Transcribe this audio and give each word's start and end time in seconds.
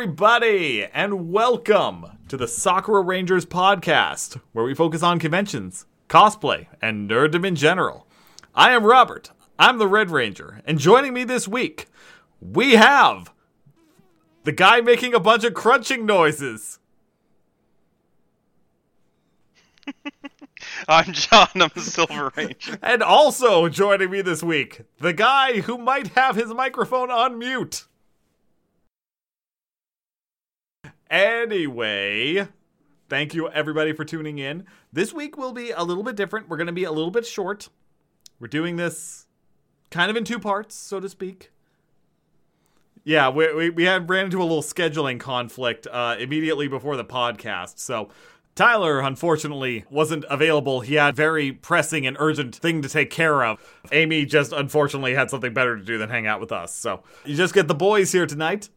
everybody, 0.00 0.82
and 0.94 1.30
welcome 1.30 2.06
to 2.26 2.38
the 2.38 2.48
Sakura 2.48 3.02
Rangers 3.02 3.44
podcast, 3.44 4.40
where 4.52 4.64
we 4.64 4.74
focus 4.74 5.02
on 5.02 5.18
conventions, 5.18 5.84
cosplay, 6.08 6.68
and 6.80 7.06
nerddom 7.10 7.46
in 7.46 7.54
general. 7.54 8.06
I 8.54 8.70
am 8.70 8.86
Robert, 8.86 9.30
I'm 9.58 9.76
the 9.76 9.86
Red 9.86 10.10
Ranger, 10.10 10.62
and 10.64 10.78
joining 10.78 11.12
me 11.12 11.24
this 11.24 11.46
week, 11.46 11.86
we 12.40 12.76
have 12.76 13.30
the 14.44 14.52
guy 14.52 14.80
making 14.80 15.12
a 15.12 15.20
bunch 15.20 15.44
of 15.44 15.52
crunching 15.52 16.06
noises. 16.06 16.78
I'm 20.88 21.12
John, 21.12 21.48
I'm 21.56 21.70
the 21.74 21.82
Silver 21.82 22.32
Ranger. 22.38 22.78
And 22.80 23.02
also 23.02 23.68
joining 23.68 24.10
me 24.10 24.22
this 24.22 24.42
week, 24.42 24.80
the 24.98 25.12
guy 25.12 25.60
who 25.60 25.76
might 25.76 26.06
have 26.14 26.36
his 26.36 26.54
microphone 26.54 27.10
on 27.10 27.38
mute. 27.38 27.84
Anyway, 31.10 32.46
thank 33.08 33.34
you 33.34 33.48
everybody 33.50 33.92
for 33.92 34.04
tuning 34.04 34.38
in. 34.38 34.64
This 34.92 35.12
week 35.12 35.36
will 35.36 35.52
be 35.52 35.72
a 35.72 35.82
little 35.82 36.04
bit 36.04 36.14
different. 36.14 36.48
We're 36.48 36.56
going 36.56 36.68
to 36.68 36.72
be 36.72 36.84
a 36.84 36.92
little 36.92 37.10
bit 37.10 37.26
short. 37.26 37.68
We're 38.38 38.46
doing 38.46 38.76
this 38.76 39.26
kind 39.90 40.08
of 40.08 40.16
in 40.16 40.22
two 40.22 40.38
parts, 40.38 40.76
so 40.76 41.00
to 41.00 41.08
speak. 41.08 41.50
Yeah, 43.02 43.28
we, 43.28 43.52
we, 43.52 43.70
we 43.70 43.84
had 43.84 44.08
ran 44.08 44.26
into 44.26 44.38
a 44.38 44.44
little 44.44 44.62
scheduling 44.62 45.18
conflict 45.18 45.88
uh, 45.90 46.14
immediately 46.20 46.68
before 46.68 46.96
the 46.96 47.04
podcast. 47.04 47.80
So 47.80 48.10
Tyler, 48.54 49.00
unfortunately, 49.00 49.86
wasn't 49.90 50.24
available. 50.30 50.80
He 50.80 50.94
had 50.94 51.16
very 51.16 51.50
pressing 51.50 52.06
and 52.06 52.16
urgent 52.20 52.54
thing 52.54 52.82
to 52.82 52.88
take 52.88 53.10
care 53.10 53.42
of. 53.42 53.58
Aimee 53.90 54.26
just 54.26 54.52
unfortunately 54.52 55.14
had 55.14 55.28
something 55.28 55.52
better 55.52 55.76
to 55.76 55.82
do 55.82 55.98
than 55.98 56.08
hang 56.08 56.28
out 56.28 56.40
with 56.40 56.52
us. 56.52 56.72
So 56.72 57.02
you 57.24 57.34
just 57.34 57.54
get 57.54 57.66
the 57.66 57.74
boys 57.74 58.12
here 58.12 58.26
tonight 58.26 58.68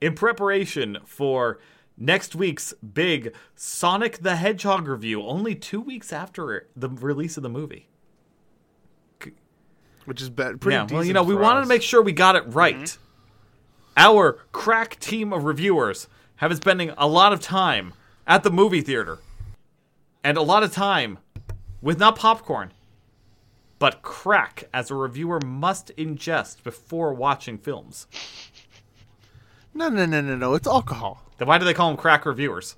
in 0.00 0.14
preparation 0.14 0.98
for 1.04 1.58
next 2.02 2.34
week's 2.34 2.72
big 2.74 3.34
Sonic 3.54 4.18
the 4.18 4.36
Hedgehog 4.36 4.88
review, 4.88 5.22
only 5.22 5.54
two 5.54 5.80
weeks 5.80 6.12
after 6.12 6.66
the 6.76 6.88
release 6.88 7.36
of 7.36 7.42
the 7.42 7.48
movie. 7.48 7.88
which 10.04 10.20
is 10.20 10.28
be- 10.28 10.54
pretty. 10.54 10.70
yeah, 10.74 10.86
well, 10.90 11.04
you 11.04 11.12
know, 11.12 11.22
we 11.22 11.34
for 11.34 11.40
wanted 11.40 11.60
us. 11.60 11.64
to 11.66 11.68
make 11.68 11.82
sure 11.82 12.02
we 12.02 12.12
got 12.12 12.34
it 12.34 12.42
right. 12.48 12.76
Mm-hmm. 12.76 13.02
Our 13.96 14.38
crack 14.50 14.98
team 14.98 15.32
of 15.32 15.44
reviewers 15.44 16.08
have 16.36 16.48
been 16.50 16.56
spending 16.56 16.90
a 16.98 17.06
lot 17.06 17.32
of 17.32 17.40
time 17.40 17.92
at 18.26 18.42
the 18.42 18.50
movie 18.50 18.80
theater 18.80 19.18
and 20.24 20.36
a 20.36 20.42
lot 20.42 20.62
of 20.64 20.72
time 20.72 21.18
with 21.80 21.98
not 22.00 22.16
popcorn, 22.16 22.72
but 23.78 24.02
crack 24.02 24.64
as 24.72 24.90
a 24.90 24.94
reviewer 24.94 25.40
must 25.44 25.94
ingest 25.96 26.62
before 26.64 27.12
watching 27.14 27.58
films. 27.58 28.06
No, 29.74 29.88
no, 29.88 30.06
no, 30.06 30.20
no, 30.20 30.36
no. 30.36 30.54
It's 30.54 30.66
alcohol. 30.66 31.22
Then 31.38 31.48
why 31.48 31.58
do 31.58 31.64
they 31.64 31.74
call 31.74 31.88
them 31.88 31.96
crack 31.96 32.26
reviewers? 32.26 32.76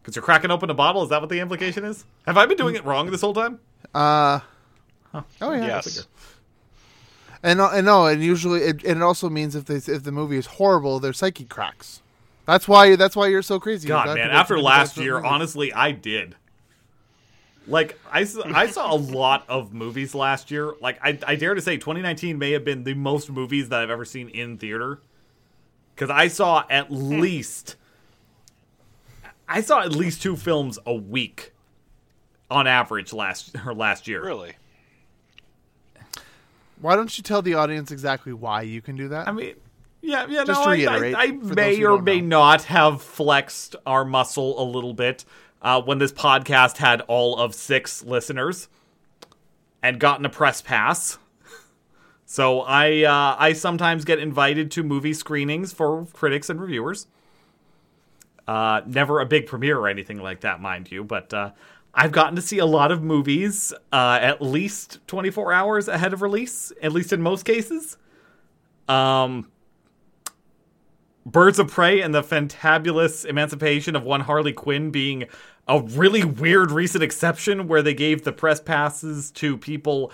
Because 0.00 0.16
you're 0.16 0.22
cracking 0.22 0.50
open 0.50 0.70
a 0.70 0.74
bottle? 0.74 1.02
Is 1.02 1.10
that 1.10 1.20
what 1.20 1.30
the 1.30 1.40
implication 1.40 1.84
is? 1.84 2.04
Have 2.26 2.38
I 2.38 2.46
been 2.46 2.56
doing 2.56 2.74
it 2.74 2.84
wrong 2.84 3.10
this 3.10 3.20
whole 3.20 3.34
time? 3.34 3.60
Uh. 3.94 4.40
Oh 5.14 5.52
yeah. 5.52 5.66
Yes. 5.66 6.06
And 7.42 7.60
uh, 7.60 7.70
and 7.72 7.86
no, 7.86 8.06
and 8.06 8.22
usually 8.22 8.60
it, 8.60 8.84
and 8.84 9.00
it 9.00 9.02
also 9.02 9.28
means 9.28 9.54
if 9.54 9.66
they 9.66 9.76
if 9.76 10.02
the 10.02 10.12
movie 10.12 10.36
is 10.36 10.46
horrible, 10.46 10.98
their 10.98 11.12
psyche 11.12 11.44
cracks. 11.44 12.02
That's 12.46 12.66
why 12.66 12.96
that's 12.96 13.14
why 13.14 13.26
you're 13.26 13.42
so 13.42 13.60
crazy. 13.60 13.86
God, 13.86 14.06
about 14.06 14.16
man, 14.16 14.30
after 14.30 14.58
last 14.58 14.96
year, 14.96 15.16
movie. 15.16 15.28
honestly, 15.28 15.72
I 15.72 15.92
did. 15.92 16.34
Like, 17.66 17.98
I, 18.10 18.26
I 18.46 18.66
saw 18.68 18.94
a 18.94 18.96
lot 18.96 19.44
of 19.46 19.74
movies 19.74 20.14
last 20.14 20.50
year. 20.50 20.72
Like, 20.80 20.98
I, 21.02 21.18
I 21.26 21.36
dare 21.36 21.54
to 21.54 21.60
say 21.60 21.76
2019 21.76 22.38
may 22.38 22.52
have 22.52 22.64
been 22.64 22.84
the 22.84 22.94
most 22.94 23.30
movies 23.30 23.68
that 23.68 23.82
I've 23.82 23.90
ever 23.90 24.06
seen 24.06 24.30
in 24.30 24.56
theater. 24.56 25.02
Because 25.98 26.10
I 26.10 26.28
saw 26.28 26.64
at 26.70 26.92
least. 26.92 27.74
I 29.48 29.62
saw 29.62 29.80
at 29.82 29.90
least 29.90 30.22
two 30.22 30.36
films 30.36 30.78
a 30.86 30.94
week 30.94 31.52
on 32.48 32.68
average 32.68 33.12
last 33.12 33.56
or 33.66 33.74
last 33.74 34.06
year. 34.06 34.24
Really? 34.24 34.52
Why 36.80 36.94
don't 36.94 37.18
you 37.18 37.24
tell 37.24 37.42
the 37.42 37.54
audience 37.54 37.90
exactly 37.90 38.32
why 38.32 38.62
you 38.62 38.80
can 38.80 38.94
do 38.94 39.08
that? 39.08 39.26
I 39.26 39.32
mean, 39.32 39.56
yeah, 40.00 40.24
yeah. 40.28 40.44
Just 40.44 40.60
no, 40.60 40.64
to 40.66 40.70
I- 40.70 40.72
reiterate, 40.74 41.14
I, 41.16 41.22
I, 41.22 41.36
for 41.36 41.54
may 41.54 41.82
or 41.82 42.00
may 42.00 42.20
know. 42.20 42.38
not 42.38 42.62
have 42.64 43.02
flexed 43.02 43.74
our 43.84 44.04
muscle 44.04 44.62
a 44.62 44.66
little 44.70 44.94
bit 44.94 45.24
uh, 45.62 45.82
when 45.82 45.98
this 45.98 46.12
podcast 46.12 46.76
had 46.76 47.00
all 47.08 47.36
of 47.38 47.56
six 47.56 48.04
listeners 48.04 48.68
and 49.82 49.98
gotten 49.98 50.24
a 50.24 50.30
press 50.30 50.62
pass. 50.62 51.18
So 52.30 52.60
I 52.60 53.04
uh, 53.04 53.36
I 53.38 53.54
sometimes 53.54 54.04
get 54.04 54.18
invited 54.18 54.70
to 54.72 54.82
movie 54.82 55.14
screenings 55.14 55.72
for 55.72 56.06
critics 56.12 56.50
and 56.50 56.60
reviewers. 56.60 57.06
Uh, 58.46 58.82
never 58.86 59.20
a 59.20 59.26
big 59.26 59.46
premiere 59.46 59.78
or 59.78 59.88
anything 59.88 60.18
like 60.18 60.40
that, 60.40 60.60
mind 60.60 60.92
you, 60.92 61.02
but 61.02 61.32
uh, 61.32 61.52
I've 61.94 62.12
gotten 62.12 62.36
to 62.36 62.42
see 62.42 62.58
a 62.58 62.66
lot 62.66 62.92
of 62.92 63.02
movies 63.02 63.72
uh, 63.92 64.18
at 64.20 64.42
least 64.42 64.98
24 65.06 65.54
hours 65.54 65.88
ahead 65.88 66.12
of 66.12 66.20
release, 66.20 66.70
at 66.82 66.92
least 66.92 67.14
in 67.14 67.22
most 67.22 67.46
cases. 67.46 67.96
Um, 68.88 69.50
Birds 71.24 71.58
of 71.58 71.68
Prey 71.68 72.02
and 72.02 72.14
the 72.14 72.22
fantabulous 72.22 73.24
emancipation 73.24 73.96
of 73.96 74.02
one 74.02 74.20
Harley 74.20 74.52
Quinn 74.52 74.90
being 74.90 75.24
a 75.66 75.80
really 75.80 76.24
weird 76.24 76.72
recent 76.72 77.02
exception 77.02 77.68
where 77.68 77.80
they 77.80 77.94
gave 77.94 78.24
the 78.24 78.32
press 78.32 78.60
passes 78.60 79.30
to 79.30 79.56
people 79.56 80.12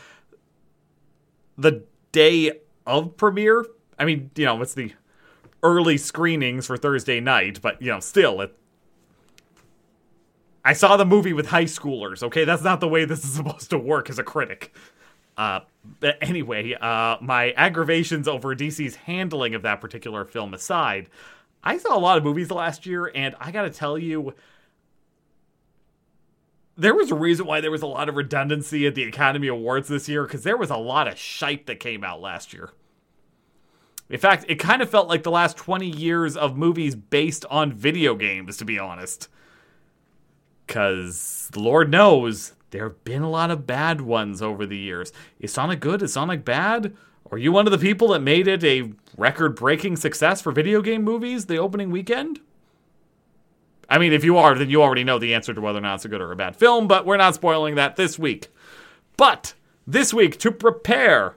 the 1.59 1.85
day 2.15 2.61
of 2.87 3.17
premiere. 3.17 3.67
I 3.99 4.05
mean, 4.05 4.31
you 4.37 4.47
know, 4.47 4.63
it's 4.63 4.75
the 4.75 4.93
early 5.63 5.99
screenings 5.99 6.67
for 6.67 6.77
Thursday 6.77 7.21
night, 7.21 7.61
but 7.61 7.83
you 7.83 7.89
know, 7.89 8.01
still 8.01 8.41
it 8.41 8.57
I 10.65 10.73
saw 10.73 10.97
the 10.97 11.05
movie 11.05 11.35
with 11.35 11.49
high 11.49 11.65
schoolers, 11.65 12.23
okay? 12.23 12.45
That's 12.45 12.63
not 12.63 12.81
the 12.81 12.89
way 12.89 13.05
this 13.05 13.23
is 13.23 13.35
supposed 13.35 13.71
to 13.71 13.79
work 13.79 14.09
as 14.09 14.19
a 14.19 14.23
critic. 14.23 14.75
Uh, 15.37 15.61
but 16.01 16.17
anyway, 16.23 16.75
uh, 16.75 17.17
my 17.21 17.51
aggravations 17.53 18.27
over 18.29 18.55
DC's 18.55 18.95
handling 18.95 19.55
of 19.55 19.63
that 19.63 19.81
particular 19.81 20.25
film 20.25 20.55
aside, 20.55 21.11
I 21.63 21.77
saw 21.79 21.97
a 21.97 22.01
lot 22.01 22.17
of 22.17 22.25
movies 22.25 22.51
last 22.51 22.87
year, 22.87 23.11
and 23.15 23.35
I 23.41 23.51
gotta 23.51 23.71
tell 23.71 23.99
you, 23.99 24.35
there 26.77 26.95
was 26.95 27.11
a 27.11 27.15
reason 27.15 27.47
why 27.47 27.61
there 27.61 27.71
was 27.71 27.83
a 27.83 27.87
lot 27.87 28.09
of 28.09 28.17
redundancy 28.17 28.87
at 28.87 28.95
the 28.95 29.05
Academy 29.05 29.49
Awards 29.49 29.89
this 29.89 30.09
year, 30.09 30.25
because 30.25 30.43
there 30.43 30.57
was 30.57 30.71
a 30.71 30.77
lot 30.77 31.09
of 31.09 31.19
shite 31.19 31.67
that 31.67 31.81
came 31.81 32.03
out 32.03 32.21
last 32.21 32.53
year. 32.53 32.71
In 34.11 34.19
fact, 34.19 34.45
it 34.49 34.57
kind 34.57 34.83
of 34.83 34.91
felt 34.91 35.09
like 35.09 35.23
the 35.23 35.31
last 35.31 35.57
20 35.57 35.89
years 35.89 36.37
of 36.37 36.57
movies 36.57 36.95
based 36.95 37.45
on 37.51 37.73
video 37.73 38.15
games, 38.15 38.57
to 38.59 38.65
be 38.65 38.79
honest. 38.79 39.29
Because, 40.67 41.51
Lord 41.57 41.91
knows, 41.91 42.53
there 42.71 42.85
have 42.89 43.05
been 43.05 43.23
a 43.23 43.31
lot 43.31 43.51
of 43.51 43.67
bad 43.67 44.01
ones 44.01 44.43
over 44.43 44.67
the 44.67 44.77
years. 44.77 45.13
Is 45.39 45.53
Sonic 45.53 45.81
good? 45.81 46.03
Is 46.03 46.13
Sonic 46.13 46.45
bad? 46.45 46.95
Are 47.31 47.39
you 47.39 47.53
one 47.53 47.67
of 47.67 47.73
the 47.73 47.79
people 47.79 48.09
that 48.09 48.21
made 48.21 48.47
it 48.47 48.63
a 48.65 48.93
record 49.17 49.57
breaking 49.57 49.97
success 49.97 50.41
for 50.41 50.53
video 50.53 50.83
game 50.83 51.03
movies 51.03 51.47
the 51.47 51.57
opening 51.57 51.91
weekend? 51.91 52.41
I 53.89 53.99
mean, 53.99 54.13
if 54.13 54.25
you 54.25 54.37
are, 54.39 54.55
then 54.55 54.71
you 54.71 54.83
already 54.83 55.05
know 55.05 55.19
the 55.19 55.35
answer 55.35 55.53
to 55.53 55.61
whether 55.61 55.79
or 55.79 55.83
not 55.83 55.97
it's 55.97 56.05
a 56.05 56.09
good 56.09 56.21
or 56.21 56.33
a 56.33 56.37
bad 56.37 56.57
film, 56.57 56.89
but 56.89 57.07
we're 57.07 57.17
not 57.17 57.35
spoiling 57.35 57.75
that 57.75 57.97
this 57.97 58.19
week. 58.19 58.49
But 59.17 59.55
this 59.87 60.15
week, 60.15 60.39
to 60.39 60.51
prepare 60.51 61.37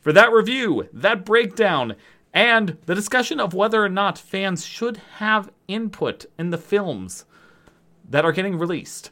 for 0.00 0.12
that 0.12 0.32
review, 0.32 0.88
that 0.92 1.24
breakdown, 1.24 1.96
and 2.32 2.78
the 2.86 2.94
discussion 2.94 3.40
of 3.40 3.54
whether 3.54 3.82
or 3.82 3.88
not 3.88 4.18
fans 4.18 4.64
should 4.64 4.98
have 5.16 5.50
input 5.66 6.26
in 6.38 6.50
the 6.50 6.58
films 6.58 7.24
that 8.08 8.24
are 8.24 8.32
getting 8.32 8.58
released, 8.58 9.10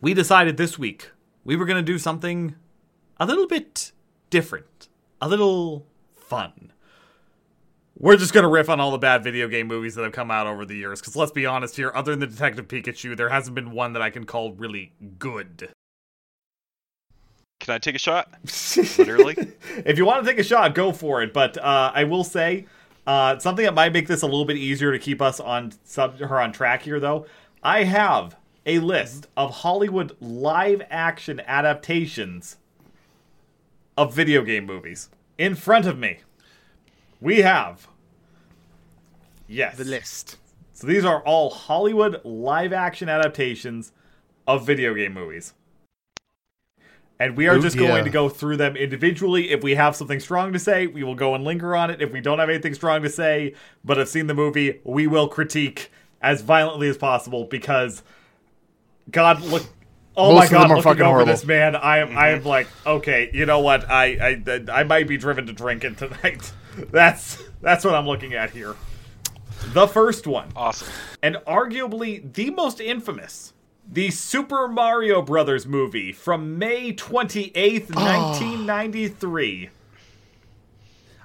we 0.00 0.14
decided 0.14 0.56
this 0.56 0.78
week 0.78 1.10
we 1.44 1.56
were 1.56 1.66
going 1.66 1.82
to 1.84 1.92
do 1.92 1.98
something 1.98 2.54
a 3.18 3.26
little 3.26 3.46
bit 3.46 3.92
different, 4.30 4.88
a 5.20 5.28
little 5.28 5.86
fun. 6.14 6.72
We're 7.96 8.16
just 8.16 8.32
going 8.32 8.42
to 8.42 8.48
riff 8.48 8.68
on 8.68 8.80
all 8.80 8.90
the 8.90 8.98
bad 8.98 9.22
video 9.22 9.46
game 9.46 9.68
movies 9.68 9.94
that 9.94 10.02
have 10.02 10.12
come 10.12 10.30
out 10.30 10.48
over 10.48 10.64
the 10.64 10.74
years, 10.74 11.00
because 11.00 11.14
let's 11.14 11.30
be 11.30 11.46
honest 11.46 11.76
here, 11.76 11.92
other 11.94 12.10
than 12.10 12.20
the 12.20 12.26
Detective 12.26 12.66
Pikachu, 12.66 13.16
there 13.16 13.28
hasn't 13.28 13.54
been 13.54 13.70
one 13.70 13.92
that 13.92 14.02
I 14.02 14.10
can 14.10 14.24
call 14.24 14.52
really 14.52 14.92
good. 15.18 15.70
Can 17.60 17.74
I 17.74 17.78
take 17.78 17.94
a 17.94 18.00
shot? 18.00 18.34
Literally? 18.98 19.36
if 19.86 19.96
you 19.96 20.04
want 20.04 20.24
to 20.24 20.30
take 20.30 20.40
a 20.40 20.44
shot, 20.44 20.74
go 20.74 20.92
for 20.92 21.22
it. 21.22 21.32
But 21.32 21.56
uh, 21.56 21.92
I 21.94 22.02
will 22.02 22.24
say 22.24 22.66
uh, 23.06 23.38
something 23.38 23.64
that 23.64 23.74
might 23.74 23.92
make 23.92 24.08
this 24.08 24.22
a 24.22 24.26
little 24.26 24.44
bit 24.44 24.56
easier 24.56 24.90
to 24.90 24.98
keep 24.98 25.22
us 25.22 25.38
on 25.38 25.72
sub 25.84 26.20
or 26.20 26.40
on 26.40 26.52
track 26.52 26.82
here, 26.82 26.98
though. 26.98 27.26
I 27.62 27.84
have 27.84 28.36
a 28.66 28.80
list 28.80 29.28
of 29.36 29.50
Hollywood 29.58 30.16
live 30.20 30.82
action 30.90 31.40
adaptations 31.46 32.56
of 33.96 34.12
video 34.12 34.42
game 34.42 34.66
movies 34.66 35.10
in 35.38 35.54
front 35.54 35.86
of 35.86 35.96
me. 35.96 36.18
We 37.24 37.40
have 37.40 37.88
yes, 39.48 39.78
the 39.78 39.84
list. 39.84 40.36
so 40.74 40.86
these 40.86 41.06
are 41.06 41.22
all 41.22 41.48
Hollywood 41.48 42.20
live 42.22 42.74
action 42.74 43.08
adaptations 43.08 43.92
of 44.46 44.66
video 44.66 44.92
game 44.92 45.14
movies. 45.14 45.54
And 47.18 47.34
we 47.34 47.48
are 47.48 47.56
Ooh, 47.56 47.62
just 47.62 47.76
yeah. 47.76 47.88
going 47.88 48.04
to 48.04 48.10
go 48.10 48.28
through 48.28 48.58
them 48.58 48.76
individually. 48.76 49.52
If 49.52 49.62
we 49.62 49.74
have 49.74 49.96
something 49.96 50.20
strong 50.20 50.52
to 50.52 50.58
say, 50.58 50.86
we 50.86 51.02
will 51.02 51.14
go 51.14 51.34
and 51.34 51.44
linger 51.44 51.74
on 51.74 51.88
it. 51.88 52.02
If 52.02 52.12
we 52.12 52.20
don't 52.20 52.40
have 52.40 52.50
anything 52.50 52.74
strong 52.74 53.02
to 53.04 53.08
say, 53.08 53.54
but 53.82 53.96
have 53.96 54.10
seen 54.10 54.26
the 54.26 54.34
movie, 54.34 54.82
we 54.84 55.06
will 55.06 55.28
critique 55.28 55.90
as 56.20 56.42
violently 56.42 56.88
as 56.88 56.98
possible 56.98 57.44
because 57.44 58.02
God 59.10 59.40
look 59.40 59.62
Oh 60.14 60.34
Most 60.34 60.52
my 60.52 60.58
god, 60.58 60.68
looking 60.68 60.90
over 60.90 61.04
horrible. 61.04 61.32
this 61.32 61.44
man, 61.46 61.74
I 61.74 61.98
am 61.98 62.16
I 62.16 62.28
am 62.28 62.40
mm-hmm. 62.40 62.48
like, 62.48 62.68
okay, 62.86 63.30
you 63.32 63.46
know 63.46 63.60
what? 63.60 63.90
I 63.90 64.36
I 64.46 64.64
I 64.70 64.84
might 64.84 65.08
be 65.08 65.16
driven 65.16 65.46
to 65.46 65.54
drinking 65.54 65.94
tonight. 65.94 66.52
That's 66.90 67.38
that's 67.60 67.84
what 67.84 67.94
I'm 67.94 68.06
looking 68.06 68.34
at 68.34 68.50
here. 68.50 68.74
The 69.72 69.86
first 69.86 70.26
one 70.26 70.48
Awesome. 70.56 70.88
and 71.22 71.36
arguably 71.46 72.32
the 72.34 72.50
most 72.50 72.80
infamous, 72.80 73.52
the 73.90 74.10
Super 74.10 74.68
Mario 74.68 75.22
Brothers 75.22 75.66
movie 75.66 76.12
from 76.12 76.58
May 76.58 76.92
28th, 76.92 77.94
1993. 77.94 79.70
Ah. 79.70 79.70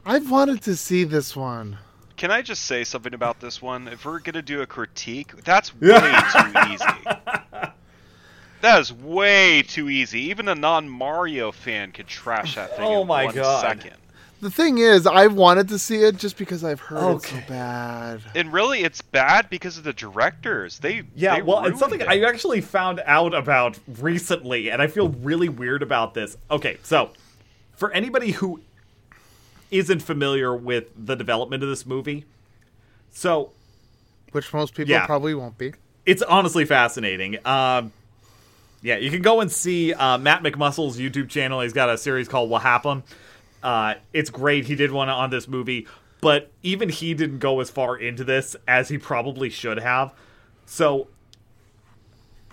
I've 0.05 0.31
wanted 0.31 0.61
to 0.63 0.75
see 0.75 1.03
this 1.03 1.35
one. 1.35 1.77
Can 2.15 2.31
I 2.31 2.41
just 2.41 2.63
say 2.65 2.83
something 2.83 3.13
about 3.13 3.39
this 3.39 3.61
one? 3.61 3.87
If 3.87 4.05
we're 4.05 4.19
gonna 4.19 4.41
do 4.41 4.61
a 4.61 4.65
critique, 4.67 5.35
that's 5.43 5.75
way 5.79 5.89
too 6.31 6.71
easy. 6.71 6.85
That 8.61 8.79
is 8.81 8.91
way 8.91 9.61
too 9.61 9.89
easy. 9.89 10.19
Even 10.23 10.49
a 10.49 10.55
non-Mario 10.55 11.51
fan 11.53 11.91
could 11.93 12.07
trash 12.07 12.55
that 12.55 12.75
thing 12.75 12.85
Oh 12.85 13.01
in 13.01 13.07
my 13.07 13.25
one 13.25 13.35
God. 13.35 13.61
second. 13.61 13.95
The 14.41 14.49
thing 14.49 14.77
is, 14.77 15.05
I've 15.05 15.33
wanted 15.33 15.67
to 15.69 15.77
see 15.79 15.97
it 16.03 16.15
just 16.17 16.37
because 16.37 16.63
I've 16.63 16.79
heard 16.79 17.17
it's 17.17 17.29
so 17.29 17.39
bad. 17.49 18.21
And 18.35 18.53
really, 18.53 18.83
it's 18.83 19.01
bad 19.01 19.49
because 19.49 19.77
of 19.77 19.83
the 19.83 19.91
directors. 19.91 20.79
They 20.79 21.03
Yeah, 21.15 21.35
they 21.35 21.41
well, 21.41 21.65
it's 21.65 21.77
something 21.79 21.99
it. 21.99 22.07
I 22.07 22.21
actually 22.23 22.61
found 22.61 23.01
out 23.05 23.33
about 23.33 23.77
recently, 23.99 24.71
and 24.71 24.81
I 24.81 24.87
feel 24.87 25.09
really 25.09 25.49
weird 25.49 25.83
about 25.83 26.13
this. 26.13 26.37
Okay, 26.49 26.77
so 26.83 27.09
for 27.75 27.91
anybody 27.91 28.31
who 28.31 28.61
isn't 29.71 29.99
familiar 30.01 30.55
with 30.55 30.85
the 30.97 31.15
development 31.15 31.61
of 31.61 31.67
this 31.69 31.85
movie, 31.85 32.23
so 33.11 33.51
Which 34.31 34.53
most 34.53 34.73
people 34.73 34.91
Yeah. 34.91 35.05
probably 35.05 35.35
won't 35.35 35.57
be. 35.57 35.73
it's 36.05 36.21
honestly 36.21 36.63
fascinating. 36.63 37.45
Um, 37.45 37.91
yeah, 38.81 38.95
you 38.95 39.11
can 39.11 39.21
go 39.21 39.41
and 39.41 39.51
see 39.51 39.93
uh, 39.93 40.17
Matt 40.17 40.43
McMuscle's 40.43 40.97
YouTube 40.97 41.27
channel. 41.29 41.59
He's 41.59 41.73
got 41.73 41.89
a 41.89 41.97
series 41.97 42.29
called 42.29 42.49
What 42.49 42.61
Happened. 42.61 43.03
Uh, 43.61 43.95
it's 44.13 44.29
great. 44.29 44.65
He 44.65 44.75
did 44.75 44.91
one 44.91 45.09
on 45.09 45.29
this 45.29 45.47
movie, 45.47 45.87
but 46.21 46.51
even 46.63 46.89
he 46.89 47.13
didn't 47.13 47.39
go 47.39 47.59
as 47.59 47.69
far 47.69 47.97
into 47.97 48.23
this 48.23 48.55
as 48.67 48.89
he 48.89 48.97
probably 48.97 49.49
should 49.49 49.79
have. 49.79 50.13
So 50.65 51.07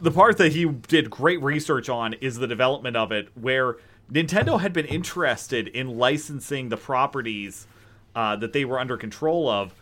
the 0.00 0.10
part 0.10 0.38
that 0.38 0.52
he 0.52 0.64
did 0.64 1.10
great 1.10 1.42
research 1.42 1.88
on 1.88 2.14
is 2.14 2.36
the 2.36 2.46
development 2.46 2.96
of 2.96 3.12
it, 3.12 3.28
where 3.34 3.76
Nintendo 4.10 4.60
had 4.60 4.72
been 4.72 4.86
interested 4.86 5.68
in 5.68 5.96
licensing 5.98 6.68
the 6.68 6.76
properties 6.76 7.66
uh, 8.14 8.36
that 8.36 8.52
they 8.52 8.64
were 8.64 8.78
under 8.78 8.96
control 8.96 9.48
of 9.48 9.74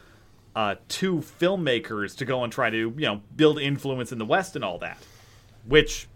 uh, 0.56 0.76
to 0.88 1.16
filmmakers 1.16 2.16
to 2.16 2.24
go 2.24 2.44
and 2.44 2.52
try 2.52 2.70
to 2.70 2.76
you 2.96 3.06
know 3.06 3.20
build 3.36 3.58
influence 3.58 4.12
in 4.12 4.18
the 4.18 4.24
West 4.24 4.54
and 4.56 4.64
all 4.64 4.78
that, 4.78 4.98
which 5.66 6.06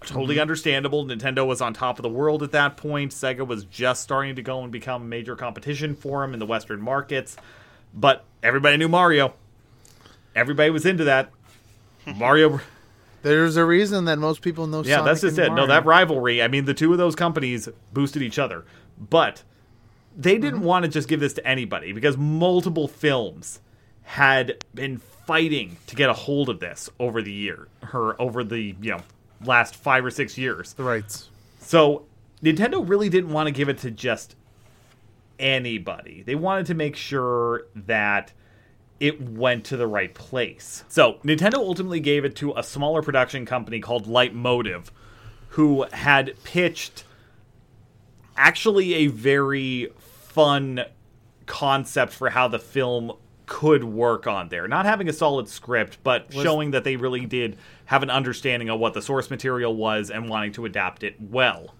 totally 0.00 0.36
mm-hmm. 0.36 0.42
understandable. 0.42 1.04
Nintendo 1.04 1.46
was 1.46 1.60
on 1.60 1.74
top 1.74 1.98
of 1.98 2.02
the 2.02 2.08
world 2.08 2.42
at 2.42 2.52
that 2.52 2.76
point. 2.76 3.12
Sega 3.12 3.46
was 3.46 3.64
just 3.64 4.02
starting 4.02 4.36
to 4.36 4.42
go 4.42 4.62
and 4.62 4.72
become 4.72 5.08
major 5.08 5.36
competition 5.36 5.94
for 5.94 6.22
them 6.22 6.32
in 6.32 6.38
the 6.38 6.46
Western 6.46 6.80
markets, 6.80 7.36
but 7.94 8.24
everybody 8.42 8.76
knew 8.76 8.88
Mario. 8.88 9.34
Everybody 10.34 10.70
was 10.70 10.86
into 10.86 11.04
that. 11.04 11.30
Mario 12.16 12.60
There's 13.22 13.56
a 13.56 13.64
reason 13.64 14.06
that 14.06 14.18
most 14.18 14.42
people 14.42 14.66
know. 14.66 14.82
yeah, 14.82 14.96
Sonic 14.96 15.04
that's 15.06 15.20
just 15.20 15.38
and 15.38 15.48
it. 15.48 15.54
No, 15.54 15.66
that 15.66 15.84
rivalry. 15.84 16.42
I 16.42 16.48
mean, 16.48 16.64
the 16.64 16.74
two 16.74 16.92
of 16.92 16.98
those 16.98 17.14
companies 17.14 17.68
boosted 17.92 18.22
each 18.22 18.38
other, 18.38 18.64
but 18.98 19.42
they 20.16 20.38
didn't 20.38 20.60
mm-hmm. 20.60 20.64
want 20.64 20.84
to 20.84 20.90
just 20.90 21.08
give 21.08 21.20
this 21.20 21.34
to 21.34 21.46
anybody 21.46 21.92
because 21.92 22.16
multiple 22.16 22.88
films 22.88 23.60
had 24.02 24.64
been 24.74 24.98
fighting 24.98 25.76
to 25.86 25.94
get 25.94 26.10
a 26.10 26.14
hold 26.14 26.48
of 26.48 26.60
this 26.60 26.90
over 26.98 27.22
the 27.22 27.32
year, 27.32 27.68
her 27.82 28.20
over 28.20 28.42
the 28.42 28.74
you 28.80 28.92
know 28.92 29.00
last 29.44 29.76
five 29.76 30.04
or 30.04 30.10
six 30.10 30.36
years. 30.36 30.74
Right. 30.78 31.26
So 31.60 32.04
Nintendo 32.42 32.86
really 32.86 33.08
didn't 33.08 33.32
want 33.32 33.46
to 33.46 33.52
give 33.52 33.68
it 33.68 33.78
to 33.78 33.90
just 33.90 34.36
anybody. 35.38 36.22
They 36.22 36.34
wanted 36.34 36.66
to 36.66 36.74
make 36.74 36.96
sure 36.96 37.66
that 37.74 38.32
it 38.98 39.20
went 39.20 39.64
to 39.64 39.76
the 39.76 39.86
right 39.86 40.12
place. 40.12 40.84
So 40.88 41.14
Nintendo 41.24 41.54
ultimately 41.54 42.00
gave 42.00 42.24
it 42.24 42.36
to 42.36 42.52
a 42.54 42.62
smaller 42.62 43.02
production 43.02 43.46
company 43.46 43.80
called 43.80 44.06
Lightmotive, 44.06 44.88
who 45.50 45.86
had 45.92 46.34
pitched 46.44 47.04
actually 48.36 48.94
a 48.94 49.06
very 49.06 49.90
fun 49.98 50.84
concept 51.46 52.12
for 52.12 52.30
how 52.30 52.46
the 52.46 52.58
film 52.58 53.12
could 53.50 53.82
work 53.82 54.28
on 54.28 54.48
there. 54.48 54.68
Not 54.68 54.86
having 54.86 55.08
a 55.08 55.12
solid 55.12 55.48
script, 55.48 55.98
but 56.04 56.32
showing 56.32 56.70
that 56.70 56.84
they 56.84 56.94
really 56.94 57.26
did 57.26 57.58
have 57.86 58.04
an 58.04 58.08
understanding 58.08 58.70
of 58.70 58.78
what 58.78 58.94
the 58.94 59.02
source 59.02 59.28
material 59.28 59.74
was 59.74 60.08
and 60.08 60.28
wanting 60.28 60.52
to 60.52 60.66
adapt 60.66 61.02
it 61.02 61.16
well. 61.20 61.74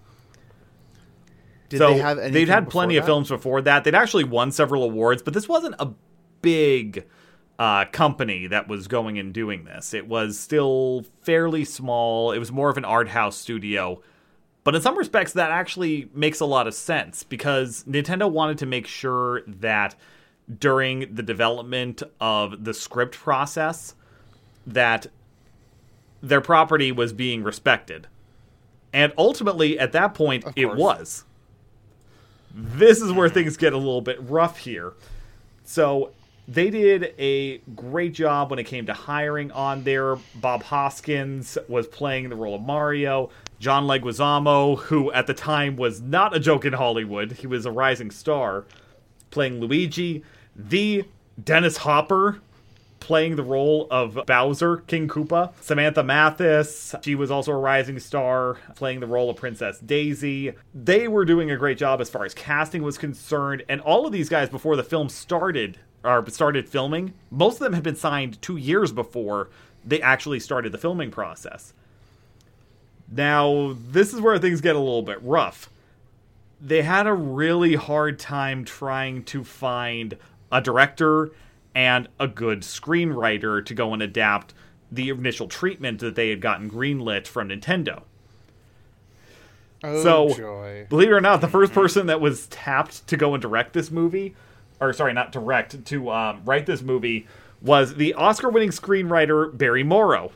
Did 1.69 1.77
so 1.77 1.93
they 1.93 1.99
have 1.99 2.17
would 2.17 2.49
had 2.49 2.69
plenty 2.69 2.97
of 2.97 3.05
films 3.05 3.29
before 3.29 3.61
that. 3.61 3.85
They'd 3.85 3.95
actually 3.95 4.25
won 4.25 4.51
several 4.51 4.83
awards, 4.83 5.21
but 5.21 5.33
this 5.33 5.47
wasn't 5.47 5.75
a 5.79 5.93
big 6.41 7.07
uh, 7.57 7.85
company 7.85 8.47
that 8.47 8.67
was 8.67 8.89
going 8.89 9.17
and 9.17 9.33
doing 9.33 9.63
this. 9.63 9.93
It 9.93 10.09
was 10.09 10.37
still 10.37 11.05
fairly 11.21 11.63
small. 11.63 12.33
It 12.33 12.39
was 12.39 12.51
more 12.51 12.69
of 12.69 12.75
an 12.75 12.83
art 12.83 13.07
house 13.07 13.37
studio. 13.37 14.01
But 14.65 14.75
in 14.75 14.81
some 14.81 14.97
respects, 14.97 15.31
that 15.33 15.51
actually 15.51 16.09
makes 16.13 16.41
a 16.41 16.45
lot 16.45 16.67
of 16.67 16.73
sense 16.73 17.23
because 17.23 17.85
Nintendo 17.87 18.29
wanted 18.29 18.57
to 18.57 18.65
make 18.65 18.87
sure 18.87 19.43
that 19.47 19.95
during 20.59 21.13
the 21.13 21.23
development 21.23 22.03
of 22.19 22.63
the 22.63 22.73
script 22.73 23.15
process, 23.15 23.95
that 24.65 25.07
their 26.21 26.41
property 26.41 26.91
was 26.91 27.13
being 27.13 27.43
respected. 27.43 28.07
And 28.93 29.13
ultimately, 29.17 29.79
at 29.79 29.91
that 29.93 30.13
point, 30.13 30.45
it 30.55 30.75
was. 30.75 31.23
This 32.53 33.01
is 33.01 33.11
where 33.11 33.27
mm-hmm. 33.27 33.35
things 33.35 33.57
get 33.57 33.73
a 33.73 33.77
little 33.77 34.01
bit 34.01 34.17
rough 34.21 34.57
here. 34.57 34.93
So 35.63 36.11
they 36.47 36.69
did 36.69 37.13
a 37.17 37.59
great 37.75 38.13
job 38.13 38.49
when 38.49 38.59
it 38.59 38.65
came 38.65 38.85
to 38.87 38.93
hiring 38.93 39.51
on 39.51 39.83
there. 39.83 40.17
Bob 40.35 40.63
Hoskins 40.63 41.57
was 41.69 41.87
playing 41.87 42.29
the 42.29 42.35
role 42.35 42.55
of 42.55 42.61
Mario. 42.61 43.29
John 43.59 43.85
Leguizamo, 43.85 44.79
who 44.79 45.11
at 45.13 45.27
the 45.27 45.33
time 45.33 45.75
was 45.77 46.01
not 46.01 46.35
a 46.35 46.39
joke 46.39 46.65
in 46.65 46.73
Hollywood, 46.73 47.33
he 47.33 47.47
was 47.47 47.65
a 47.65 47.71
rising 47.71 48.11
star, 48.11 48.65
playing 49.29 49.59
Luigi. 49.59 50.23
The 50.55 51.05
Dennis 51.41 51.77
Hopper 51.77 52.41
playing 52.99 53.35
the 53.35 53.43
role 53.43 53.87
of 53.89 54.19
Bowser, 54.27 54.77
King 54.77 55.07
Koopa. 55.07 55.53
Samantha 55.59 56.03
Mathis, 56.03 56.93
she 57.01 57.15
was 57.15 57.31
also 57.31 57.51
a 57.51 57.57
rising 57.57 57.97
star, 57.97 58.57
playing 58.75 58.99
the 58.99 59.07
role 59.07 59.29
of 59.29 59.37
Princess 59.37 59.79
Daisy. 59.79 60.53
They 60.73 61.07
were 61.07 61.25
doing 61.25 61.49
a 61.49 61.57
great 61.57 61.79
job 61.79 61.99
as 61.99 62.11
far 62.11 62.25
as 62.25 62.35
casting 62.35 62.83
was 62.83 62.99
concerned, 62.99 63.63
and 63.67 63.81
all 63.81 64.05
of 64.05 64.11
these 64.11 64.29
guys 64.29 64.49
before 64.49 64.75
the 64.75 64.83
film 64.83 65.09
started 65.09 65.79
or 66.03 66.23
started 66.29 66.69
filming, 66.69 67.13
most 67.31 67.55
of 67.55 67.61
them 67.61 67.73
had 67.73 67.83
been 67.83 67.95
signed 67.95 68.39
2 68.41 68.57
years 68.57 68.91
before 68.91 69.49
they 69.83 70.01
actually 70.01 70.39
started 70.39 70.71
the 70.71 70.77
filming 70.77 71.09
process. 71.09 71.73
Now, 73.11 73.75
this 73.89 74.13
is 74.13 74.21
where 74.21 74.37
things 74.37 74.61
get 74.61 74.75
a 74.75 74.79
little 74.79 75.01
bit 75.01 75.21
rough. 75.23 75.69
They 76.61 76.83
had 76.83 77.07
a 77.07 77.13
really 77.13 77.73
hard 77.73 78.19
time 78.19 78.63
trying 78.63 79.23
to 79.25 79.43
find 79.43 80.17
a 80.51 80.61
director 80.61 81.31
and 81.73 82.07
a 82.19 82.27
good 82.27 82.61
screenwriter 82.61 83.65
to 83.65 83.73
go 83.73 83.93
and 83.93 84.01
adapt 84.01 84.53
the 84.91 85.09
initial 85.09 85.47
treatment 85.47 85.99
that 85.99 86.15
they 86.15 86.29
had 86.29 86.41
gotten 86.41 86.69
greenlit 86.69 87.25
from 87.27 87.49
Nintendo. 87.49 88.03
Oh, 89.83 90.03
So- 90.03 90.33
joy. 90.35 90.85
Believe 90.89 91.09
it 91.09 91.13
or 91.13 91.21
not, 91.21 91.41
the 91.41 91.47
first 91.47 91.73
person 91.73 92.07
that 92.07 92.21
was 92.21 92.47
tapped 92.47 93.07
to 93.07 93.17
go 93.17 93.33
and 93.33 93.41
direct 93.41 93.73
this 93.73 93.89
movie, 93.89 94.35
or 94.79 94.93
sorry, 94.93 95.13
not 95.13 95.31
direct, 95.31 95.85
to 95.85 96.11
um, 96.11 96.41
write 96.45 96.65
this 96.65 96.81
movie, 96.81 97.27
was 97.61 97.95
the 97.95 98.13
Oscar 98.13 98.49
winning 98.49 98.69
screenwriter 98.69 99.55
Barry 99.57 99.83
Morrow. 99.83 100.31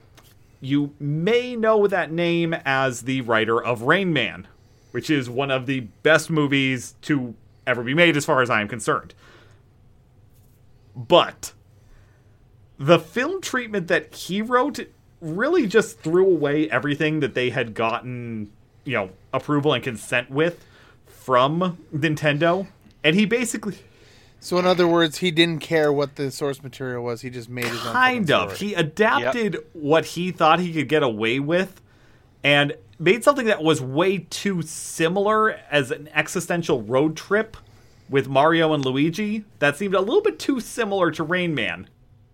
You 0.61 0.93
may 0.99 1.55
know 1.55 1.85
that 1.87 2.11
name 2.11 2.55
as 2.65 3.01
the 3.01 3.21
writer 3.21 3.61
of 3.61 3.83
Rain 3.83 4.13
Man, 4.13 4.47
which 4.91 5.09
is 5.09 5.29
one 5.29 5.51
of 5.51 5.65
the 5.65 5.81
best 6.01 6.29
movies 6.29 6.95
to 7.03 7.35
ever 7.67 7.83
be 7.83 7.93
made, 7.93 8.15
as 8.15 8.25
far 8.25 8.41
as 8.41 8.49
I 8.49 8.61
am 8.61 8.67
concerned. 8.67 9.13
But 10.95 11.53
the 12.77 12.99
film 12.99 13.41
treatment 13.41 13.87
that 13.87 14.13
he 14.13 14.41
wrote 14.41 14.79
really 15.21 15.67
just 15.67 15.99
threw 15.99 16.25
away 16.25 16.69
everything 16.69 17.19
that 17.21 17.33
they 17.33 17.49
had 17.49 17.73
gotten, 17.73 18.51
you 18.83 18.93
know, 18.93 19.09
approval 19.33 19.73
and 19.73 19.83
consent 19.83 20.29
with 20.29 20.63
from 21.07 21.77
Nintendo. 21.93 22.67
And 23.03 23.15
he 23.15 23.25
basically 23.25 23.77
So, 24.39 24.57
in 24.57 24.65
other 24.65 24.87
words, 24.87 25.17
he 25.17 25.31
didn't 25.31 25.59
care 25.59 25.91
what 25.91 26.15
the 26.15 26.31
source 26.31 26.61
material 26.61 27.03
was. 27.03 27.21
He 27.21 27.29
just 27.29 27.49
made 27.49 27.65
his 27.65 27.85
own. 27.85 27.93
kind 27.93 28.31
of 28.31 28.55
story. 28.55 28.69
he 28.69 28.75
adapted 28.75 29.57
what 29.73 30.05
he 30.05 30.31
thought 30.31 30.59
he 30.59 30.71
could 30.73 30.87
get 30.87 31.03
away 31.03 31.39
with 31.39 31.81
and 32.43 32.73
made 32.99 33.23
something 33.23 33.47
that 33.47 33.63
was 33.63 33.81
way 33.81 34.19
too 34.29 34.61
similar 34.61 35.59
as 35.71 35.91
an 35.91 36.09
existential 36.13 36.81
road 36.83 37.17
trip 37.17 37.57
with 38.09 38.27
Mario 38.27 38.73
and 38.73 38.85
Luigi 38.85 39.45
that 39.59 39.77
seemed 39.77 39.95
a 39.95 40.01
little 40.01 40.21
bit 40.21 40.39
too 40.39 40.59
similar 40.59 41.11
to 41.11 41.23
Rain 41.23 41.55
Man. 41.55 41.89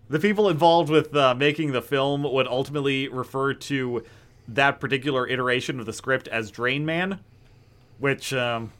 The 0.08 0.18
people 0.18 0.48
involved 0.48 0.90
with 0.90 1.14
uh, 1.16 1.34
making 1.34 1.72
the 1.72 1.80
film 1.80 2.22
would 2.24 2.46
ultimately 2.46 3.08
refer 3.08 3.54
to 3.54 4.04
that 4.48 4.80
particular 4.80 5.26
iteration 5.26 5.80
of 5.80 5.86
the 5.86 5.92
script 5.92 6.28
as 6.28 6.50
Drain 6.50 6.84
Man, 6.84 7.20
which, 7.98 8.34
um, 8.34 8.72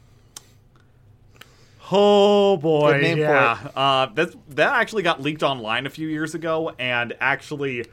oh 1.91 2.57
boy, 2.57 2.93
Good 2.93 3.01
name 3.01 3.17
for 3.17 3.23
yeah, 3.23 3.57
uh, 3.75 4.05
that 4.13 4.35
that 4.49 4.73
actually 4.73 5.03
got 5.03 5.21
leaked 5.21 5.41
online 5.41 5.87
a 5.87 5.89
few 5.89 6.07
years 6.07 6.35
ago, 6.35 6.73
and 6.77 7.15
actually, 7.19 7.87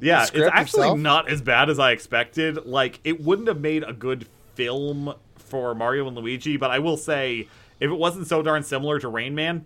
yeah, 0.00 0.24
it's 0.24 0.50
actually 0.52 0.82
itself? 0.82 0.98
not 0.98 1.30
as 1.30 1.42
bad 1.42 1.70
as 1.70 1.78
I 1.78 1.92
expected. 1.92 2.66
Like, 2.66 2.98
it 3.04 3.20
wouldn't 3.20 3.48
have 3.48 3.60
made 3.60 3.84
a 3.84 3.92
good 3.92 4.26
film 4.54 5.14
for 5.36 5.74
Mario 5.74 6.08
and 6.08 6.16
Luigi, 6.16 6.56
but 6.56 6.70
I 6.70 6.80
will 6.80 6.96
say, 6.96 7.46
if 7.80 7.90
it 7.90 7.94
wasn't 7.94 8.26
so 8.26 8.42
darn 8.42 8.62
similar 8.62 8.98
to 9.00 9.08
Rain 9.08 9.34
Man, 9.34 9.64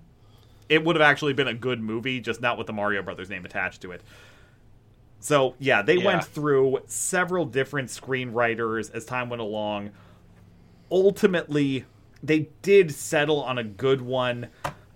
it 0.68 0.84
would 0.84 0.96
have 0.96 1.02
actually 1.02 1.32
been 1.32 1.48
a 1.48 1.54
good 1.54 1.80
movie, 1.80 2.20
just 2.20 2.40
not 2.40 2.56
with 2.58 2.66
the 2.66 2.72
Mario 2.72 3.02
Brothers 3.02 3.28
name 3.28 3.44
attached 3.44 3.82
to 3.82 3.92
it. 3.92 4.02
So, 5.18 5.54
yeah, 5.58 5.82
they 5.82 5.96
Yeah. 5.96 6.04
went 6.06 6.24
through 6.24 6.80
several 6.86 7.44
different 7.44 7.88
screenwriters 7.88 8.92
as 8.94 9.04
time 9.04 9.28
went 9.28 9.42
along. 9.42 9.90
Ultimately, 10.90 11.84
they 12.22 12.48
did 12.62 12.92
settle 12.92 13.42
on 13.42 13.58
a 13.58 13.64
good 13.64 14.00
one. 14.00 14.48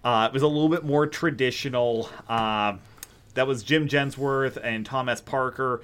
Uh, 0.02 0.28
it 0.30 0.32
was 0.32 0.42
a 0.42 0.48
little 0.48 0.68
bit 0.68 0.84
more 0.84 1.06
traditional. 1.06 2.08
Uh, 2.28 2.74
that 3.34 3.46
was 3.46 3.62
Jim 3.62 3.88
Jensworth 3.88 4.58
and 4.62 4.86
Tom 4.86 5.08
S. 5.08 5.20
Parker. 5.20 5.82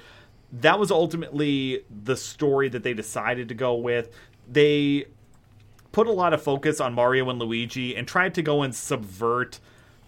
That 0.52 0.78
was 0.78 0.90
ultimately 0.90 1.84
the 1.90 2.16
story 2.16 2.68
that 2.68 2.82
they 2.82 2.94
decided 2.94 3.48
to 3.48 3.54
go 3.54 3.74
with. 3.74 4.10
They 4.50 5.06
put 5.92 6.06
a 6.06 6.12
lot 6.12 6.32
of 6.32 6.42
focus 6.42 6.80
on 6.80 6.94
Mario 6.94 7.28
and 7.30 7.38
Luigi 7.38 7.96
and 7.96 8.06
tried 8.06 8.34
to 8.34 8.42
go 8.42 8.62
and 8.62 8.74
subvert 8.74 9.58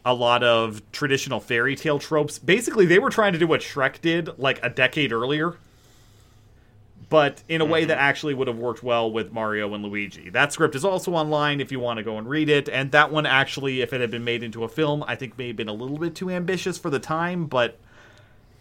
a 0.04 0.14
lot 0.14 0.42
of 0.42 0.82
traditional 0.92 1.40
fairy 1.40 1.76
tale 1.76 1.98
tropes. 1.98 2.38
Basically, 2.38 2.86
they 2.86 2.98
were 2.98 3.10
trying 3.10 3.32
to 3.32 3.38
do 3.38 3.46
what 3.46 3.60
Shrek 3.60 4.00
did 4.00 4.38
like 4.38 4.58
a 4.62 4.68
decade 4.68 5.12
earlier, 5.12 5.56
but 7.08 7.42
in 7.48 7.60
a 7.60 7.64
way 7.64 7.84
that 7.84 7.94
mm-hmm. 7.94 8.02
actually 8.02 8.34
would 8.34 8.48
have 8.48 8.58
worked 8.58 8.82
well 8.82 9.10
with 9.10 9.32
Mario 9.32 9.72
and 9.74 9.84
Luigi. 9.84 10.30
That 10.30 10.52
script 10.52 10.74
is 10.74 10.84
also 10.84 11.12
online 11.12 11.60
if 11.60 11.70
you 11.70 11.78
want 11.78 11.98
to 11.98 12.02
go 12.02 12.18
and 12.18 12.28
read 12.28 12.48
it, 12.48 12.68
and 12.68 12.90
that 12.92 13.12
one 13.12 13.26
actually, 13.26 13.80
if 13.80 13.92
it 13.92 14.00
had 14.00 14.10
been 14.10 14.24
made 14.24 14.42
into 14.42 14.64
a 14.64 14.68
film, 14.68 15.04
I 15.06 15.14
think 15.14 15.38
may 15.38 15.48
have 15.48 15.56
been 15.56 15.68
a 15.68 15.74
little 15.74 15.98
bit 15.98 16.14
too 16.14 16.30
ambitious 16.30 16.78
for 16.78 16.90
the 16.90 16.98
time, 16.98 17.46
but 17.46 17.78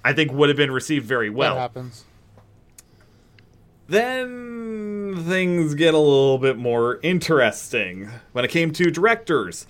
I 0.04 0.14
think 0.14 0.32
would 0.32 0.50
have 0.50 0.58
been 0.58 0.72
received 0.72 1.06
very 1.06 1.30
well. 1.30 1.56
that 1.56 1.62
happens. 1.62 2.06
Then 3.92 5.22
things 5.28 5.76
get 5.76 5.94
a 5.94 5.98
little 5.98 6.38
bit 6.38 6.58
more 6.58 7.02
interesting 7.04 8.10
when 8.32 8.46
it 8.46 8.48
came 8.48 8.72
to 8.72 8.90
directors. 8.90 9.68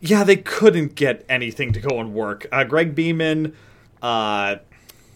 Yeah, 0.00 0.22
they 0.22 0.36
couldn't 0.36 0.94
get 0.94 1.24
anything 1.30 1.72
to 1.72 1.80
go 1.80 1.98
and 1.98 2.12
work. 2.12 2.46
Uh, 2.52 2.64
Greg 2.64 2.94
Beeman, 2.94 3.56
uh, 4.02 4.56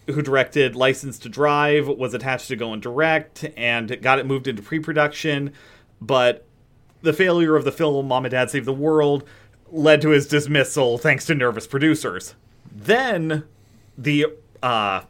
who 0.06 0.22
directed 0.22 0.74
License 0.74 1.18
to 1.18 1.28
Drive, 1.28 1.88
was 1.88 2.14
attached 2.14 2.48
to 2.48 2.56
go 2.56 2.72
and 2.72 2.80
direct 2.80 3.44
and 3.54 4.00
got 4.00 4.18
it 4.18 4.24
moved 4.24 4.48
into 4.48 4.62
pre 4.62 4.80
production, 4.80 5.52
but 6.00 6.46
the 7.02 7.12
failure 7.12 7.54
of 7.54 7.66
the 7.66 7.72
film 7.72 8.08
Mom 8.08 8.24
and 8.24 8.32
Dad 8.32 8.48
Save 8.48 8.64
the 8.64 8.72
World 8.72 9.24
led 9.70 10.00
to 10.00 10.08
his 10.08 10.26
dismissal 10.26 10.96
thanks 10.96 11.26
to 11.26 11.34
nervous 11.34 11.66
producers. 11.66 12.34
Then 12.74 13.44
the 13.98 14.28
uh, 14.62 15.02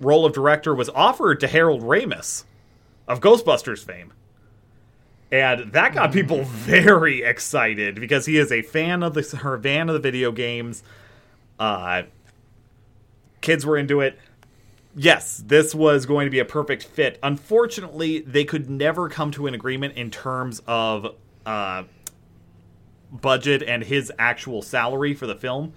role 0.00 0.26
of 0.26 0.32
director 0.32 0.74
was 0.74 0.88
offered 0.90 1.40
to 1.40 1.46
Harold 1.46 1.82
Ramis 1.82 2.44
of 3.06 3.20
Ghostbusters 3.20 3.84
fame. 3.84 4.12
And 5.30 5.72
that 5.72 5.94
got 5.94 6.12
people 6.12 6.44
very 6.44 7.22
excited 7.22 7.96
because 7.96 8.26
he 8.26 8.38
is 8.38 8.52
a 8.52 8.62
fan 8.62 9.02
of 9.02 9.14
the 9.14 9.38
her 9.38 9.60
fan 9.60 9.88
of 9.88 9.94
the 9.94 10.00
video 10.00 10.30
games. 10.30 10.82
Uh, 11.58 12.02
kids 13.40 13.66
were 13.66 13.76
into 13.76 14.00
it. 14.00 14.18
Yes, 14.96 15.42
this 15.44 15.74
was 15.74 16.06
going 16.06 16.26
to 16.26 16.30
be 16.30 16.38
a 16.38 16.44
perfect 16.44 16.84
fit. 16.84 17.18
Unfortunately, 17.22 18.20
they 18.20 18.44
could 18.44 18.70
never 18.70 19.08
come 19.08 19.32
to 19.32 19.48
an 19.48 19.54
agreement 19.54 19.96
in 19.96 20.10
terms 20.10 20.62
of 20.68 21.16
uh, 21.44 21.82
budget 23.10 23.62
and 23.64 23.82
his 23.82 24.12
actual 24.18 24.62
salary 24.62 25.14
for 25.14 25.26
the 25.26 25.34
film 25.34 25.72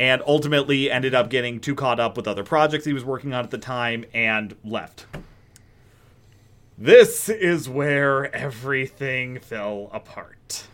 and 0.00 0.22
ultimately 0.26 0.90
ended 0.90 1.14
up 1.14 1.28
getting 1.28 1.60
too 1.60 1.74
caught 1.74 2.00
up 2.00 2.16
with 2.16 2.26
other 2.26 2.42
projects 2.42 2.86
he 2.86 2.92
was 2.94 3.04
working 3.04 3.34
on 3.34 3.44
at 3.44 3.50
the 3.50 3.58
time 3.58 4.06
and 4.14 4.56
left. 4.64 5.04
This 6.78 7.28
is 7.28 7.68
where 7.68 8.34
everything 8.34 9.38
fell 9.40 9.90
apart. 9.92 10.64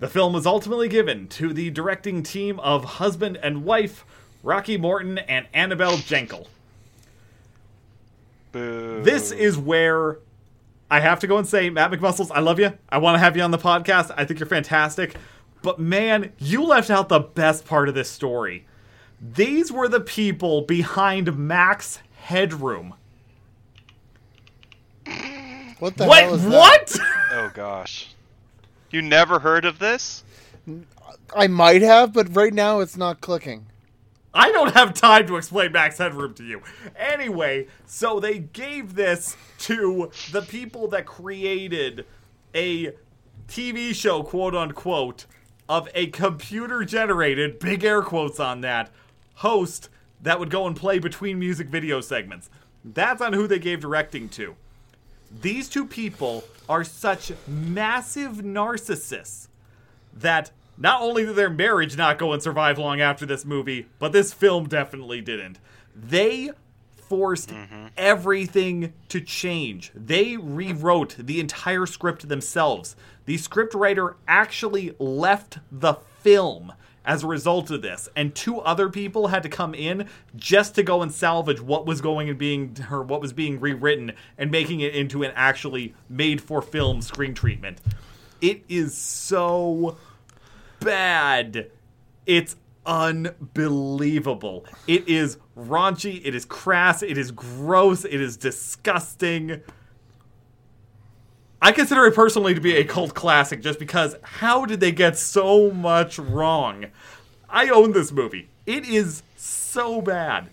The 0.00 0.08
film 0.08 0.32
was 0.32 0.44
ultimately 0.44 0.88
given 0.88 1.28
to 1.28 1.52
the 1.52 1.70
directing 1.70 2.24
team 2.24 2.58
of 2.58 2.84
husband 2.84 3.38
and 3.40 3.64
wife 3.64 4.04
Rocky 4.42 4.76
Morton 4.76 5.18
and 5.18 5.46
Annabel 5.54 5.92
Jankel. 5.92 6.48
Boo. 8.50 9.02
This 9.04 9.30
is 9.30 9.56
where 9.56 10.18
I 10.90 10.98
have 10.98 11.20
to 11.20 11.28
go 11.28 11.38
and 11.38 11.46
say, 11.46 11.70
Matt 11.70 11.92
McMuscles, 11.92 12.32
I 12.34 12.40
love 12.40 12.58
you. 12.58 12.72
I 12.88 12.98
want 12.98 13.14
to 13.14 13.18
have 13.20 13.36
you 13.36 13.42
on 13.42 13.52
the 13.52 13.58
podcast. 13.58 14.12
I 14.16 14.24
think 14.24 14.40
you're 14.40 14.48
fantastic. 14.48 15.14
But 15.62 15.78
man, 15.78 16.32
you 16.38 16.64
left 16.64 16.90
out 16.90 17.08
the 17.08 17.20
best 17.20 17.64
part 17.64 17.88
of 17.88 17.94
this 17.94 18.10
story. 18.10 18.66
These 19.20 19.72
were 19.72 19.88
the 19.88 20.00
people 20.00 20.62
behind 20.62 21.36
Max 21.36 22.00
Headroom. 22.16 22.94
What 25.78 25.96
the 25.96 26.06
Wait, 26.06 26.24
hell 26.24 26.34
is 26.34 26.42
that? 26.42 26.50
what? 26.50 26.96
Oh 27.32 27.50
gosh. 27.54 28.14
You 28.90 29.02
never 29.02 29.38
heard 29.38 29.64
of 29.64 29.78
this? 29.78 30.24
I 31.34 31.46
might 31.46 31.82
have, 31.82 32.12
but 32.12 32.34
right 32.34 32.52
now 32.54 32.80
it's 32.80 32.96
not 32.96 33.20
clicking. 33.20 33.66
I 34.34 34.52
don't 34.52 34.74
have 34.74 34.94
time 34.94 35.26
to 35.26 35.36
explain 35.36 35.72
Max 35.72 35.98
Headroom 35.98 36.34
to 36.34 36.44
you. 36.44 36.62
Anyway, 36.96 37.66
so 37.86 38.20
they 38.20 38.38
gave 38.38 38.94
this 38.94 39.36
to 39.60 40.10
the 40.32 40.42
people 40.42 40.88
that 40.88 41.06
created 41.06 42.06
a 42.54 42.92
TV 43.48 43.94
show, 43.94 44.22
quote 44.22 44.54
unquote, 44.54 45.26
of 45.68 45.88
a 45.94 46.06
computer 46.08 46.84
generated, 46.84 47.58
big 47.58 47.84
air 47.84 48.02
quotes 48.02 48.40
on 48.40 48.60
that, 48.62 48.90
host 49.36 49.88
that 50.20 50.40
would 50.40 50.50
go 50.50 50.66
and 50.66 50.76
play 50.76 50.98
between 50.98 51.38
music 51.38 51.68
video 51.68 52.00
segments. 52.00 52.50
That's 52.84 53.20
on 53.20 53.32
who 53.32 53.46
they 53.46 53.58
gave 53.58 53.80
directing 53.80 54.28
to. 54.30 54.56
These 55.40 55.68
two 55.68 55.86
people 55.86 56.44
are 56.68 56.84
such 56.84 57.32
massive 57.46 58.38
narcissists 58.38 59.48
that 60.12 60.50
not 60.76 61.02
only 61.02 61.26
did 61.26 61.36
their 61.36 61.50
marriage 61.50 61.96
not 61.96 62.18
go 62.18 62.32
and 62.32 62.42
survive 62.42 62.78
long 62.78 63.00
after 63.00 63.26
this 63.26 63.44
movie, 63.44 63.86
but 63.98 64.12
this 64.12 64.32
film 64.32 64.68
definitely 64.68 65.20
didn't. 65.20 65.58
They 65.94 66.50
forced 67.08 67.50
mm-hmm. 67.50 67.86
everything 67.96 68.92
to 69.08 69.20
change. 69.20 69.90
They 69.94 70.36
rewrote 70.36 71.16
the 71.18 71.40
entire 71.40 71.86
script 71.86 72.28
themselves. 72.28 72.96
The 73.24 73.36
scriptwriter 73.36 74.14
actually 74.26 74.94
left 74.98 75.58
the 75.72 75.94
film 76.20 76.72
as 77.04 77.24
a 77.24 77.26
result 77.26 77.70
of 77.70 77.80
this, 77.80 78.06
and 78.14 78.34
two 78.34 78.60
other 78.60 78.90
people 78.90 79.28
had 79.28 79.42
to 79.42 79.48
come 79.48 79.74
in 79.74 80.06
just 80.36 80.74
to 80.74 80.82
go 80.82 81.00
and 81.00 81.10
salvage 81.10 81.58
what 81.58 81.86
was 81.86 82.02
going 82.02 82.28
and 82.28 82.38
being 82.38 82.76
or 82.90 83.02
what 83.02 83.22
was 83.22 83.32
being 83.32 83.58
rewritten 83.58 84.12
and 84.36 84.50
making 84.50 84.80
it 84.80 84.94
into 84.94 85.22
an 85.22 85.32
actually 85.34 85.94
made 86.10 86.38
for 86.42 86.60
film 86.60 87.00
screen 87.00 87.32
treatment. 87.32 87.80
It 88.42 88.62
is 88.68 88.94
so 88.94 89.96
bad. 90.80 91.70
It's 92.26 92.56
unbelievable. 92.88 94.64
It 94.88 95.06
is 95.08 95.38
raunchy, 95.56 96.20
it 96.24 96.34
is 96.34 96.44
crass, 96.44 97.02
it 97.02 97.16
is 97.16 97.30
gross, 97.30 98.04
it 98.04 98.20
is 98.20 98.36
disgusting. 98.36 99.60
I 101.60 101.72
consider 101.72 102.06
it 102.06 102.14
personally 102.14 102.54
to 102.54 102.60
be 102.60 102.76
a 102.76 102.84
cult 102.84 103.14
classic 103.14 103.60
just 103.60 103.78
because 103.78 104.16
how 104.22 104.64
did 104.64 104.80
they 104.80 104.92
get 104.92 105.18
so 105.18 105.70
much 105.70 106.18
wrong? 106.18 106.86
I 107.48 107.68
own 107.68 107.92
this 107.92 108.10
movie. 108.10 108.48
It 108.64 108.88
is 108.88 109.22
so 109.36 110.00
bad. 110.00 110.48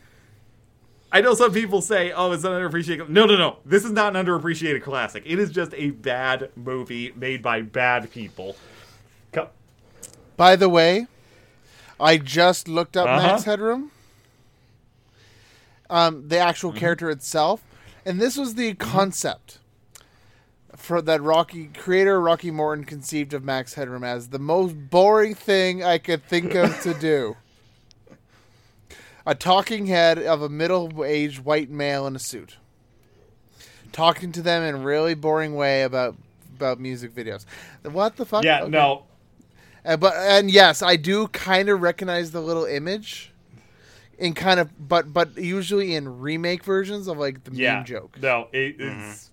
I 1.12 1.22
know 1.22 1.34
some 1.34 1.54
people 1.54 1.82
say, 1.82 2.12
"Oh, 2.12 2.32
it's 2.34 2.44
an 2.44 2.52
underappreciated." 2.52 3.08
No, 3.08 3.26
no, 3.26 3.38
no. 3.38 3.58
This 3.66 3.86
is 3.86 3.92
not 3.92 4.16
an 4.16 4.26
underappreciated 4.26 4.82
classic. 4.82 5.24
It 5.26 5.40
is 5.40 5.50
just 5.52 5.74
a 5.76 5.92
bad 5.92 6.50
movie 6.56 7.14
made 7.16 7.42
by 7.42 7.62
bad 7.62 8.12
people. 8.12 8.58
By 10.38 10.58
the 10.58 10.68
way, 10.68 11.08
I 12.00 12.18
just 12.18 12.68
looked 12.68 12.98
up 12.98 13.08
Uh-huh. 13.08 13.28
Max 13.28 13.44
Headroom. 13.44 13.92
Um, 15.90 16.28
the 16.28 16.40
actual 16.40 16.72
Mm-hmm. 16.72 16.80
character 16.80 17.10
itself, 17.10 17.62
and 18.06 18.20
this 18.20 18.38
was 18.38 18.56
the 18.56 18.74
concept 18.74 19.60
for 20.76 21.02
that 21.02 21.22
Rocky 21.22 21.68
creator 21.78 22.20
Rocky 22.20 22.52
Morton 22.52 22.86
conceived 22.86 23.34
of 23.34 23.44
Max 23.44 23.76
Headroom 23.76 24.04
as 24.04 24.30
the 24.30 24.40
most 24.40 24.90
boring 24.90 25.36
thing 25.36 25.84
I 25.84 26.00
could 26.00 26.24
think 26.26 26.54
of 26.56 26.80
to 26.82 26.94
do. 27.00 27.38
a 29.28 29.34
talking 29.36 29.86
head 29.88 30.20
of 30.20 30.42
a 30.42 30.50
middle-aged 30.50 31.40
white 31.46 31.70
male 31.70 32.06
in 32.08 32.16
a 32.16 32.20
suit, 32.20 32.58
talking 33.92 34.32
to 34.34 34.42
them 34.42 34.62
in 34.64 34.76
a 34.76 34.78
really 34.80 35.14
boring 35.16 35.56
way 35.56 35.84
about 35.84 36.16
about 36.58 36.80
music 36.80 37.14
videos. 37.14 37.46
What 37.84 38.16
the 38.18 38.26
fuck? 38.26 38.44
Yeah, 38.44 38.62
Okay. 38.62 38.72
no. 38.72 39.04
Uh, 39.86 39.98
but 39.98 40.16
and 40.16 40.50
yes, 40.50 40.82
I 40.82 40.96
do 40.96 41.28
kind 41.28 41.70
of 41.70 41.82
recognize 41.82 42.32
the 42.32 42.42
little 42.42 42.66
image, 42.66 43.32
in 44.18 44.34
kind 44.34 44.60
of, 44.60 44.70
but 44.90 45.14
but 45.14 45.38
usually 45.38 45.94
in 45.94 46.20
remake 46.20 46.64
versions 46.64 47.08
of 47.08 47.18
like 47.18 47.44
the 47.44 47.52
Yeah. 47.54 47.76
meme 47.76 47.86
joke. 47.86 48.18
No, 48.22 48.48
it, 48.52 48.78
it's 48.80 49.30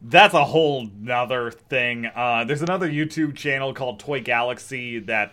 that's 0.00 0.32
a 0.34 0.44
whole 0.44 0.88
nother 0.98 1.50
thing. 1.50 2.06
Uh, 2.06 2.44
there's 2.44 2.62
another 2.62 2.88
YouTube 2.88 3.34
channel 3.34 3.74
called 3.74 3.98
Toy 3.98 4.20
Galaxy 4.22 5.00
that, 5.00 5.32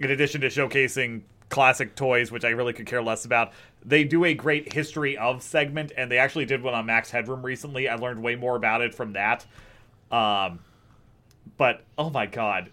in 0.00 0.10
addition 0.10 0.40
to 0.42 0.48
showcasing 0.48 1.22
classic 1.48 1.94
toys, 1.94 2.32
which 2.32 2.44
I 2.44 2.48
really 2.50 2.72
could 2.72 2.86
care 2.86 3.02
less 3.02 3.24
about, 3.24 3.52
they 3.84 4.04
do 4.04 4.24
a 4.24 4.34
great 4.34 4.72
history 4.72 5.16
of 5.16 5.42
segment, 5.42 5.92
and 5.96 6.10
they 6.10 6.18
actually 6.18 6.46
did 6.46 6.62
one 6.62 6.74
on 6.74 6.86
Max 6.86 7.10
Headroom 7.10 7.42
recently. 7.44 7.88
I 7.88 7.94
learned 7.94 8.22
way 8.22 8.34
more 8.36 8.56
about 8.56 8.80
it 8.80 8.94
from 8.94 9.12
that. 9.12 9.46
Um, 10.10 10.60
but 11.56 11.84
oh 11.96 12.10
my 12.10 12.26
god, 12.26 12.70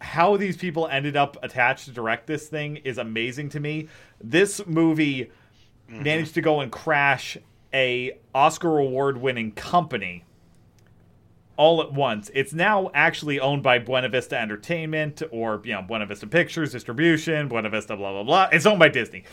how 0.00 0.36
these 0.36 0.56
people 0.56 0.86
ended 0.88 1.16
up 1.16 1.36
attached 1.42 1.86
to 1.86 1.90
direct 1.90 2.26
this 2.26 2.48
thing 2.48 2.76
is 2.76 2.98
amazing 2.98 3.48
to 3.50 3.60
me. 3.60 3.88
This 4.22 4.64
movie 4.66 5.30
managed 5.88 6.34
to 6.34 6.40
go 6.40 6.60
and 6.60 6.70
crash 6.70 7.36
a 7.72 8.18
Oscar 8.34 8.78
award 8.78 9.18
winning 9.18 9.52
company 9.52 10.24
all 11.56 11.82
at 11.82 11.92
once. 11.92 12.30
It's 12.34 12.52
now 12.52 12.90
actually 12.94 13.40
owned 13.40 13.62
by 13.62 13.80
Buena 13.80 14.08
Vista 14.08 14.38
Entertainment 14.38 15.22
or 15.30 15.60
you 15.64 15.74
know 15.74 15.82
Buena 15.82 16.06
Vista 16.06 16.26
Pictures 16.26 16.72
Distribution, 16.72 17.48
Buena 17.48 17.68
Vista 17.68 17.96
blah 17.96 18.12
blah 18.12 18.22
blah. 18.22 18.48
It's 18.52 18.64
owned 18.64 18.78
by 18.78 18.88
Disney. 18.88 19.24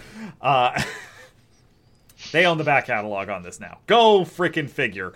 Uh, 0.42 0.82
they 2.32 2.46
own 2.46 2.58
the 2.58 2.64
back 2.64 2.88
catalog 2.88 3.30
on 3.30 3.44
this 3.44 3.60
now. 3.60 3.80
Go 3.88 4.22
freaking 4.22 4.70
figure. 4.70 5.14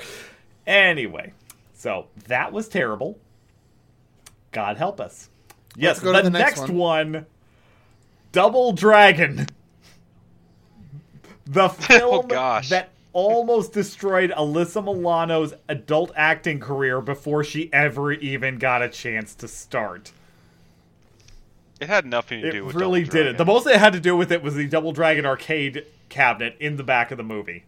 Anyway, 0.68 1.34
so 1.74 2.08
that 2.28 2.54
was 2.54 2.68
terrible. 2.68 3.18
God 4.52 4.78
help 4.78 5.00
us. 5.02 5.29
Yes, 5.80 5.96
Let's 5.96 6.00
go 6.04 6.14
to 6.14 6.18
the, 6.24 6.24
the 6.30 6.38
next 6.38 6.58
next 6.60 6.70
one. 6.70 7.14
one. 7.14 7.26
Double 8.32 8.74
Dragon. 8.74 9.48
The 11.46 11.64
oh, 11.66 11.68
film 11.70 12.28
gosh. 12.28 12.70
that 12.70 12.90
almost 13.14 13.74
destroyed 13.74 14.30
Alyssa 14.32 14.84
Milano's 14.84 15.54
adult 15.68 16.12
acting 16.16 16.60
career 16.60 17.02
before 17.02 17.44
she 17.44 17.72
ever 17.74 18.12
even 18.12 18.58
got 18.60 18.82
a 18.82 18.90
chance 18.90 19.34
to 19.36 19.48
start. 19.48 20.12
It 21.80 21.88
had 21.88 22.06
nothing 22.06 22.42
to 22.42 22.50
It 22.50 22.52
do 22.52 22.66
with 22.66 22.76
really 22.76 23.06
did 23.06 23.26
it. 23.26 23.38
The 23.38 23.46
most 23.46 23.66
it 23.66 23.78
had 23.80 23.94
to 23.94 24.02
do 24.02 24.16
with 24.18 24.32
it 24.34 24.44
was 24.44 24.54
the 24.56 24.68
Double 24.68 24.92
Dragon 24.92 25.26
arcade 25.26 25.86
cabinet 26.10 26.58
in 26.60 26.76
the 26.76 26.84
back 26.84 27.10
of 27.12 27.18
the 27.18 27.24
movie. 27.24 27.64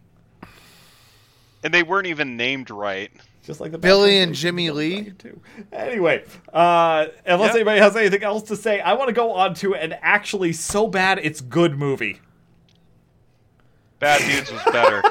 and 1.64 1.72
they 1.72 1.82
weren't 1.82 2.06
even 2.06 2.36
named 2.36 2.68
right. 2.70 3.10
Just 3.44 3.60
like 3.60 3.72
the 3.72 3.78
Billy 3.78 4.10
Batman 4.10 4.28
and 4.28 4.34
Jimmy 4.36 4.70
Lee? 4.70 4.94
Dragon 5.02 5.16
2. 5.16 5.40
Anyway, 5.72 6.24
uh, 6.52 7.06
unless 7.26 7.48
Yeah. 7.50 7.54
anybody 7.56 7.80
has 7.80 7.96
anything 7.96 8.22
else 8.22 8.44
to 8.44 8.56
say, 8.56 8.80
I 8.80 8.92
want 8.92 9.08
to 9.08 9.12
go 9.12 9.32
on 9.32 9.54
to 9.56 9.74
an 9.74 9.94
actually 10.00 10.52
so 10.52 10.86
bad 10.86 11.18
it's 11.22 11.40
good 11.40 11.76
movie. 11.76 12.20
Bad 13.98 14.20
Dudes 14.20 14.50
was 14.52 14.62
better. 14.72 15.02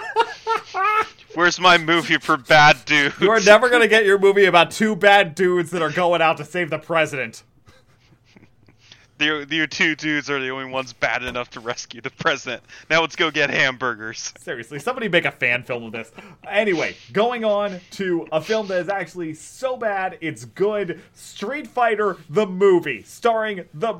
Where's 1.33 1.59
my 1.59 1.77
movie 1.77 2.17
for 2.17 2.35
Bad 2.37 2.83
Dudes? 2.85 3.15
You 3.21 3.31
are 3.31 3.39
never 3.39 3.69
going 3.69 3.81
to 3.81 3.87
get 3.87 4.05
your 4.05 4.19
movie 4.19 4.45
about 4.45 4.69
two 4.71 4.95
bad 4.97 5.33
dudes 5.33 5.71
that 5.71 5.81
are 5.81 5.91
going 5.91 6.21
out 6.21 6.37
to 6.37 6.45
save 6.45 6.69
the 6.69 6.77
president. 6.79 7.43
The, 9.21 9.45
the 9.47 9.67
two 9.67 9.93
dudes 9.95 10.31
are 10.31 10.39
the 10.39 10.49
only 10.49 10.65
ones 10.71 10.93
bad 10.93 11.21
enough 11.21 11.51
to 11.51 11.59
rescue 11.59 12.01
the 12.01 12.09
president. 12.09 12.63
Now 12.89 13.01
let's 13.01 13.15
go 13.15 13.29
get 13.29 13.51
hamburgers. 13.51 14.33
Seriously, 14.39 14.79
somebody 14.79 15.09
make 15.09 15.25
a 15.25 15.31
fan 15.31 15.61
film 15.61 15.83
of 15.83 15.91
this. 15.91 16.11
Anyway, 16.49 16.95
going 17.13 17.45
on 17.45 17.79
to 17.91 18.27
a 18.31 18.41
film 18.41 18.65
that 18.69 18.79
is 18.81 18.89
actually 18.89 19.35
so 19.35 19.77
bad 19.77 20.17
it's 20.21 20.45
good. 20.45 21.01
Street 21.13 21.67
Fighter 21.67 22.17
the 22.31 22.47
movie, 22.47 23.03
starring 23.03 23.65
the 23.75 23.99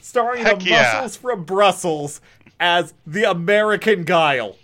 starring 0.00 0.42
Heck 0.42 0.60
the 0.60 0.70
yeah. 0.70 0.92
muscles 0.94 1.16
from 1.16 1.44
Brussels 1.44 2.22
as 2.58 2.94
the 3.06 3.24
American 3.24 4.04
Guile. 4.04 4.56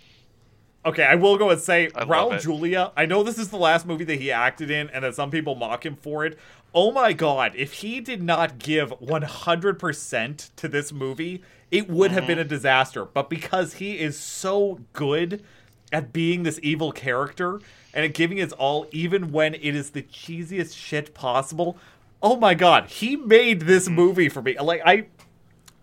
Okay, 0.85 1.03
I 1.03 1.15
will 1.15 1.37
go 1.37 1.49
and 1.49 1.59
say 1.59 1.89
I 1.93 2.05
Raul. 2.05 2.41
Julia. 2.41 2.91
I 2.95 3.05
know 3.05 3.21
this 3.21 3.37
is 3.37 3.49
the 3.49 3.57
last 3.57 3.85
movie 3.85 4.05
that 4.05 4.19
he 4.19 4.31
acted 4.31 4.71
in, 4.71 4.89
and 4.89 5.03
that 5.03 5.13
some 5.13 5.29
people 5.29 5.53
mock 5.53 5.85
him 5.85 5.97
for 5.97 6.25
it. 6.25 6.39
Oh 6.73 6.91
my 6.91 7.13
god, 7.13 7.53
if 7.55 7.73
he 7.73 7.99
did 7.99 8.21
not 8.21 8.59
give 8.59 8.91
100% 8.99 10.49
to 10.55 10.67
this 10.67 10.91
movie, 10.91 11.41
it 11.71 11.89
would 11.89 12.11
have 12.11 12.27
been 12.27 12.37
a 12.37 12.41
mm-hmm. 12.41 12.49
disaster. 12.49 13.05
But 13.05 13.29
because 13.29 13.75
he 13.75 13.99
is 13.99 14.19
so 14.19 14.79
good 14.93 15.43
at 15.91 16.13
being 16.13 16.43
this 16.43 16.59
evil 16.61 16.91
character 16.91 17.59
and 17.93 18.05
at 18.05 18.13
giving 18.13 18.37
his 18.37 18.53
all, 18.53 18.87
even 18.91 19.31
when 19.31 19.55
it 19.55 19.75
is 19.75 19.91
the 19.91 20.03
cheesiest 20.03 20.77
shit 20.77 21.15
possible, 21.15 21.75
oh 22.21 22.35
my 22.35 22.53
god, 22.53 22.87
he 22.87 23.15
made 23.15 23.61
this 23.61 23.85
mm-hmm. 23.85 23.95
movie 23.95 24.29
for 24.29 24.41
me. 24.41 24.57
Like, 24.59 24.81
I. 24.85 25.07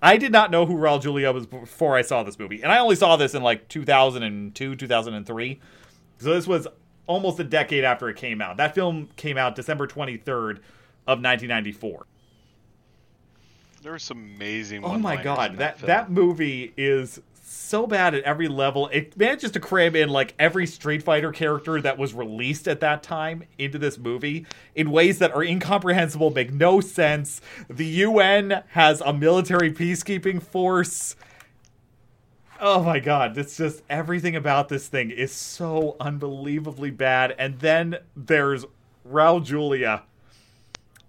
I 0.03 0.19
did 0.19 0.31
not 0.31 0.51
know 0.51 0.67
who 0.67 0.75
Raul 0.75 1.01
Julia 1.01 1.33
was 1.33 1.47
before 1.47 1.97
I 1.97 2.03
saw 2.03 2.23
this 2.23 2.39
movie, 2.39 2.63
and 2.63 2.71
I 2.71 2.79
only 2.79 2.97
saw 2.97 3.17
this 3.17 3.35
in 3.35 3.43
like 3.43 3.67
2002, 3.69 4.77
2003. 4.77 5.61
So 6.19 6.35
this 6.35 6.47
was 6.47 6.69
almost 7.07 7.41
a 7.41 7.45
decade 7.45 7.83
after 7.83 8.09
it 8.11 8.17
came 8.17 8.43
out. 8.43 8.59
That 8.59 8.75
film 8.75 9.09
came 9.17 9.39
out 9.39 9.55
December 9.55 9.87
23rd 9.87 10.59
of 11.07 11.23
1994. 11.23 12.07
There 13.83 13.93
were 13.93 13.99
some 13.99 14.19
amazing. 14.19 14.85
Oh 14.85 14.99
my 14.99 15.23
god, 15.23 15.53
in 15.53 15.57
that 15.59 15.79
film. 15.79 15.87
that 15.87 16.11
movie 16.11 16.73
is 16.77 17.21
so 17.49 17.87
bad 17.87 18.15
at 18.15 18.25
every 18.25 18.49
level. 18.49 18.89
It 18.89 19.17
manages 19.17 19.53
to 19.53 19.61
cram 19.61 19.95
in 19.95 20.09
like 20.09 20.35
every 20.39 20.67
Street 20.67 21.03
Fighter 21.03 21.31
character 21.31 21.81
that 21.81 21.97
was 21.97 22.13
released 22.13 22.67
at 22.67 22.81
that 22.81 23.03
time 23.03 23.45
into 23.59 23.79
this 23.79 23.99
movie 23.99 24.47
in 24.75 24.91
ways 24.91 25.21
that 25.21 25.33
are 25.33 25.43
incomprehensible, 25.43 26.31
make 26.31 26.53
no 26.53 26.81
sense. 26.81 27.41
The 27.69 27.87
UN 27.87 28.65
has 28.71 29.01
a 29.01 29.13
military 29.13 29.73
peacekeeping 29.73 30.43
force. 30.43 31.15
Oh 32.61 32.83
my 32.83 32.99
god, 32.99 33.37
it's 33.39 33.57
just 33.57 33.83
everything 33.89 34.35
about 34.35 34.69
this 34.69 34.89
thing 34.89 35.11
is 35.11 35.31
so 35.31 35.97
unbelievably 36.01 36.91
bad. 36.91 37.35
And 37.39 37.61
then 37.61 37.99
there's 38.17 38.65
Raul 39.09 39.45
Julia 39.45 40.03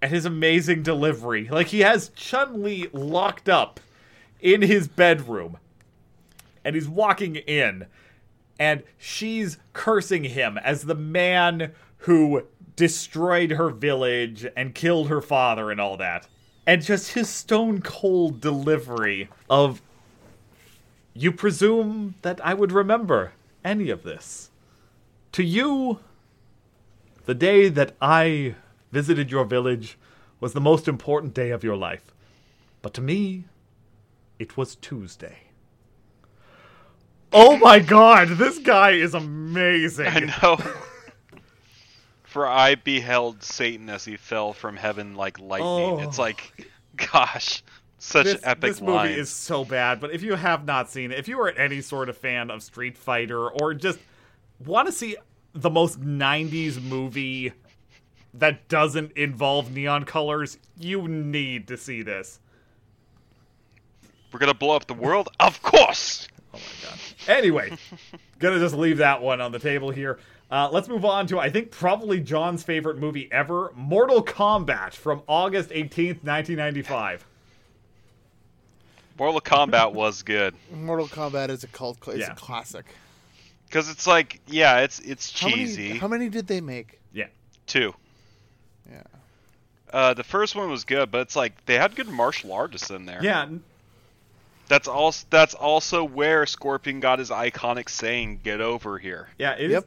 and 0.02 0.12
his 0.12 0.26
amazing 0.26 0.84
delivery. 0.84 1.48
Like 1.50 1.68
he 1.68 1.82
has 1.82 2.10
Chun 2.10 2.64
Li 2.64 2.88
locked 2.94 3.50
up 3.50 3.80
in 4.40 4.62
his 4.62 4.88
bedroom, 4.88 5.58
and 6.64 6.76
he's 6.76 6.90
walking 6.90 7.36
in, 7.36 7.88
and 8.60 8.84
she's 8.98 9.58
cursing 9.74 10.26
him 10.26 10.58
as 10.58 10.84
the 10.84 10.96
man 10.96 11.74
who 12.00 12.44
destroyed 12.76 13.52
her 13.52 13.70
village 13.70 14.46
and 14.56 14.76
killed 14.76 15.10
her 15.10 15.22
father 15.22 15.72
and 15.72 15.82
all 15.82 15.98
that. 15.98 16.28
And 16.66 16.84
just 16.84 17.14
his 17.14 17.30
stone 17.30 17.82
cold 17.82 18.42
delivery 18.42 19.30
of 19.50 19.82
you 21.14 21.32
presume 21.32 22.16
that 22.22 22.40
I 22.46 22.54
would 22.54 22.72
remember 22.72 23.32
any 23.66 23.90
of 23.90 24.04
this. 24.04 24.52
To 25.32 25.44
you, 25.44 26.00
the 27.26 27.34
day 27.34 27.70
that 27.70 27.96
I 28.02 28.56
visited 28.92 29.32
your 29.32 29.46
village 29.46 29.98
was 30.40 30.54
the 30.54 30.62
most 30.62 30.88
important 30.88 31.34
day 31.34 31.50
of 31.50 31.64
your 31.64 31.76
life. 31.76 32.14
But 32.82 32.94
to 32.96 33.02
me, 33.02 33.46
it 34.40 34.56
was 34.56 34.76
Tuesday. 34.76 35.40
Oh 37.34 37.58
my 37.58 37.80
god, 37.80 38.30
this 38.30 38.60
guy 38.60 38.92
is 38.92 39.14
amazing. 39.14 40.08
I 40.08 40.20
know. 40.42 40.58
For 42.24 42.48
I 42.48 42.76
beheld 42.76 43.42
Satan 43.44 43.90
as 43.90 44.06
he 44.06 44.16
fell 44.16 44.54
from 44.54 44.76
heaven 44.76 45.16
like 45.16 45.40
lightning. 45.40 45.70
Oh. 45.70 46.00
It's 46.00 46.20
like, 46.20 46.70
gosh, 47.12 47.64
such 47.98 48.26
This, 48.26 48.40
epic 48.44 48.72
this 48.72 48.82
movie 48.82 48.94
lines. 48.94 49.18
is 49.18 49.30
so 49.30 49.66
bad, 49.66 50.00
but 50.00 50.12
if 50.12 50.22
you 50.22 50.36
have 50.36 50.66
not 50.66 50.90
seen 50.90 51.12
it, 51.12 51.20
if 51.20 51.28
you 51.28 51.40
are 51.42 51.50
any 51.50 51.82
sort 51.82 52.10
of 52.10 52.18
fan 52.18 52.52
of 52.52 52.62
Street 52.62 52.98
Fighter 52.98 53.50
or 53.50 53.74
just 53.74 54.00
want 54.64 54.88
to 54.88 54.92
see 54.92 55.16
the 55.54 55.70
most 55.70 56.00
90s 56.02 56.82
movie 56.82 57.54
that 58.40 58.68
doesn't 58.68 59.12
involve 59.14 59.72
neon 59.74 60.06
colors, 60.06 60.58
you 60.80 61.08
need 61.08 61.68
to 61.68 61.78
see 61.78 62.02
this. 62.02 62.40
We're 64.32 64.40
gonna 64.40 64.54
blow 64.54 64.76
up 64.76 64.88
the 64.88 64.94
world, 64.94 65.30
of 65.40 65.62
course. 65.62 66.28
Oh 66.54 66.58
my 66.58 66.90
god. 66.90 67.00
Anyway, 67.28 67.78
gonna 68.40 68.60
just 68.60 68.76
leave 68.76 68.98
that 68.98 69.22
one 69.22 69.42
on 69.42 69.52
the 69.52 69.60
table 69.60 69.90
here. 69.90 70.20
Uh, 70.50 70.70
let's 70.72 70.88
move 70.88 71.04
on 71.04 71.28
to 71.28 71.40
I 71.40 71.50
think 71.50 71.72
probably 71.72 72.20
John's 72.22 72.64
favorite 72.64 72.98
movie 72.98 73.30
ever, 73.32 73.72
Mortal 73.76 74.24
Kombat 74.24 74.94
from 74.94 75.22
August 75.28 75.70
18th, 75.72 76.24
1995. 76.24 77.26
Mortal 79.18 79.42
Kombat 79.42 79.94
was 79.94 80.22
good 80.22 80.54
Mortal 80.72 81.08
Kombat 81.08 81.50
is 81.50 81.64
a 81.64 81.68
cult. 81.68 81.98
Cl- 82.04 82.18
it's 82.18 82.28
Yeah. 82.28 82.34
a 82.34 82.36
classic. 82.36 82.86
because 83.66 83.90
it's 83.90 84.06
like, 84.08 84.40
yeah, 84.48 84.80
it's 84.80 85.00
it's 85.00 85.38
How 85.40 85.50
cheesy. 85.50 85.88
many, 85.88 86.00
how 86.00 86.08
many 86.08 86.30
did 86.30 86.48
they 86.48 86.62
make? 86.62 87.00
Yeah. 87.14 87.28
Two. 87.66 87.94
Yeah. 89.94 90.00
Uh, 90.00 90.14
the 90.14 90.24
first 90.24 90.56
one 90.56 90.70
was 90.70 90.84
good, 90.84 91.12
but 91.12 91.22
it's 91.22 91.36
like 91.36 91.66
they 91.66 91.76
had 91.76 91.96
good 91.96 92.10
martial 92.10 92.54
artists 92.54 92.90
in 92.90 93.06
there. 93.06 93.20
Yeah. 93.24 93.48
That's 94.68 94.88
also 94.88 95.26
that's 95.30 95.54
also 95.54 96.04
where 96.04 96.46
Scorpion 96.46 97.00
got 97.00 97.20
his 97.20 97.30
iconic 97.30 97.90
saying 97.90 98.42
"Get 98.44 98.60
over 98.60 98.98
here." 98.98 99.30
Yeah, 99.38 99.54
it 99.54 99.66
is. 99.66 99.72
Yep. 99.72 99.86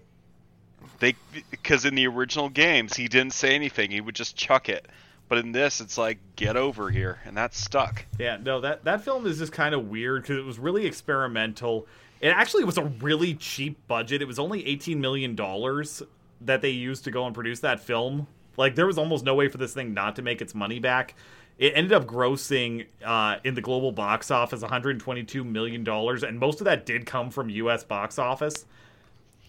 They 1.00 1.14
because 1.50 1.84
in 1.84 1.94
the 1.94 2.06
original 2.06 2.48
games 2.48 2.96
he 2.96 3.08
didn't 3.08 3.34
say 3.34 3.54
anything; 3.54 3.90
he 3.90 4.00
would 4.00 4.14
just 4.14 4.36
chuck 4.36 4.68
it. 4.68 4.86
But 5.28 5.38
in 5.38 5.52
this, 5.52 5.80
it's 5.80 5.98
like 5.98 6.18
"Get 6.34 6.56
over 6.56 6.90
here," 6.90 7.20
and 7.24 7.36
that's 7.36 7.58
stuck. 7.58 8.06
Yeah, 8.18 8.38
no, 8.42 8.60
that 8.62 8.84
that 8.84 9.04
film 9.04 9.26
is 9.26 9.38
just 9.38 9.52
kind 9.52 9.74
of 9.74 9.88
weird 9.88 10.22
because 10.22 10.38
it 10.38 10.44
was 10.44 10.58
really 10.58 10.86
experimental. 10.86 11.86
It 12.20 12.28
actually 12.28 12.64
was 12.64 12.78
a 12.78 12.84
really 12.84 13.34
cheap 13.34 13.86
budget. 13.86 14.22
It 14.22 14.26
was 14.26 14.38
only 14.38 14.66
eighteen 14.66 15.00
million 15.00 15.34
dollars 15.34 16.02
that 16.40 16.62
they 16.62 16.70
used 16.70 17.04
to 17.04 17.10
go 17.10 17.26
and 17.26 17.34
produce 17.34 17.60
that 17.60 17.80
film. 17.80 18.26
Like 18.60 18.74
there 18.74 18.86
was 18.86 18.98
almost 18.98 19.24
no 19.24 19.34
way 19.34 19.48
for 19.48 19.56
this 19.58 19.72
thing 19.72 19.94
not 19.94 20.16
to 20.16 20.22
make 20.22 20.40
its 20.42 20.54
money 20.54 20.78
back. 20.78 21.14
It 21.58 21.72
ended 21.74 21.92
up 21.92 22.04
grossing 22.06 22.86
uh, 23.04 23.36
in 23.42 23.54
the 23.54 23.60
global 23.60 23.90
box 23.90 24.30
office 24.30 24.60
122 24.60 25.42
million 25.44 25.82
dollars, 25.82 26.22
and 26.22 26.38
most 26.38 26.60
of 26.60 26.66
that 26.66 26.84
did 26.86 27.06
come 27.06 27.30
from 27.30 27.48
U.S. 27.48 27.84
box 27.84 28.18
office. 28.18 28.66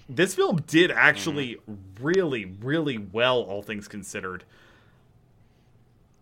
This 0.09 0.33
film 0.35 0.61
did 0.67 0.91
actually 0.91 1.57
really, 1.99 2.45
really 2.45 2.97
well, 2.97 3.41
all 3.41 3.61
things 3.61 3.87
considered. 3.87 4.43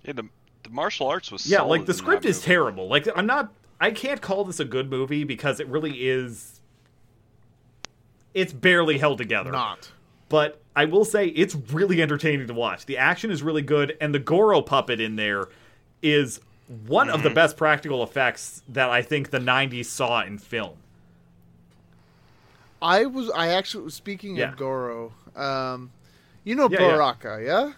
Yeah, 0.03 0.13
the, 0.13 0.23
the 0.63 0.69
martial 0.69 1.07
arts 1.07 1.31
was 1.31 1.45
Yeah, 1.45 1.59
solid 1.59 1.69
like 1.69 1.85
the 1.85 1.93
script 1.93 2.25
is 2.25 2.37
movie. 2.37 2.45
terrible. 2.45 2.87
Like 2.87 3.07
I'm 3.15 3.25
not 3.25 3.53
I 3.79 3.91
can't 3.91 4.21
call 4.21 4.45
this 4.45 4.59
a 4.59 4.65
good 4.65 4.89
movie 4.89 5.23
because 5.23 5.59
it 5.59 5.67
really 5.67 6.07
is 6.07 6.59
it's 8.33 8.53
barely 8.53 8.97
held 8.97 9.17
together. 9.19 9.51
Not. 9.51 9.91
But 10.27 10.61
I 10.79 10.85
will 10.85 11.03
say 11.03 11.27
it's 11.27 11.55
really 11.73 12.01
entertaining 12.01 12.47
to 12.47 12.53
watch. 12.53 12.85
The 12.85 12.97
action 12.97 13.31
is 13.31 13.43
really 13.43 13.61
good 13.61 13.97
and 13.99 14.13
the 14.15 14.19
Goro 14.19 14.61
puppet 14.61 15.01
in 15.01 15.17
there 15.17 15.49
is 16.01 16.39
one 16.87 17.09
of 17.09 17.21
the 17.23 17.29
best 17.29 17.57
practical 17.57 18.01
effects 18.01 18.61
that 18.69 18.89
I 18.89 19.01
think 19.01 19.31
the 19.31 19.39
90s 19.39 19.85
saw 19.85 20.21
in 20.23 20.37
film. 20.37 20.77
I 22.81 23.05
was. 23.07 23.29
I 23.31 23.49
actually. 23.49 23.83
was 23.83 23.93
Speaking 23.93 24.37
Yeah. 24.37 24.51
of 24.51 24.57
Goro, 24.57 25.11
um, 25.35 25.91
you 26.45 26.55
know 26.55 26.69
Yeah, 26.71 26.79
yeah. 26.81 26.87
Baraka, 26.91 27.41
yeah. 27.43 27.71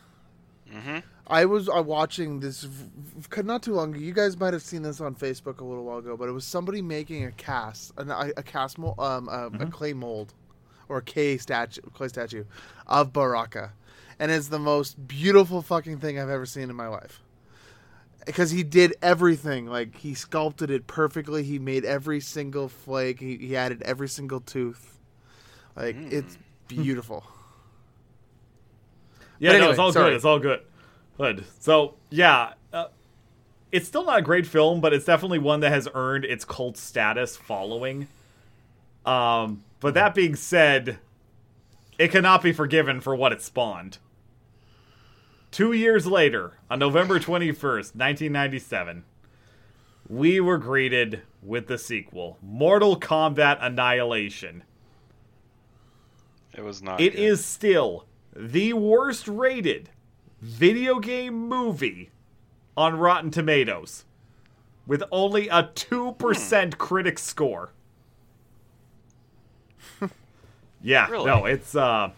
Mm-hmm. 0.78 0.98
I 1.26 1.46
was 1.46 1.68
uh, 1.70 1.82
watching 1.82 2.40
this 2.40 2.64
v- 2.64 2.90
v- 3.18 3.42
not 3.42 3.64
too 3.64 3.74
long 3.74 3.96
ago. 3.96 4.00
You 4.00 4.14
guys 4.14 4.38
might 4.40 4.54
have 4.54 4.62
seen 4.62 4.84
this 4.84 5.02
on 5.02 5.16
Facebook 5.16 5.60
a 5.60 5.64
little 5.64 5.86
while 5.86 5.98
ago, 5.98 6.16
but 6.16 6.30
it 6.30 6.34
was 6.34 6.46
somebody 6.46 6.82
making 6.84 7.24
a 7.26 7.32
cast, 7.32 7.94
an, 7.98 8.12
a, 8.12 8.32
a 8.38 8.44
cast 8.44 8.78
mold, 8.78 9.00
um, 9.00 9.28
a, 9.30 9.50
a 9.64 9.66
clay 9.68 9.94
mold, 9.94 10.34
or 10.92 11.02
K 11.02 11.38
statue, 11.38 11.82
clay 11.94 12.10
statue 12.10 12.44
of 12.86 13.14
Baraka, 13.14 13.72
and 14.20 14.32
it's 14.32 14.50
the 14.50 14.60
most 14.60 15.08
beautiful 15.08 15.62
fucking 15.62 16.00
thing 16.00 16.20
I've 16.20 16.30
ever 16.30 16.46
seen 16.46 16.70
in 16.70 16.76
my 16.76 16.88
life. 16.88 17.22
Because 18.26 18.52
he 18.52 18.62
did 18.62 18.94
everything, 19.02 19.66
like 19.66 19.98
he 19.98 20.14
sculpted 20.14 20.70
it 20.70 20.86
perfectly. 20.86 21.42
He 21.42 21.58
made 21.58 21.86
every 21.86 22.20
single 22.20 22.70
flake. 22.70 23.20
He, 23.20 23.38
he 23.38 23.56
added 23.58 23.82
every 23.82 24.08
single 24.10 24.42
tooth. 24.42 25.00
Like 25.76 25.96
it's 25.96 26.38
beautiful. 26.68 27.24
Yeah, 29.40 29.54
But 29.54 29.58
no, 29.60 29.70
it's 29.72 29.80
all 29.80 29.92
sorry. 29.92 30.12
good. 30.12 30.16
It's 30.18 30.26
all 30.26 30.40
good. 30.40 30.60
Good. 31.18 31.46
So, 31.60 31.96
yeah, 32.12 32.54
uh, 32.72 32.86
it's 33.72 33.88
still 33.88 34.06
not 34.06 34.20
a 34.20 34.22
great 34.22 34.46
film, 34.46 34.82
but 34.82 34.94
it's 34.94 35.06
definitely 35.06 35.40
one 35.40 35.62
that 35.62 35.72
has 35.72 35.88
earned 35.96 36.26
its 36.26 36.46
cult 36.46 36.78
status 36.78 37.36
following. 37.36 38.08
Um, 39.06 39.64
but 39.82 39.94
that 39.96 40.16
being 40.16 40.36
said, 40.36 41.00
it 42.00 42.12
cannot 42.12 42.42
be 42.42 42.54
forgiven 42.54 43.02
for 43.02 43.16
what 43.16 43.34
it 43.34 43.42
spawned. 43.42 43.98
Two 45.52 45.74
years 45.74 46.08
later, 46.08 46.54
on 46.70 46.80
November 46.80 47.20
21st, 47.20 47.94
1997, 47.94 49.04
we 50.08 50.40
were 50.40 50.58
greeted 50.58 51.24
with 51.42 51.68
the 51.68 51.78
sequel 51.78 52.38
Mortal 52.42 52.98
Kombat 52.98 53.58
Annihilation. 53.60 54.64
It 56.56 56.64
was 56.64 56.82
not. 56.82 57.02
It 57.02 57.16
good. 57.16 57.22
is 57.22 57.44
still 57.44 58.06
the 58.36 58.74
worst 58.74 59.28
rated 59.28 59.90
video 60.42 61.00
game 61.00 61.48
movie 61.48 62.12
on 62.78 62.98
Rotten 62.98 63.32
Tomatoes 63.32 64.06
with 64.88 65.04
only 65.12 65.48
a 65.50 65.64
2% 65.64 66.64
hmm. 66.64 66.70
critic 66.78 67.20
score. 67.20 67.72
Yeah, 70.84 71.10
Really? 71.10 71.26
no, 71.26 71.46
it's 71.46 71.76
uh 71.76 72.12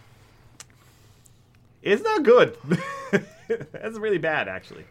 it's 1.81 2.03
not 2.03 2.23
good. 2.23 2.57
That's 3.47 3.97
really 3.97 4.17
bad 4.17 4.47
actually. 4.47 4.85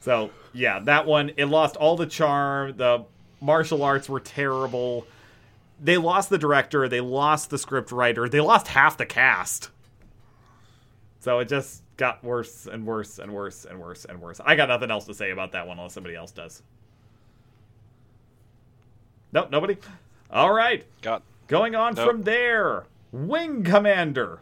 So, 0.00 0.30
yeah, 0.52 0.78
that 0.80 1.06
one 1.06 1.32
it 1.36 1.46
lost 1.46 1.76
all 1.76 1.96
the 1.96 2.06
charm. 2.06 2.76
The 2.76 3.04
martial 3.40 3.82
arts 3.82 4.08
were 4.08 4.20
terrible 4.20 5.06
they 5.80 5.96
lost 5.96 6.28
the 6.28 6.38
director, 6.38 6.88
they 6.88 7.00
lost 7.00 7.50
the 7.50 7.58
script 7.58 7.92
writer, 7.92 8.28
they 8.28 8.40
lost 8.40 8.66
half 8.68 8.96
the 8.96 9.06
cast. 9.06 9.70
So 11.20 11.38
it 11.38 11.48
just 11.48 11.82
got 11.96 12.22
worse 12.24 12.66
and 12.66 12.86
worse 12.86 13.18
and 13.18 13.32
worse 13.32 13.64
and 13.64 13.78
worse 13.78 14.04
and 14.04 14.20
worse. 14.20 14.40
I 14.44 14.56
got 14.56 14.68
nothing 14.68 14.90
else 14.90 15.04
to 15.06 15.14
say 15.14 15.30
about 15.30 15.52
that 15.52 15.66
one 15.66 15.78
unless 15.78 15.92
somebody 15.94 16.16
else 16.16 16.32
does. 16.32 16.62
Nope, 19.32 19.50
nobody. 19.50 19.76
All 20.30 20.52
right, 20.52 20.84
got 21.02 21.22
going 21.48 21.74
on 21.74 21.94
Nope. 21.94 22.08
from 22.08 22.22
there. 22.22 22.84
Wing 23.10 23.64
Commander. 23.64 24.40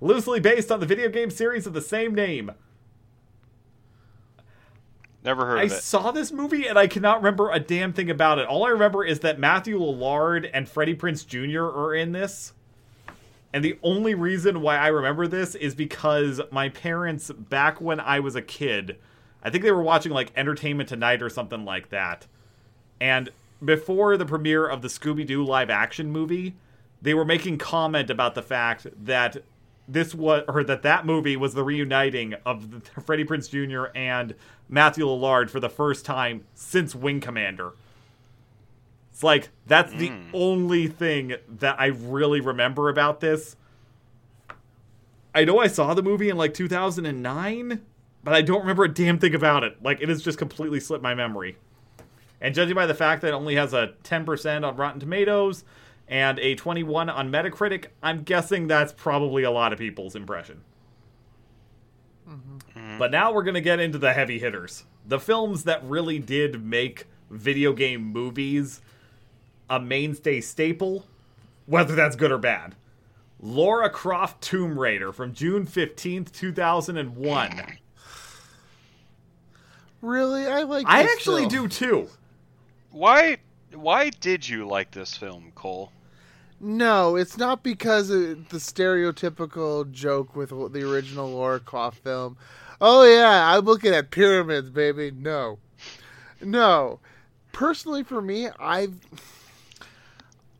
Loosely 0.00 0.40
based 0.40 0.72
on 0.72 0.80
the 0.80 0.86
video 0.86 1.08
game 1.10 1.30
series 1.30 1.66
of 1.66 1.74
the 1.74 1.80
same 1.82 2.14
name. 2.14 2.52
never 5.22 5.44
heard 5.46 5.58
I 5.58 5.62
of 5.64 5.72
it. 5.72 5.82
saw 5.82 6.10
this 6.10 6.32
movie 6.32 6.66
and 6.66 6.78
I 6.78 6.86
cannot 6.86 7.18
remember 7.18 7.50
a 7.50 7.60
damn 7.60 7.92
thing 7.92 8.10
about 8.10 8.38
it. 8.38 8.46
All 8.46 8.64
I 8.64 8.70
remember 8.70 9.04
is 9.04 9.20
that 9.20 9.38
Matthew 9.38 9.78
Lillard 9.78 10.48
and 10.54 10.66
Freddie 10.68 10.96
Prinze 10.96 11.26
Jr. 11.26 11.64
are 11.64 11.94
in 11.94 12.12
this. 12.12 12.54
And 13.52 13.62
the 13.64 13.78
only 13.82 14.14
reason 14.14 14.62
why 14.62 14.76
I 14.78 14.86
remember 14.86 15.26
this 15.26 15.54
is 15.56 15.74
because 15.74 16.40
my 16.50 16.68
parents, 16.70 17.30
back 17.32 17.80
when 17.80 18.00
I 18.00 18.20
was 18.20 18.36
a 18.36 18.42
kid, 18.42 18.96
I 19.42 19.50
think 19.50 19.64
they 19.64 19.72
were 19.72 19.82
watching 19.82 20.12
like 20.12 20.32
Entertainment 20.36 20.88
Tonight 20.88 21.20
or 21.20 21.28
something 21.28 21.64
like 21.64 21.90
that. 21.90 22.26
And 23.00 23.28
before 23.64 24.16
the 24.16 24.26
premiere 24.26 24.66
of 24.66 24.82
the 24.82 24.88
Scooby 24.88 25.26
Doo 25.26 25.44
live 25.44 25.70
action 25.70 26.10
movie, 26.10 26.54
they 27.02 27.14
were 27.14 27.24
making 27.24 27.58
comment 27.58 28.10
about 28.10 28.34
the 28.34 28.42
fact 28.42 28.86
that 29.04 29.38
this 29.88 30.14
was 30.14 30.44
or 30.46 30.62
that 30.64 30.82
that 30.82 31.04
movie 31.04 31.36
was 31.36 31.54
the 31.54 31.64
reuniting 31.64 32.34
of 32.46 32.82
Freddie 33.04 33.24
Prinze 33.24 33.50
Jr. 33.50 33.90
and 33.96 34.34
Matthew 34.68 35.04
Lillard 35.04 35.50
for 35.50 35.60
the 35.60 35.68
first 35.68 36.04
time 36.04 36.44
since 36.54 36.94
Wing 36.94 37.20
Commander. 37.20 37.72
It's 39.12 39.22
like 39.22 39.50
that's 39.66 39.92
the 39.92 40.08
hmm. 40.08 40.30
only 40.32 40.86
thing 40.86 41.34
that 41.48 41.80
I 41.80 41.86
really 41.86 42.40
remember 42.40 42.88
about 42.88 43.20
this. 43.20 43.56
I 45.34 45.44
know 45.44 45.58
I 45.58 45.66
saw 45.66 45.94
the 45.94 46.02
movie 46.02 46.28
in 46.28 46.36
like 46.36 46.54
2009, 46.54 47.80
but 48.24 48.34
I 48.34 48.42
don't 48.42 48.60
remember 48.60 48.84
a 48.84 48.92
damn 48.92 49.18
thing 49.18 49.34
about 49.34 49.64
it. 49.64 49.82
Like 49.82 50.00
it 50.00 50.08
has 50.08 50.22
just 50.22 50.38
completely 50.38 50.80
slipped 50.80 51.02
my 51.02 51.14
memory. 51.14 51.56
And 52.40 52.54
judging 52.54 52.74
by 52.74 52.86
the 52.86 52.94
fact 52.94 53.22
that 53.22 53.28
it 53.28 53.34
only 53.34 53.56
has 53.56 53.74
a 53.74 53.94
10% 54.04 54.66
on 54.66 54.76
Rotten 54.76 55.00
Tomatoes 55.00 55.64
and 56.08 56.38
a 56.38 56.54
21 56.54 57.10
on 57.10 57.30
Metacritic, 57.30 57.86
I'm 58.02 58.22
guessing 58.22 58.66
that's 58.66 58.92
probably 58.92 59.42
a 59.42 59.50
lot 59.50 59.72
of 59.72 59.78
people's 59.78 60.16
impression. 60.16 60.62
Mm-hmm. 62.28 62.98
But 62.98 63.10
now 63.10 63.32
we're 63.32 63.42
going 63.42 63.54
to 63.54 63.60
get 63.60 63.80
into 63.80 63.98
the 63.98 64.12
heavy 64.12 64.38
hitters. 64.38 64.84
The 65.06 65.20
films 65.20 65.64
that 65.64 65.84
really 65.84 66.18
did 66.18 66.64
make 66.64 67.06
video 67.30 67.72
game 67.72 68.02
movies 68.02 68.80
a 69.68 69.78
mainstay 69.78 70.40
staple, 70.40 71.06
whether 71.66 71.94
that's 71.94 72.16
good 72.16 72.32
or 72.32 72.38
bad. 72.38 72.74
Lara 73.40 73.88
Croft 73.88 74.42
Tomb 74.42 74.78
Raider 74.78 75.12
from 75.12 75.32
June 75.32 75.66
15th, 75.66 76.32
2001. 76.32 77.78
Really, 80.02 80.46
I 80.46 80.62
like. 80.62 80.86
I 80.86 81.02
actually 81.02 81.48
film. 81.48 81.68
do 81.68 81.68
too. 81.68 82.08
Why? 82.90 83.38
Why 83.72 84.10
did 84.10 84.48
you 84.48 84.66
like 84.66 84.90
this 84.90 85.16
film, 85.16 85.52
Cole? 85.54 85.92
No, 86.60 87.16
it's 87.16 87.38
not 87.38 87.62
because 87.62 88.10
of 88.10 88.48
the 88.50 88.58
stereotypical 88.58 89.90
joke 89.90 90.36
with 90.36 90.50
the 90.50 90.90
original 90.90 91.30
Lara 91.30 91.60
Croft 91.60 91.98
film. 92.02 92.36
Oh 92.80 93.04
yeah, 93.04 93.54
I'm 93.54 93.64
looking 93.64 93.94
at 93.94 94.10
pyramids, 94.10 94.70
baby. 94.70 95.10
No, 95.10 95.58
no. 96.42 97.00
Personally, 97.52 98.02
for 98.02 98.20
me, 98.20 98.48
I've. 98.58 98.94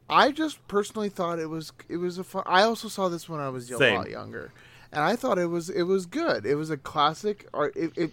I 0.08 0.32
just 0.32 0.66
personally 0.66 1.08
thought 1.08 1.38
it 1.38 1.48
was 1.48 1.72
it 1.88 1.98
was 1.98 2.18
a 2.18 2.24
fun. 2.24 2.42
I 2.46 2.62
also 2.62 2.88
saw 2.88 3.08
this 3.08 3.28
when 3.28 3.40
I 3.40 3.48
was 3.48 3.70
a 3.70 3.76
Same. 3.76 3.96
lot 3.96 4.10
younger, 4.10 4.52
and 4.92 5.02
I 5.02 5.16
thought 5.16 5.38
it 5.38 5.46
was 5.46 5.68
it 5.68 5.82
was 5.82 6.06
good. 6.06 6.46
It 6.46 6.54
was 6.56 6.70
a 6.70 6.76
classic. 6.76 7.46
Or 7.52 7.68
it, 7.76 7.92
it, 7.96 8.10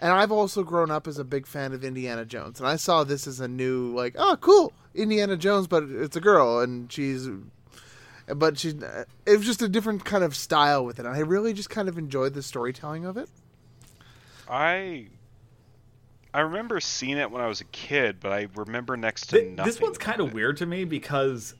and 0.00 0.12
I've 0.12 0.32
also 0.32 0.62
grown 0.62 0.90
up 0.90 1.06
as 1.06 1.18
a 1.18 1.24
big 1.24 1.46
fan 1.46 1.72
of 1.72 1.84
Indiana 1.84 2.24
Jones, 2.24 2.60
and 2.60 2.68
I 2.68 2.76
saw 2.76 3.04
this 3.04 3.26
as 3.26 3.40
a 3.40 3.48
new 3.48 3.94
like, 3.94 4.14
oh, 4.18 4.36
cool, 4.40 4.72
Indiana 4.94 5.36
Jones, 5.36 5.66
but 5.66 5.84
it's 5.84 6.16
a 6.16 6.20
girl, 6.20 6.60
and 6.60 6.92
she's, 6.92 7.28
but 8.26 8.58
she, 8.58 8.70
It 9.26 9.36
was 9.36 9.46
just 9.46 9.62
a 9.62 9.68
different 9.68 10.04
kind 10.04 10.24
of 10.24 10.36
style 10.36 10.84
with 10.84 10.98
it. 10.98 11.06
And 11.06 11.14
I 11.14 11.20
really 11.20 11.52
just 11.52 11.70
kind 11.70 11.88
of 11.88 11.98
enjoyed 11.98 12.34
the 12.34 12.42
storytelling 12.42 13.04
of 13.04 13.16
it. 13.16 13.28
I 14.48 15.08
I 16.32 16.40
remember 16.40 16.78
seeing 16.80 17.16
it 17.16 17.30
when 17.30 17.42
I 17.42 17.46
was 17.46 17.60
a 17.60 17.64
kid, 17.64 18.18
but 18.20 18.32
I 18.32 18.48
remember 18.54 18.96
next 18.96 19.26
to 19.30 19.38
Th- 19.38 19.56
nothing. 19.56 19.70
this 19.72 19.80
one's 19.80 19.98
kind 19.98 20.20
of 20.20 20.34
weird 20.34 20.56
to 20.58 20.66
me 20.66 20.84
because 20.84 21.54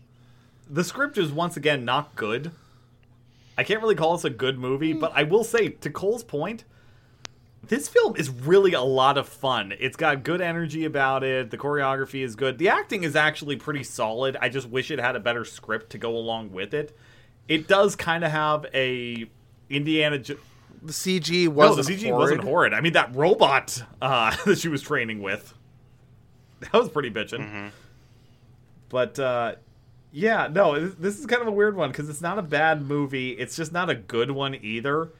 the 0.68 0.84
script 0.84 1.16
is 1.18 1.32
once 1.32 1.56
again 1.56 1.84
not 1.84 2.14
good. 2.14 2.52
I 3.56 3.64
can't 3.64 3.80
really 3.82 3.94
call 3.94 4.14
this 4.16 4.24
a 4.24 4.30
good 4.30 4.58
movie, 4.58 4.92
hmm. 4.92 5.00
but 5.00 5.12
I 5.14 5.24
will 5.24 5.44
say, 5.44 5.70
to 5.70 5.90
Cole's 5.90 6.22
point, 6.22 6.64
this 7.66 7.88
film 7.88 8.16
is 8.16 8.30
really 8.30 8.72
a 8.72 8.80
lot 8.82 9.18
of 9.18 9.28
fun. 9.28 9.74
It's 9.78 9.96
got 9.96 10.22
good 10.22 10.40
energy 10.40 10.84
about 10.84 11.22
it. 11.24 11.50
The 11.50 11.58
choreography 11.58 12.22
is 12.24 12.34
good. 12.36 12.56
The 12.58 12.68
acting 12.70 13.02
is 13.04 13.14
actually 13.16 13.56
pretty 13.56 13.82
solid. 13.82 14.36
I 14.40 14.48
just 14.48 14.68
wish 14.68 14.90
it 14.90 14.98
had 15.00 15.16
a 15.16 15.20
better 15.20 15.44
script 15.44 15.90
to 15.90 15.98
go 15.98 16.16
along 16.16 16.52
with 16.52 16.72
it. 16.72 16.96
It 17.48 17.66
does 17.68 17.96
kind 17.96 18.24
of 18.24 18.30
have 18.30 18.66
a 18.72 19.26
Indiana. 19.68 20.18
Jo- 20.18 20.36
The 20.82 20.92
CG 20.92 21.44
no, 21.46 21.50
wasn't 21.50 21.86
the 21.88 21.94
CG 21.94 22.02
horrid. 22.10 22.18
wasn't 22.18 22.44
horrid. 22.44 22.74
I 22.74 22.80
mean, 22.80 22.92
that 22.94 23.14
robot 23.14 23.82
uh, 24.00 24.34
that 24.46 24.58
she 24.58 24.68
was 24.68 24.80
training 24.82 25.20
with, 25.20 25.52
that 26.60 26.72
was 26.72 26.88
pretty 26.88 27.10
bitchin'. 27.10 27.70
But 28.88 29.18
uh, 29.18 29.54
yeah, 30.12 30.48
no, 30.50 30.78
this- 30.80 30.94
this 30.94 31.18
is 31.18 31.26
kind 31.26 31.42
of 31.42 31.48
a 31.48 31.52
weird 31.52 31.76
one 31.76 31.90
because 31.90 32.08
it's 32.08 32.22
not 32.22 32.38
a 32.38 32.42
bad 32.42 32.82
movie. 32.82 33.30
It's 33.32 33.56
just 33.56 33.72
not 33.72 33.90
a 33.90 33.94
good 33.94 34.30
one 34.30 34.54
either. 34.54 35.10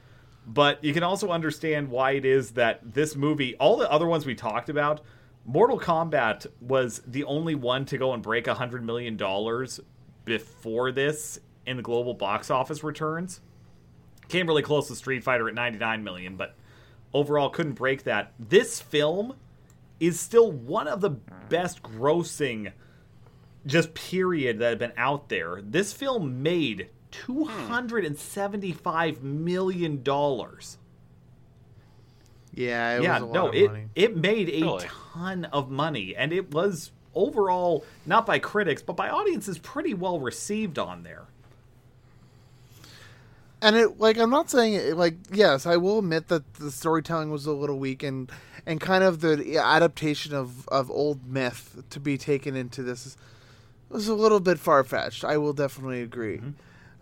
But 0.49 0.83
you 0.83 0.93
can 0.93 1.03
also 1.03 1.29
understand 1.29 1.91
why 1.91 2.11
it 2.13 2.25
is 2.25 2.51
that 2.51 2.79
this 2.95 3.15
movie, 3.15 3.55
all 3.57 3.77
the 3.77 3.89
other 3.91 4.07
ones 4.07 4.25
we 4.25 4.33
talked 4.33 4.67
about, 4.67 5.01
Mortal 5.45 5.79
Kombat 5.79 6.47
was 6.59 7.03
the 7.05 7.23
only 7.25 7.53
one 7.53 7.85
to 7.85 7.99
go 7.99 8.13
and 8.13 8.23
break 8.23 8.47
a 8.47 8.55
hundred 8.55 8.83
million 8.83 9.15
dollars 9.15 9.79
before 10.25 10.91
this 10.91 11.39
in 11.67 11.77
the 11.77 11.83
global 11.83 12.15
box 12.15 12.49
office 12.49 12.83
returns. 12.83 13.41
Came 14.27 14.47
really 14.47 14.63
close 14.63 14.87
to 14.87 14.95
Street 14.95 15.23
Fighter 15.23 15.47
at 15.47 15.53
99 15.53 16.03
million, 16.03 16.35
but 16.35 16.55
overall 17.13 17.51
couldn't 17.51 17.73
break 17.73 18.03
that. 18.05 18.33
This 18.39 18.79
film 18.79 19.35
is 19.99 20.19
still 20.19 20.51
one 20.51 20.87
of 20.87 20.99
the 20.99 21.11
best 21.11 21.83
grossing 21.83 22.71
just 23.67 23.93
period 23.93 24.57
that 24.57 24.69
had 24.69 24.79
been 24.79 24.93
out 24.97 25.29
there. 25.29 25.61
This 25.61 25.93
film 25.93 26.41
made 26.41 26.89
275 27.11 29.23
million 29.23 30.03
dollars. 30.03 30.77
Yeah, 32.53 32.97
it 32.97 33.03
Yeah, 33.03 33.13
was 33.13 33.21
a 33.21 33.25
lot 33.25 33.33
no, 33.33 33.47
of 33.49 33.55
it 33.55 33.65
money. 33.65 33.85
it 33.95 34.15
made 34.17 34.49
a 34.49 34.61
Really? 34.61 34.73
ton 34.75 35.45
of 35.45 35.69
money 35.69 36.15
and 36.15 36.33
it 36.33 36.51
was 36.53 36.91
overall 37.15 37.85
not 38.05 38.25
by 38.25 38.39
critics 38.39 38.81
but 38.81 38.95
by 38.95 39.09
audiences 39.09 39.57
pretty 39.59 39.93
well 39.93 40.19
received 40.19 40.79
on 40.79 41.03
there. 41.03 41.25
and 43.61 43.75
it 43.75 43.99
like 43.99 44.17
I'm 44.17 44.29
not 44.29 44.49
saying 44.49 44.73
it, 44.75 44.95
like 44.97 45.15
yes, 45.31 45.65
I 45.65 45.75
will 45.77 45.99
admit 45.99 46.27
that 46.29 46.53
the 46.55 46.71
storytelling 46.71 47.29
was 47.31 47.45
a 47.45 47.51
little 47.53 47.77
weak 47.79 48.03
and 48.03 48.31
and 48.65 48.79
kind 48.79 49.03
of 49.03 49.19
the 49.21 49.57
adaptation 49.57 50.33
of 50.33 50.67
of 50.69 50.89
old 50.91 51.27
myth 51.27 51.83
to 51.89 51.99
be 51.99 52.17
taken 52.17 52.55
into 52.55 52.83
this 52.83 53.17
was 53.89 54.07
a 54.07 54.13
little 54.15 54.39
bit 54.39 54.59
far 54.59 54.83
fetched. 54.83 55.23
I 55.25 55.37
will 55.37 55.53
definitely 55.53 56.01
agree, 56.01 56.37
Mm-hmm. 56.37 56.49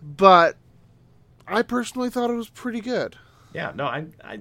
But 0.02 0.58
I 1.48 1.62
personally 1.62 2.10
thought 2.10 2.30
it 2.30 2.36
was 2.36 2.50
pretty 2.50 2.82
good. 2.82 3.18
Yeah, 3.54 3.72
no, 3.76 3.86
I, 3.86 4.06
I, 4.24 4.40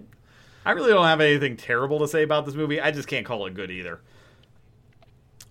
I 0.65 0.73
really 0.73 0.91
don't 0.93 1.05
have 1.05 1.21
anything 1.21 1.57
terrible 1.57 2.01
to 2.01 2.09
say 2.09 2.23
about 2.23 2.47
this 2.47 2.55
movie. 2.55 2.81
I 2.81 2.91
just 2.91 3.09
can't 3.09 3.25
call 3.25 3.47
it 3.47 3.55
good 3.55 3.71
either. 3.71 4.01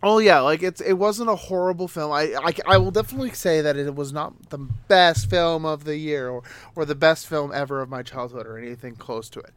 Oh 0.03 0.19
yeah, 0.19 0.41
like 0.41 0.61
it's 0.61 0.81
it 0.81 0.93
wasn't 0.93 1.29
a 1.29 1.35
horrible 1.35 1.87
film. 1.87 2.11
I, 2.11 2.35
I, 2.35 2.53
I 2.75 2.77
will 2.77 2.91
definitely 2.91 3.31
say 3.31 3.61
that 3.61 3.75
it 3.75 3.95
was 3.95 4.13
not 4.13 4.49
the 4.49 4.59
best 4.59 5.29
film 5.29 5.65
of 5.65 5.83
the 5.83 5.97
year 5.97 6.29
or 6.29 6.43
or 6.75 6.85
the 6.85 6.95
best 6.95 7.27
film 7.27 7.51
ever 7.51 7.81
of 7.81 7.89
my 7.89 8.03
childhood 8.03 8.45
or 8.45 8.57
anything 8.57 8.95
close 8.97 9.29
to 9.29 9.39
it. 9.39 9.51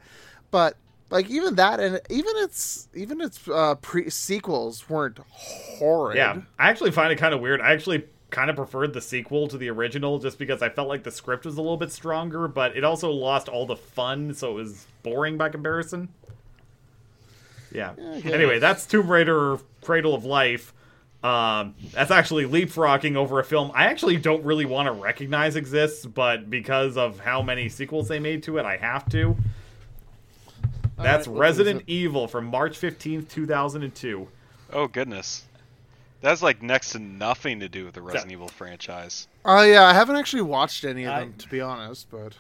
But 0.51 0.77
like 1.11 1.29
even 1.29 1.57
that 1.57 1.81
and 1.81 2.01
even 2.09 2.33
its 2.37 2.89
even 2.95 3.21
its 3.21 3.47
uh, 3.49 3.75
pre 3.77 4.09
sequels 4.09 4.89
weren't 4.89 5.19
horrid. 5.29 6.17
Yeah, 6.17 6.41
I 6.59 6.71
actually 6.71 6.93
find 6.93 7.13
it 7.13 7.17
kind 7.17 7.35
of 7.35 7.41
weird. 7.41 7.61
I 7.61 7.73
actually 7.73 8.05
kind 8.31 8.51
of 8.51 8.57
preferred 8.57 8.93
the 8.93 9.01
sequel 9.01 9.49
to 9.49 9.57
the 9.57 9.71
original 9.71 10.19
just 10.19 10.39
because 10.39 10.63
I 10.63 10.69
felt 10.69 10.89
like 10.89 11.03
the 11.03 11.11
script 11.11 11.45
was 11.47 11.57
a 11.57 11.63
little 11.63 11.77
bit 11.77 11.93
stronger, 11.93 12.47
but 12.49 12.77
it 12.77 12.85
also 12.85 13.11
lost 13.11 13.49
all 13.49 13.67
the 13.67 13.77
fun, 13.77 14.35
so 14.35 14.53
it 14.53 14.55
was 14.55 14.87
boring 15.03 15.37
by 15.39 15.49
comparison. 15.49 16.09
Yeah. 17.73 17.93
I 17.99 18.21
guess. 18.21 18.33
anyway, 18.33 18.59
that's 18.59 18.87
Tomb 18.87 19.11
Raider 19.11 19.59
Cradle 19.83 20.15
of 20.15 20.25
Life. 20.25 20.73
Um, 21.23 21.75
that's 21.93 22.13
actually 22.13 22.45
leapfrogging 22.45 23.17
over 23.17 23.41
a 23.41 23.45
film 23.45 23.73
I 23.75 23.87
actually 23.87 24.19
don't 24.19 24.45
really 24.45 24.65
want 24.65 24.87
to 24.87 24.93
recognize 24.93 25.57
exists, 25.57 26.07
but 26.07 26.49
because 26.49 26.97
of 26.97 27.19
how 27.19 27.43
many 27.43 27.69
sequels 27.69 28.07
they 28.07 28.21
made 28.21 28.45
to 28.45 28.59
it, 28.59 28.65
I 28.65 28.77
have 28.77 29.09
to. 29.11 29.37
That's 30.97 31.27
right, 31.27 31.39
Resident? 31.39 31.83
Evil 31.89 32.29
from 32.29 32.47
March 32.47 32.79
15th, 32.79 33.29
2002. 33.29 34.29
Oh 34.73 34.87
goodness, 34.87 35.45
that's 36.21 36.43
like 36.43 36.63
next 36.63 36.91
to 36.93 36.99
nothing 36.99 37.61
to 37.61 37.69
do 37.69 37.85
with 37.85 37.95
the 37.95 38.03
Resident 38.03 38.33
Evil 38.33 38.49
franchise. 38.49 39.29
Oh 39.45 39.63
yeah, 39.63 39.85
I 39.85 39.93
haven't 39.95 40.17
actually 40.17 40.43
watched 40.43 40.85
any 40.85 41.05
of 41.05 41.13
I- 41.13 41.21
them 41.21 41.35
to 41.39 41.49
be 41.49 41.61
honest, 41.61 42.09
but 42.11 42.35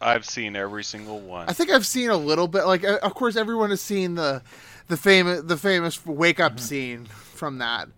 I've 0.00 0.24
seen 0.26 0.56
every 0.56 0.84
single 0.84 1.20
one. 1.20 1.48
I 1.48 1.52
think 1.54 1.70
I've 1.70 1.86
seen 1.86 2.10
a 2.10 2.16
little 2.16 2.48
bit. 2.48 2.64
Like, 2.66 2.84
uh, 2.84 2.98
of 3.02 3.14
course, 3.14 3.34
everyone 3.36 3.70
has 3.70 3.80
seen 3.80 4.14
the 4.14 4.42
the 4.88 4.96
famous 4.96 5.42
the 5.42 5.56
famous 5.56 6.04
wake 6.04 6.38
up 6.40 6.60
scene 6.60 7.06
from 7.06 7.58
that. 7.58 7.88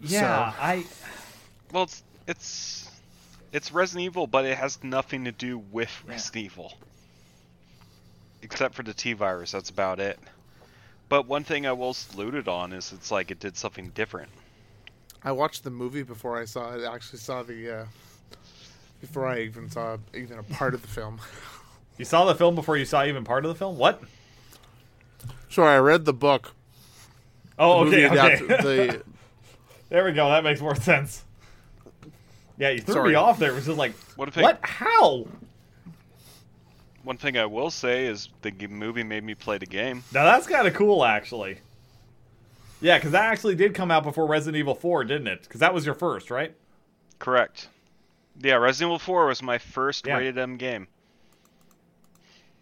Yeah, 0.00 0.52
So- 0.52 0.56
I 0.62 0.84
Well, 1.72 1.84
it's 1.84 2.02
it's 2.26 2.90
it's 3.52 3.72
Resident 3.72 4.04
Evil, 4.04 4.26
but 4.26 4.44
it 4.44 4.56
has 4.58 4.82
nothing 4.84 5.24
to 5.24 5.32
do 5.32 5.58
with 5.72 5.90
Resident 6.06 6.44
Evil, 6.46 6.72
except 8.42 8.74
for 8.74 8.82
the 8.82 8.94
T 8.94 9.12
virus. 9.12 9.52
That's 9.52 9.70
about 9.70 10.00
it. 10.00 10.18
But 11.08 11.26
one 11.26 11.44
thing 11.44 11.66
I 11.66 11.72
will 11.72 11.94
salute 11.94 12.34
it 12.34 12.48
on 12.48 12.72
is 12.72 12.92
it's 12.92 13.10
like 13.10 13.30
it 13.30 13.38
did 13.38 13.56
something 13.56 13.90
different. 13.90 14.30
I 15.22 15.32
watched 15.32 15.64
the 15.64 15.70
movie 15.70 16.02
before 16.02 16.38
I 16.38 16.44
saw 16.44 16.74
it. 16.74 16.84
I 16.84 16.94
Actually, 16.94 17.18
saw 17.20 17.42
the 17.42 17.80
uh, 17.80 17.84
before 19.00 19.26
I 19.26 19.40
even 19.40 19.70
saw 19.70 19.96
even 20.14 20.38
a 20.38 20.42
part 20.42 20.74
of 20.74 20.82
the 20.82 20.88
film. 20.88 21.20
You 21.96 22.04
saw 22.04 22.24
the 22.24 22.34
film 22.34 22.56
before 22.56 22.76
you 22.76 22.84
saw 22.84 23.04
even 23.04 23.22
part 23.22 23.44
of 23.44 23.50
the 23.50 23.54
film? 23.54 23.78
What? 23.78 24.02
Sorry, 25.48 25.76
I 25.76 25.78
read 25.78 26.04
the 26.06 26.12
book. 26.12 26.52
Oh, 27.56 27.88
The 27.88 28.08
okay, 28.08 28.08
movie 28.36 28.54
okay. 28.54 28.62
the- 28.96 29.02
there 29.90 30.04
we 30.04 30.10
go. 30.10 30.28
That 30.28 30.42
makes 30.42 30.60
more 30.60 30.74
sense. 30.74 31.22
Yeah, 32.58 32.70
you 32.70 32.80
threw 32.80 32.94
Sorry. 32.94 33.10
me 33.10 33.14
off 33.14 33.38
there. 33.38 33.52
It 33.52 33.54
was 33.54 33.66
just 33.66 33.78
like, 33.78 33.92
What 34.16 34.26
if 34.26 34.36
it- 34.36 34.42
what? 34.42 34.58
How? 34.62 35.28
One 37.04 37.18
thing 37.18 37.36
I 37.36 37.46
will 37.46 37.70
say 37.70 38.06
is 38.06 38.28
the 38.42 38.50
movie 38.68 39.04
made 39.04 39.22
me 39.22 39.34
play 39.34 39.58
the 39.58 39.66
game. 39.66 40.02
Now 40.12 40.24
that's 40.24 40.46
kind 40.46 40.66
of 40.66 40.74
cool, 40.74 41.04
actually. 41.04 41.58
Yeah, 42.80 42.98
because 42.98 43.12
that 43.12 43.24
actually 43.24 43.54
did 43.54 43.74
come 43.74 43.90
out 43.90 44.02
before 44.02 44.26
Resident 44.26 44.56
Evil 44.58 44.74
4, 44.74 45.04
didn't 45.04 45.26
it? 45.28 45.42
Because 45.42 45.60
that 45.60 45.72
was 45.72 45.86
your 45.86 45.94
first, 45.94 46.30
right? 46.30 46.54
Correct. 47.18 47.68
Yeah, 48.40 48.54
Resident 48.56 48.88
Evil 48.90 48.98
4 48.98 49.26
was 49.26 49.42
my 49.42 49.58
first 49.58 50.06
Yeah. 50.06 50.16
rated 50.16 50.38
M 50.38 50.56
game. 50.56 50.88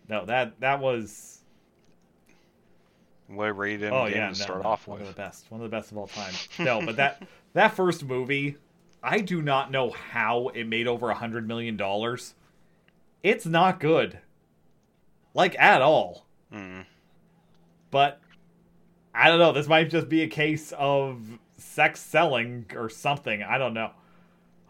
No, 0.09 0.25
that 0.27 0.59
that 0.61 0.81
was. 0.81 1.41
What 3.29 3.57
rated 3.57 3.85
M 3.85 3.93
oh 3.95 4.07
game 4.09 4.17
yeah, 4.17 4.23
to 4.25 4.29
no, 4.29 4.35
start 4.35 4.63
no, 4.63 4.69
off 4.69 4.87
one 4.87 4.99
with. 4.99 5.09
of 5.09 5.15
the 5.15 5.21
best, 5.23 5.51
one 5.51 5.61
of 5.61 5.71
the 5.71 5.75
best 5.75 5.91
of 5.91 5.99
all 5.99 6.09
time. 6.09 6.35
No, 6.59 6.85
but 6.85 6.97
that 6.97 7.23
that 7.55 7.75
first 7.75 8.05
movie, 8.05 8.57
I 9.03 9.21
do 9.21 9.41
not 9.41 9.71
know 9.71 9.91
how 9.91 10.49
it 10.49 10.65
made 10.65 10.87
over 10.87 11.11
a 11.11 11.15
hundred 11.15 11.47
million 11.49 11.77
dollars. 11.77 12.35
It's 13.23 13.47
not 13.47 13.81
good, 13.81 14.19
like 15.35 15.59
at 15.59 15.83
all. 15.83 16.27
Mm. 16.53 16.85
but 17.91 18.21
I 19.15 19.29
don't 19.29 19.39
know. 19.39 19.53
This 19.53 19.67
might 19.67 19.89
just 19.89 20.09
be 20.09 20.23
a 20.23 20.29
case 20.29 20.73
of 20.77 21.23
sex 21.57 22.01
selling 22.01 22.67
or 22.75 22.91
something. 22.91 23.43
I 23.43 23.57
don't 23.57 23.73
know. 23.73 23.91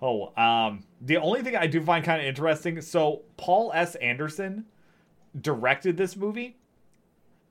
Oh, 0.01 0.33
um, 0.41 0.85
the 1.01 1.17
only 1.17 1.43
thing 1.43 1.57
I 1.57 1.67
do 1.67 1.81
find 1.83 2.05
kind 2.05 2.21
of 2.21 2.27
interesting. 2.27 2.81
So 2.81 3.23
Paul 3.37 3.73
S. 3.75 3.95
Anderson 3.97 4.65
directed 5.41 5.97
this 5.97 6.17
movie. 6.17 6.57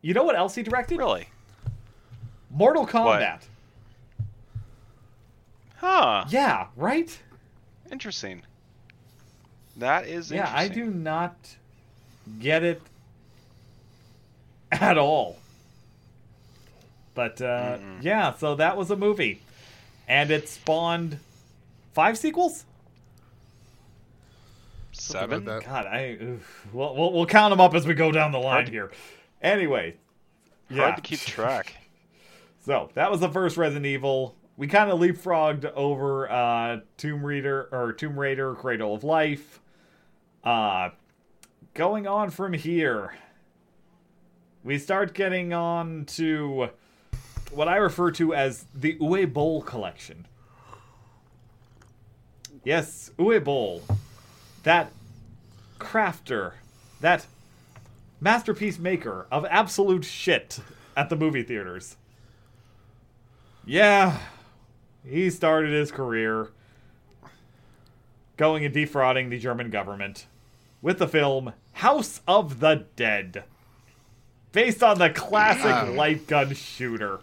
You 0.01 0.13
know 0.13 0.23
what 0.23 0.35
else 0.35 0.55
he 0.55 0.63
directed? 0.63 0.97
Really? 0.97 1.27
Mortal 2.49 2.85
Kombat. 2.85 3.41
Huh. 5.77 6.25
Yeah, 6.29 6.67
right. 6.75 7.17
Interesting. 7.91 8.43
That 9.77 10.07
is 10.07 10.31
Yeah, 10.31 10.51
I 10.53 10.67
do 10.67 10.85
not 10.85 11.35
get 12.39 12.63
it 12.63 12.81
at 14.81 14.97
all. 14.97 15.37
But 17.13 17.41
uh, 17.41 17.77
yeah, 18.01 18.33
so 18.35 18.55
that 18.55 18.77
was 18.77 18.89
a 18.89 18.95
movie, 18.95 19.41
and 20.07 20.31
it 20.31 20.47
spawned 20.47 21.19
five 21.93 22.17
sequels. 22.17 22.65
Seven? 24.93 25.43
God, 25.45 25.85
I 25.85 26.17
oof. 26.21 26.67
we'll, 26.71 26.95
we'll 26.95 27.11
we'll 27.11 27.25
count 27.25 27.51
them 27.51 27.59
up 27.59 27.73
as 27.73 27.85
we 27.85 27.93
go 27.93 28.11
down 28.11 28.31
the 28.31 28.37
line 28.37 28.65
Hard 28.65 28.69
here. 28.69 28.91
Anyway, 29.41 29.97
yeah. 30.69 30.77
Hard 30.77 30.91
yeah. 30.91 30.95
to 30.95 31.01
keep 31.01 31.19
track. 31.19 31.75
So 32.63 32.91
that 32.93 33.09
was 33.09 33.21
the 33.21 33.29
first 33.29 33.57
Resident 33.57 33.87
Evil. 33.87 34.35
We 34.55 34.67
kind 34.67 34.91
of 34.91 34.99
leapfrogged 34.99 35.65
over 35.73 36.29
uh, 36.29 36.81
Tomb 36.95 37.25
Raider 37.25 37.67
or 37.71 37.91
Tomb 37.91 38.19
Raider: 38.19 38.53
Cradle 38.53 38.93
of 38.93 39.03
Life. 39.03 39.59
Uh, 40.43 40.91
going 41.73 42.05
on 42.05 42.29
from 42.29 42.53
here, 42.53 43.15
we 44.63 44.77
start 44.77 45.13
getting 45.13 45.53
on 45.53 46.05
to 46.05 46.69
what 47.51 47.67
I 47.67 47.77
refer 47.77 48.11
to 48.11 48.33
as 48.33 48.65
the 48.73 48.97
Uwe 48.97 49.31
Boll 49.31 49.61
collection. 49.61 50.27
Yes, 52.63 53.11
Uwe 53.17 53.43
Boll. 53.43 53.83
That 54.63 54.91
crafter, 55.79 56.53
that 56.99 57.25
masterpiece 58.19 58.77
maker 58.77 59.25
of 59.31 59.45
absolute 59.49 60.05
shit 60.05 60.59
at 60.95 61.09
the 61.09 61.15
movie 61.15 61.43
theaters. 61.43 61.97
Yeah, 63.65 64.19
he 65.03 65.29
started 65.29 65.73
his 65.73 65.91
career 65.91 66.49
going 68.37 68.65
and 68.65 68.73
defrauding 68.73 69.29
the 69.29 69.39
German 69.39 69.69
government 69.69 70.27
with 70.81 70.99
the 70.99 71.07
film 71.07 71.53
House 71.73 72.21
of 72.27 72.59
the 72.59 72.85
Dead, 72.95 73.43
based 74.51 74.83
on 74.83 74.97
the 74.99 75.09
classic 75.09 75.65
Wow. 75.65 75.91
light 75.93 76.27
gun 76.27 76.53
shooter 76.53 77.19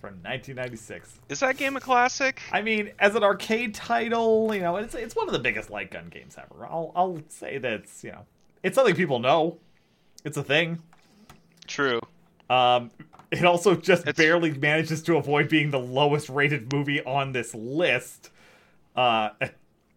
from 0.00 0.14
1996. 0.22 1.18
Is 1.28 1.40
that 1.40 1.56
game 1.56 1.76
a 1.76 1.80
classic? 1.80 2.40
I 2.52 2.62
mean, 2.62 2.90
as 2.98 3.14
an 3.14 3.22
arcade 3.22 3.74
title, 3.74 4.54
you 4.54 4.60
know, 4.60 4.76
it's 4.76 4.94
it's 4.94 5.16
one 5.16 5.26
of 5.28 5.32
the 5.32 5.38
biggest 5.38 5.70
light 5.70 5.90
gun 5.90 6.08
games 6.08 6.36
ever. 6.38 6.66
I'll 6.66 6.92
I'll 6.94 7.20
say 7.28 7.58
that's 7.58 8.04
you 8.04 8.12
know, 8.12 8.26
it's 8.62 8.74
something 8.74 8.94
people 8.94 9.18
know. 9.18 9.58
It's 10.24 10.36
a 10.36 10.42
thing. 10.42 10.82
True. 11.66 12.00
Um, 12.50 12.90
it 13.30 13.44
also 13.44 13.74
just 13.74 14.02
It's- 14.02 14.16
barely 14.16 14.52
manages 14.52 15.02
to 15.04 15.16
avoid 15.16 15.48
being 15.48 15.70
the 15.70 15.78
lowest 15.80 16.28
rated 16.28 16.72
movie 16.72 17.02
on 17.04 17.32
this 17.32 17.54
list. 17.54 18.30
Uh, 18.94 19.30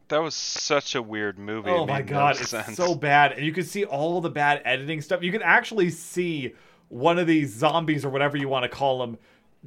That 0.10 0.22
was 0.22 0.36
such 0.36 0.96
a 0.96 1.02
weird 1.02 1.38
movie. 1.38 1.70
oh 1.70 1.86
my 1.86 1.98
made 1.98 2.06
no 2.08 2.12
god, 2.12 2.39
it's 2.39 2.50
sense. 2.50 2.78
so 2.78 2.96
bad, 2.96 3.34
and 3.34 3.46
you 3.46 3.52
can 3.52 3.65
see 3.65 3.84
all 3.84 4.22
the 4.22 4.30
bad 4.30 4.62
editing 4.63 5.02
stuff. 5.02 5.22
You 5.22 5.32
can 5.34 5.41
actually 5.41 5.89
see 5.89 6.54
one 6.89 7.20
of 7.20 7.28
these 7.28 7.54
zombies 7.54 8.06
or 8.06 8.10
whatever 8.10 8.38
you 8.38 8.48
want 8.48 8.63
to 8.63 8.70
call 8.70 9.00
them 9.00 9.17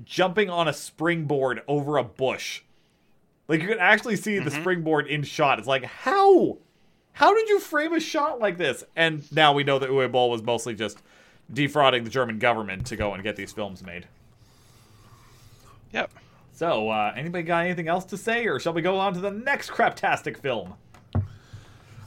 jumping 0.04 0.48
on 0.48 0.66
a 0.68 0.72
springboard 0.72 1.60
over 1.68 1.98
a 1.98 2.04
bush. 2.04 2.62
Like 3.48 3.60
you 3.60 3.68
can 3.68 3.78
actually 3.78 4.16
see 4.16 4.38
the 4.38 4.48
Mm-hmm. 4.50 4.60
springboard 4.60 5.06
in 5.08 5.22
shot. 5.24 5.58
It's 5.58 5.68
like 5.68 5.84
how, 5.84 6.56
how 7.12 7.34
did 7.34 7.48
you 7.50 7.58
frame 7.60 7.92
a 7.92 8.00
shot 8.00 8.38
like 8.38 8.56
this? 8.56 8.82
And 8.96 9.30
now 9.32 9.52
we 9.52 9.64
know 9.64 9.78
that 9.78 9.90
Uwe 9.90 10.10
Boll 10.10 10.30
was 10.30 10.42
mostly 10.42 10.74
just 10.74 11.02
defrauding 11.52 12.04
the 12.04 12.10
German 12.10 12.38
government 12.38 12.86
to 12.86 12.96
go 12.96 13.12
and 13.12 13.22
get 13.22 13.36
these 13.36 13.52
films 13.52 13.82
made. 13.82 14.06
Yep. 15.92 16.10
So, 16.60 16.90
uh, 16.90 17.14
anybody 17.16 17.42
got 17.42 17.64
anything 17.64 17.88
else 17.88 18.04
to 18.04 18.18
say, 18.18 18.44
or 18.44 18.60
shall 18.60 18.74
we 18.74 18.82
go 18.82 18.98
on 18.98 19.14
to 19.14 19.20
the 19.20 19.30
next 19.30 19.70
craptastic 19.70 20.36
film? 20.36 20.74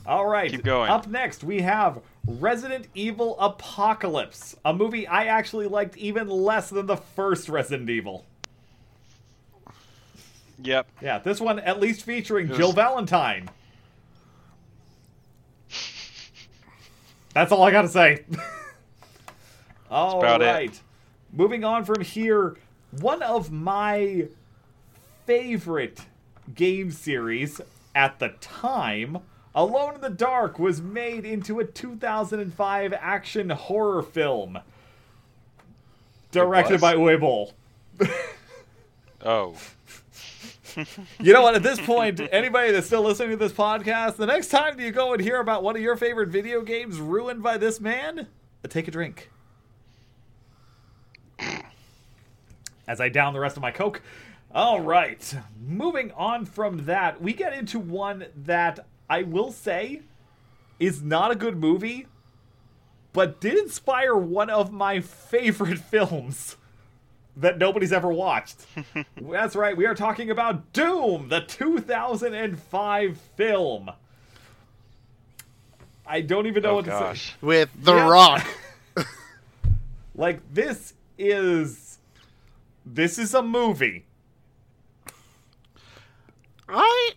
All 0.06 0.28
right. 0.28 0.52
Keep 0.52 0.64
going. 0.64 0.92
Up 0.92 1.08
next, 1.08 1.44
we 1.44 1.62
have 1.62 2.04
Resident 2.28 2.86
Evil 2.94 3.36
Apocalypse, 3.40 4.56
a 4.64 4.72
movie 4.72 5.08
I 5.08 5.26
actually 5.26 5.66
liked 5.66 5.98
even 5.98 6.30
less 6.30 6.70
than 6.70 6.86
the 6.86 6.98
first 6.98 7.50
Resident 7.50 7.90
Evil. 7.90 8.26
Yep. 10.62 10.88
Yeah, 11.02 11.18
this 11.18 11.42
one 11.42 11.58
at 11.58 11.80
least 11.80 12.04
featuring 12.04 12.50
was- 12.50 12.58
Jill 12.60 12.74
Valentine. 12.74 13.50
That's 17.34 17.52
all 17.52 17.64
I 17.64 17.72
gotta 17.72 17.88
say. 17.88 18.24
all 19.90 20.20
about 20.20 20.44
it. 20.44 20.80
Moving 21.32 21.64
on 21.64 21.86
from 21.86 22.02
here, 22.02 22.56
one 23.00 23.24
of 23.24 23.52
my 23.52 24.28
favorite 25.26 26.02
game 26.54 26.92
series 26.92 27.62
at 27.96 28.20
the 28.20 28.30
time, 28.42 29.20
Alone 29.56 29.96
in 29.96 30.02
the 30.02 30.10
Dark, 30.10 30.60
was 30.60 30.82
made 30.82 31.26
into 31.26 31.60
a 31.60 31.66
2005 31.66 32.94
action 32.94 33.50
horror 33.50 34.02
film. 34.02 34.60
Directed 36.32 36.82
by 36.82 36.96
Uwe 36.96 37.20
Boll. 37.20 37.54
Oh. 39.26 39.56
You 41.20 41.32
know 41.32 41.44
what? 41.44 41.56
At 41.56 41.64
this 41.64 41.80
point, 41.80 42.20
anybody 42.32 42.72
that's 42.72 42.88
still 42.88 43.04
listening 43.04 43.30
to 43.32 43.38
this 43.38 43.54
podcast, 43.54 44.18
the 44.18 44.26
next 44.26 44.50
time 44.50 44.80
you 44.80 44.92
go 44.92 45.14
and 45.14 45.22
hear 45.22 45.40
about 45.40 45.64
one 45.64 45.76
of 45.76 45.82
your 45.82 45.96
favorite 45.96 46.30
video 46.30 46.62
games 46.62 47.00
ruined 47.00 47.42
by 47.42 47.58
this 47.58 47.80
man, 47.80 48.28
take 48.68 48.88
a 48.88 48.92
drink. 48.92 49.30
As 52.88 53.00
I 53.00 53.10
down 53.10 53.34
the 53.34 53.40
rest 53.40 53.56
of 53.56 53.62
my 53.62 53.72
Coke. 53.72 54.02
All 54.54 54.82
right. 54.82 55.36
Moving 55.60 56.12
on 56.12 56.46
from 56.46 56.86
that, 56.86 57.22
we 57.22 57.34
get 57.34 57.54
into 57.54 57.80
one 57.80 58.26
that 58.36 58.86
I 59.10 59.24
will 59.24 59.52
say 59.52 60.02
is 60.80 61.02
not 61.02 61.32
a 61.32 61.36
good 61.36 61.58
movie, 61.58 62.08
but 63.14 63.42
did 63.42 63.58
inspire 63.58 64.16
one 64.16 64.50
of 64.50 64.72
my 64.72 65.00
favorite 65.00 65.80
films 65.92 66.58
that 67.36 67.58
nobody's 67.58 67.92
ever 67.92 68.14
watched. 68.14 68.66
That's 69.22 69.56
right, 69.56 69.76
we 69.76 69.88
are 69.88 69.96
talking 69.96 70.30
about 70.30 70.72
Doom, 70.72 71.30
the 71.30 71.40
2005 71.42 73.18
film. 73.36 73.90
I 76.06 76.22
don't 76.22 76.46
even 76.46 76.62
know 76.62 76.72
Oh 76.72 76.76
what 76.76 76.86
to 76.86 77.16
say. 77.16 77.34
with 77.42 77.70
The 77.82 77.96
Yeah. 77.96 78.10
Rock. 78.10 78.46
Like 80.16 80.42
this 80.54 80.94
is 81.18 81.98
this 82.86 83.18
is 83.18 83.34
a 83.34 83.42
movie. 83.42 84.06
I 86.74 87.12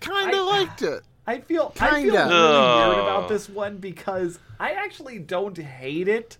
kind 0.00 0.34
of 0.34 0.46
liked 0.46 0.82
it. 0.82 1.02
I 1.26 1.40
feel 1.40 1.72
I 1.78 2.00
feel 2.02 2.12
Kinda. 2.14 2.28
really 2.28 2.88
weird 2.88 2.98
about 2.98 3.28
this 3.28 3.48
one 3.48 3.76
because 3.78 4.38
I 4.58 4.72
actually 4.72 5.18
don't 5.18 5.56
hate 5.56 6.08
it. 6.08 6.38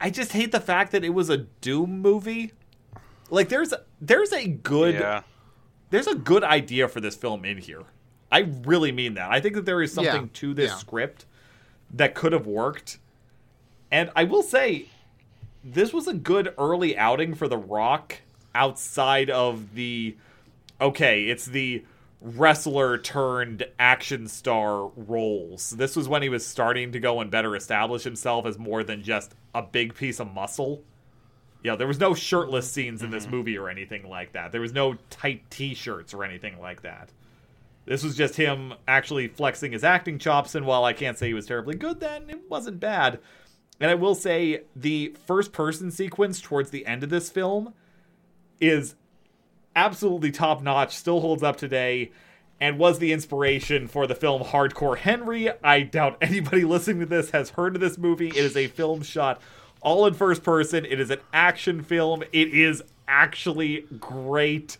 I 0.00 0.10
just 0.10 0.32
hate 0.32 0.52
the 0.52 0.60
fact 0.60 0.92
that 0.92 1.04
it 1.04 1.10
was 1.10 1.28
a 1.28 1.38
Doom 1.38 2.00
movie. 2.00 2.52
Like 3.28 3.48
there's 3.48 3.74
there's 4.00 4.32
a 4.32 4.46
good 4.48 4.94
Yeah. 4.94 5.22
there's 5.90 6.06
a 6.06 6.14
good 6.14 6.44
idea 6.44 6.88
for 6.88 7.00
this 7.00 7.16
film 7.16 7.44
in 7.44 7.58
here. 7.58 7.82
I 8.32 8.40
really 8.64 8.92
mean 8.92 9.14
that. 9.14 9.30
I 9.30 9.40
think 9.40 9.54
that 9.56 9.64
there 9.66 9.82
is 9.82 9.92
something 9.92 10.22
Yeah, 10.22 10.28
to 10.34 10.54
this 10.54 10.70
yeah. 10.70 10.76
script 10.76 11.26
that 11.92 12.14
could 12.14 12.32
have 12.32 12.46
worked. 12.46 12.98
And 13.90 14.10
I 14.14 14.22
will 14.24 14.44
say, 14.44 14.86
this 15.64 15.92
was 15.92 16.06
a 16.06 16.14
good 16.14 16.54
early 16.56 16.96
outing 16.96 17.34
for 17.34 17.48
The 17.48 17.58
Rock 17.58 18.20
outside 18.54 19.28
of 19.30 19.74
the 19.74 20.14
okay, 20.80 21.24
it's 21.24 21.46
the 21.46 21.84
wrestler 22.20 22.98
turned 22.98 23.64
action 23.78 24.28
star 24.28 24.88
roles. 24.88 25.70
This 25.70 25.96
was 25.96 26.08
when 26.08 26.22
he 26.22 26.28
was 26.28 26.46
starting 26.46 26.92
to 26.92 27.00
go 27.00 27.20
and 27.20 27.30
better 27.30 27.56
establish 27.56 28.02
himself 28.02 28.46
as 28.46 28.58
more 28.58 28.84
than 28.84 29.02
just 29.02 29.34
a 29.54 29.62
big 29.62 29.94
piece 29.94 30.20
of 30.20 30.32
muscle. 30.32 30.82
Yeah, 31.62 31.76
there 31.76 31.86
was 31.86 32.00
no 32.00 32.14
shirtless 32.14 32.70
scenes 32.70 33.02
in 33.02 33.10
this 33.10 33.24
mm-hmm. 33.24 33.36
movie 33.36 33.58
or 33.58 33.68
anything 33.68 34.08
like 34.08 34.32
that. 34.32 34.52
There 34.52 34.60
was 34.60 34.72
no 34.72 34.96
tight 35.10 35.50
t-shirts 35.50 36.14
or 36.14 36.24
anything 36.24 36.58
like 36.58 36.82
that. 36.82 37.10
This 37.86 38.02
was 38.02 38.16
just 38.16 38.36
him 38.36 38.74
actually 38.86 39.28
flexing 39.28 39.72
his 39.72 39.84
acting 39.84 40.18
chops, 40.18 40.54
and 40.54 40.66
while 40.66 40.84
I 40.84 40.92
can't 40.92 41.18
say 41.18 41.28
he 41.28 41.34
was 41.34 41.46
terribly 41.46 41.74
good 41.74 42.00
then, 42.00 42.30
it 42.30 42.48
wasn't 42.48 42.80
bad. 42.80 43.18
And 43.80 43.90
I 43.90 43.94
will 43.94 44.14
say 44.14 44.62
the 44.76 45.14
first 45.26 45.52
person 45.52 45.90
sequence 45.90 46.40
towards 46.40 46.70
the 46.70 46.86
end 46.86 47.02
of 47.02 47.10
this 47.10 47.30
film 47.30 47.74
is 48.60 48.94
absolutely 49.80 50.30
top 50.30 50.62
notch, 50.62 50.94
still 50.94 51.20
holds 51.20 51.42
up 51.42 51.56
today, 51.56 52.12
and 52.60 52.78
was 52.78 52.98
the 52.98 53.12
inspiration 53.12 53.88
for 53.88 54.06
the 54.06 54.14
film 54.14 54.42
Hardcore 54.42 54.98
Henry. 54.98 55.48
I 55.64 55.80
doubt 55.80 56.18
anybody 56.20 56.64
listening 56.64 57.00
to 57.00 57.06
this 57.06 57.30
has 57.30 57.50
heard 57.50 57.74
of 57.74 57.80
this 57.80 57.96
movie. 57.96 58.28
It 58.28 58.36
is 58.36 58.56
a 58.56 58.66
film 58.66 59.02
shot 59.02 59.40
all 59.80 60.06
in 60.06 60.12
first 60.12 60.42
person. 60.42 60.84
It 60.84 61.00
is 61.00 61.10
an 61.10 61.20
action 61.32 61.82
film. 61.82 62.22
It 62.32 62.48
is 62.48 62.82
actually 63.08 63.86
great. 63.98 64.76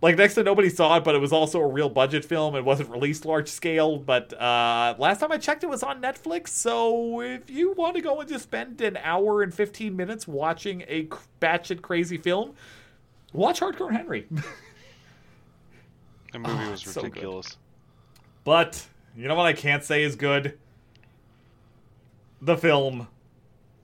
Like 0.00 0.16
next 0.16 0.34
to 0.34 0.44
nobody 0.44 0.68
saw 0.68 0.96
it, 0.98 1.04
but 1.04 1.16
it 1.16 1.18
was 1.18 1.32
also 1.32 1.58
a 1.60 1.66
real 1.66 1.88
budget 1.88 2.24
film. 2.24 2.54
It 2.54 2.64
wasn't 2.64 2.88
released 2.90 3.24
large 3.26 3.48
scale, 3.48 3.96
but 3.98 4.32
uh, 4.32 4.94
last 4.96 5.18
time 5.18 5.32
I 5.32 5.38
checked, 5.38 5.64
it 5.64 5.68
was 5.68 5.82
on 5.82 6.00
Netflix. 6.00 6.48
So 6.50 7.20
if 7.20 7.50
you 7.50 7.72
want 7.72 7.96
to 7.96 8.00
go 8.00 8.20
and 8.20 8.28
just 8.28 8.44
spend 8.44 8.80
an 8.80 8.96
hour 8.98 9.42
and 9.42 9.52
fifteen 9.52 9.96
minutes 9.96 10.28
watching 10.28 10.82
a 10.86 11.02
c- 11.02 11.10
batshit 11.40 11.82
crazy 11.82 12.16
film, 12.16 12.54
watch 13.32 13.60
Hardcore 13.60 13.92
Henry. 13.92 14.26
The 16.32 16.38
movie 16.40 16.52
Oh, 16.66 16.70
was 16.72 16.82
it's 16.82 16.92
so 16.92 17.00
ridiculous. 17.02 17.56
but 18.44 18.86
you 19.16 19.28
know 19.28 19.34
what 19.34 19.46
I 19.46 19.54
can't 19.54 19.82
say 19.82 20.02
is 20.04 20.14
good? 20.14 20.58
The 22.42 22.54
film 22.56 23.08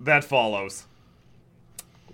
that 0.00 0.24
follows. 0.24 0.84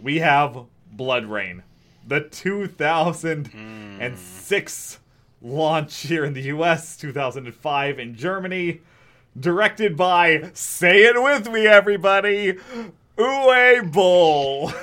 We 0.00 0.20
have 0.20 0.66
BloodRayne, 0.96 1.62
the 2.06 2.20
2006 2.20 4.98
launch 5.42 6.00
here 6.00 6.24
in 6.24 6.34
the 6.34 6.42
US, 6.42 6.96
2005 6.96 7.98
in 7.98 8.14
Germany, 8.14 8.80
directed 9.38 9.96
by, 9.96 10.50
say 10.54 11.04
it 11.04 11.22
with 11.22 11.50
me, 11.50 11.66
everybody, 11.66 12.54
Uwe 13.16 13.92
Boll. 13.92 14.72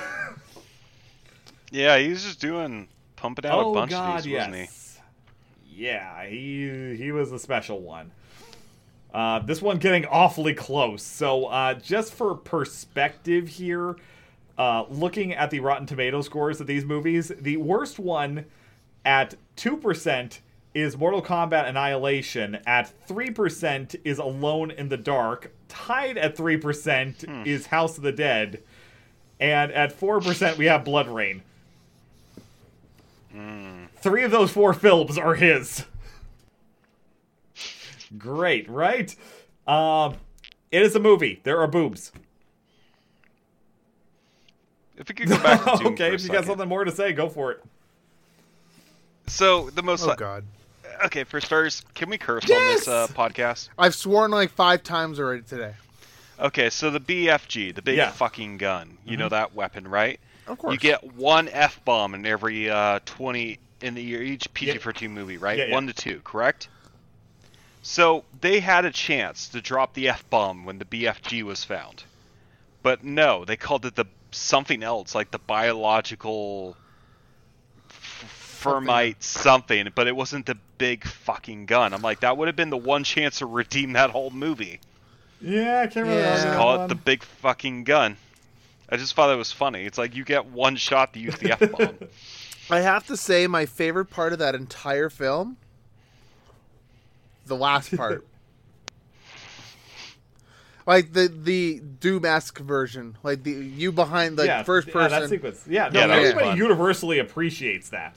Yeah, 1.70 1.98
he's 1.98 2.24
just 2.24 2.40
doing 2.40 2.88
pumping 3.16 3.46
out 3.46 3.64
oh 3.64 3.70
a 3.70 3.74
bunch 3.74 3.90
God, 3.90 4.18
of 4.18 4.24
these, 4.24 4.32
yes. 4.32 4.48
wasn't 4.48 4.68
he? 4.68 5.84
Yeah, 5.84 6.26
he 6.26 6.96
he 6.96 7.12
was 7.12 7.30
a 7.30 7.38
special 7.38 7.80
one. 7.80 8.10
Uh, 9.12 9.38
this 9.40 9.62
one 9.62 9.78
getting 9.78 10.04
awfully 10.06 10.54
close. 10.54 11.02
So, 11.02 11.46
uh, 11.46 11.74
just 11.74 12.12
for 12.12 12.34
perspective 12.34 13.48
here, 13.48 13.96
uh, 14.58 14.84
looking 14.90 15.32
at 15.32 15.50
the 15.50 15.60
Rotten 15.60 15.86
Tomato 15.86 16.20
scores 16.20 16.60
of 16.60 16.66
these 16.66 16.84
movies, 16.84 17.30
the 17.40 17.56
worst 17.56 17.98
one 17.98 18.44
at 19.04 19.36
2% 19.56 20.38
is 20.74 20.96
Mortal 20.96 21.22
Kombat 21.22 21.68
Annihilation. 21.68 22.58
At 22.66 22.92
3% 23.08 23.96
is 24.04 24.18
Alone 24.18 24.70
in 24.70 24.88
the 24.88 24.96
Dark. 24.96 25.52
Tied 25.68 26.18
at 26.18 26.36
3% 26.36 27.46
is 27.46 27.66
House 27.66 27.96
of 27.96 28.02
the 28.02 28.12
Dead. 28.12 28.62
And 29.40 29.70
at 29.72 29.98
4%, 29.98 30.56
we 30.56 30.66
have 30.66 30.84
BloodRayne. 30.84 31.40
Three 33.96 34.24
of 34.24 34.30
those 34.30 34.50
four 34.50 34.74
films 34.74 35.16
are 35.16 35.34
his. 35.34 35.84
Great, 38.16 38.68
right? 38.68 39.14
Um, 39.66 40.14
it 40.72 40.82
is 40.82 40.96
a 40.96 41.00
movie. 41.00 41.40
There 41.44 41.60
are 41.60 41.68
boobs. 41.68 42.10
If 44.98 45.08
we 45.08 45.14
could 45.14 45.28
go 45.28 45.38
back 45.38 45.62
to 45.64 45.76
Doom 45.78 45.92
okay, 45.94 46.08
for 46.08 46.12
a 46.12 46.14
if 46.14 46.22
you 46.24 46.28
got 46.30 46.44
something 46.44 46.68
more 46.68 46.84
to 46.84 46.92
say, 46.92 47.12
go 47.12 47.28
for 47.28 47.52
it. 47.52 47.64
So 49.26 49.70
the 49.70 49.82
most 49.82 50.04
Oh 50.04 50.14
God, 50.14 50.44
okay 51.06 51.24
for 51.24 51.40
starters, 51.40 51.82
can 51.94 52.08
we 52.10 52.18
curse 52.18 52.50
on 52.50 52.66
this 52.66 52.88
uh, 52.88 53.06
podcast? 53.08 53.68
I've 53.78 53.94
sworn 53.94 54.30
like 54.30 54.50
five 54.50 54.82
times 54.82 55.20
already 55.20 55.42
today. 55.42 55.74
Okay, 56.40 56.70
so 56.70 56.90
the 56.90 57.00
BFG, 57.00 57.74
the 57.74 57.82
big 57.82 57.96
Yeah. 57.96 58.10
fucking 58.10 58.58
gun, 58.58 58.96
you 59.04 59.16
know 59.16 59.28
that 59.28 59.54
weapon, 59.54 59.86
right? 59.88 60.18
Of 60.46 60.58
course, 60.58 60.72
You 60.72 60.78
get 60.78 61.14
one 61.14 61.48
F 61.48 61.84
bomb 61.84 62.14
in 62.14 62.24
every 62.24 62.70
uh, 62.70 63.00
twenty 63.04 63.58
in 63.82 63.94
the 63.94 64.02
year 64.02 64.22
each 64.22 64.52
PG 64.54 64.78
fourteen 64.78 65.12
movie, 65.12 65.36
right? 65.36 65.58
Yeah, 65.58 65.66
yeah. 65.66 65.74
One 65.74 65.86
to 65.88 65.92
two, 65.92 66.20
correct? 66.24 66.68
So 67.82 68.24
they 68.40 68.60
had 68.60 68.84
a 68.84 68.90
chance 68.90 69.48
to 69.50 69.60
drop 69.60 69.94
the 69.94 70.08
F 70.08 70.28
bomb 70.30 70.64
when 70.64 70.78
the 70.78 70.84
BFG 70.84 71.42
was 71.42 71.64
found, 71.64 72.04
but 72.82 73.04
no, 73.04 73.44
they 73.44 73.56
called 73.56 73.84
it 73.84 73.94
the 73.94 74.06
something 74.30 74.82
else, 74.82 75.14
like 75.14 75.30
the 75.30 75.38
biological 75.38 76.76
f- 77.90 78.60
fermite 78.62 79.22
something, 79.22 79.88
but 79.94 80.06
it 80.06 80.16
wasn't 80.16 80.46
the 80.46 80.56
big 80.78 81.04
fucking 81.04 81.66
gun. 81.66 81.92
I'm 81.92 82.02
like, 82.02 82.20
that 82.20 82.36
would 82.36 82.48
have 82.48 82.56
been 82.56 82.70
the 82.70 82.76
one 82.76 83.04
chance 83.04 83.38
to 83.38 83.46
redeem 83.46 83.92
that 83.92 84.10
whole 84.10 84.30
movie. 84.30 84.80
Yeah, 85.40 85.80
I 85.80 85.86
can't 85.86 86.06
remember. 86.06 86.20
Yeah. 86.20 86.36
that 86.44 86.56
Call 86.56 86.84
it 86.84 86.88
the 86.88 86.94
big 86.94 87.22
fucking 87.22 87.84
gun. 87.84 88.16
I 88.88 88.96
just 88.96 89.14
thought 89.14 89.32
it 89.32 89.36
was 89.36 89.52
funny. 89.52 89.84
It's 89.84 89.98
like 89.98 90.16
you 90.16 90.24
get 90.24 90.46
one 90.46 90.76
shot 90.76 91.12
to 91.12 91.20
use 91.20 91.36
the 91.36 91.52
F 91.52 91.70
bomb. 91.72 91.98
I 92.70 92.80
have 92.80 93.06
to 93.06 93.16
say 93.16 93.46
my 93.46 93.66
favorite 93.66 94.06
part 94.06 94.32
of 94.32 94.38
that 94.40 94.54
entire 94.54 95.08
film, 95.08 95.56
the 97.46 97.56
last 97.56 97.96
part. 97.96 98.26
like 100.88 101.12
the 101.12 101.28
the 101.28 101.80
Doom-esque 102.00 102.58
version, 102.60 103.16
like 103.22 103.42
the 103.42 103.50
you 103.52 103.92
behind 103.92 104.38
like 104.38 104.46
yeah, 104.46 104.62
first 104.62 104.88
yeah, 104.88 104.92
person. 104.94 105.20
that 105.20 105.28
sequence. 105.28 105.64
Yeah, 105.68 105.90
no, 105.90 106.00
Yeah, 106.00 106.06
that 106.06 106.18
everybody 106.18 106.46
fun. 106.46 106.56
universally 106.56 107.18
appreciates 107.18 107.90
that. 107.90 108.16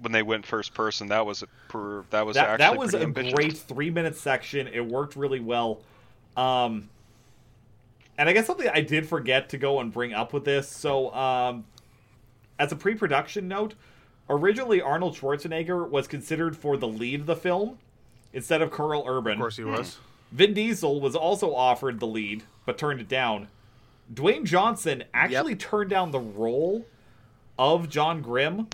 when 0.00 0.12
they 0.12 0.22
went 0.22 0.44
first 0.44 0.74
person, 0.74 1.08
that 1.08 1.24
was 1.24 1.42
a 1.42 1.46
per, 1.68 2.04
that 2.10 2.26
was 2.26 2.34
That, 2.34 2.48
actually 2.50 2.58
that 2.58 2.76
was 2.76 2.92
a 2.94 3.00
ambitious. 3.00 3.32
great 3.32 3.56
three 3.56 3.88
minute 3.90 4.16
section. 4.16 4.68
It 4.68 4.84
worked 4.84 5.16
really 5.16 5.40
well. 5.40 5.80
Um, 6.36 6.90
and 8.18 8.28
I 8.28 8.32
guess 8.34 8.46
something 8.46 8.68
I 8.68 8.82
did 8.82 9.08
forget 9.08 9.48
to 9.50 9.58
go 9.58 9.80
and 9.80 9.90
bring 9.92 10.12
up 10.12 10.32
with 10.34 10.44
this. 10.44 10.68
So, 10.68 11.12
um, 11.14 11.64
as 12.58 12.70
a 12.70 12.76
pre 12.76 12.94
production 12.94 13.48
note, 13.48 13.74
originally 14.28 14.82
Arnold 14.82 15.16
Schwarzenegger 15.16 15.88
was 15.88 16.06
considered 16.06 16.54
for 16.54 16.76
the 16.76 16.86
lead 16.88 17.20
of 17.20 17.26
the 17.26 17.36
film 17.36 17.78
instead 18.34 18.60
of 18.60 18.70
Carl 18.70 19.04
Urban. 19.06 19.32
of 19.34 19.38
course 19.38 19.56
he 19.56 19.64
was. 19.64 19.96
Vin 20.32 20.54
Diesel 20.54 21.00
was 21.00 21.14
also 21.14 21.54
offered 21.54 22.00
the 22.00 22.06
lead, 22.06 22.42
but 22.64 22.78
turned 22.78 23.00
it 23.00 23.08
down. 23.08 23.48
Dwayne 24.12 24.44
Johnson 24.44 25.04
actually 25.14 25.56
turned 25.56 25.90
down 25.90 26.10
the 26.10 26.18
role 26.18 26.86
of 27.58 27.88
John 27.88 28.22
Grimm 28.22 28.68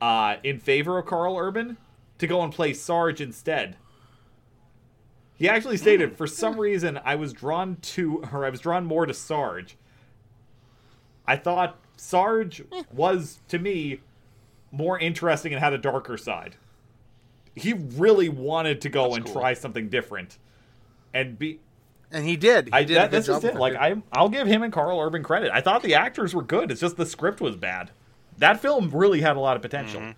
uh, 0.00 0.36
in 0.42 0.58
favor 0.58 0.98
of 0.98 1.06
Carl 1.06 1.36
Urban 1.36 1.76
to 2.18 2.26
go 2.26 2.42
and 2.42 2.52
play 2.52 2.72
Sarge 2.72 3.20
instead. 3.20 3.76
He 5.36 5.48
actually 5.48 5.76
stated, 5.76 6.16
for 6.16 6.26
some 6.26 6.58
reason, 6.58 6.98
I 7.04 7.14
was 7.14 7.34
drawn 7.34 7.76
to, 7.76 8.24
or 8.32 8.46
I 8.46 8.50
was 8.50 8.60
drawn 8.60 8.86
more 8.86 9.04
to 9.04 9.12
Sarge. 9.12 9.76
I 11.26 11.36
thought 11.36 11.78
Sarge 11.98 12.62
was, 12.90 13.40
to 13.48 13.58
me, 13.58 14.00
more 14.72 14.98
interesting 14.98 15.52
and 15.52 15.62
had 15.62 15.74
a 15.74 15.78
darker 15.78 16.16
side. 16.16 16.56
He 17.54 17.74
really 17.74 18.30
wanted 18.30 18.80
to 18.80 18.88
go 18.88 19.04
That's 19.04 19.16
and 19.16 19.24
cool. 19.26 19.34
try 19.34 19.52
something 19.52 19.90
different, 19.90 20.38
and 21.16 21.38
be. 21.38 21.60
And 22.12 22.24
he 22.24 22.36
did. 22.36 22.66
He 22.68 22.72
I 22.72 22.84
did 22.84 22.96
that, 22.96 23.06
a 23.06 23.08
good 23.08 23.10
that's 23.16 23.26
just 23.26 23.42
job 23.42 23.54
it. 23.56 23.58
Like. 23.58 23.74
I, 23.74 23.96
I'll 24.12 24.28
give 24.28 24.46
him 24.46 24.62
and 24.62 24.72
Carl 24.72 25.00
Urban 25.00 25.22
credit. 25.22 25.50
I 25.52 25.60
thought 25.60 25.82
the 25.82 25.94
actors 25.94 26.34
were 26.34 26.42
good. 26.42 26.70
It's 26.70 26.80
just 26.80 26.96
the 26.96 27.06
script 27.06 27.40
was 27.40 27.56
bad. 27.56 27.90
That 28.38 28.60
film 28.60 28.90
really 28.90 29.20
had 29.20 29.36
a 29.36 29.40
lot 29.40 29.56
of 29.56 29.62
potential. 29.62 30.00
Mm-hmm. 30.00 30.10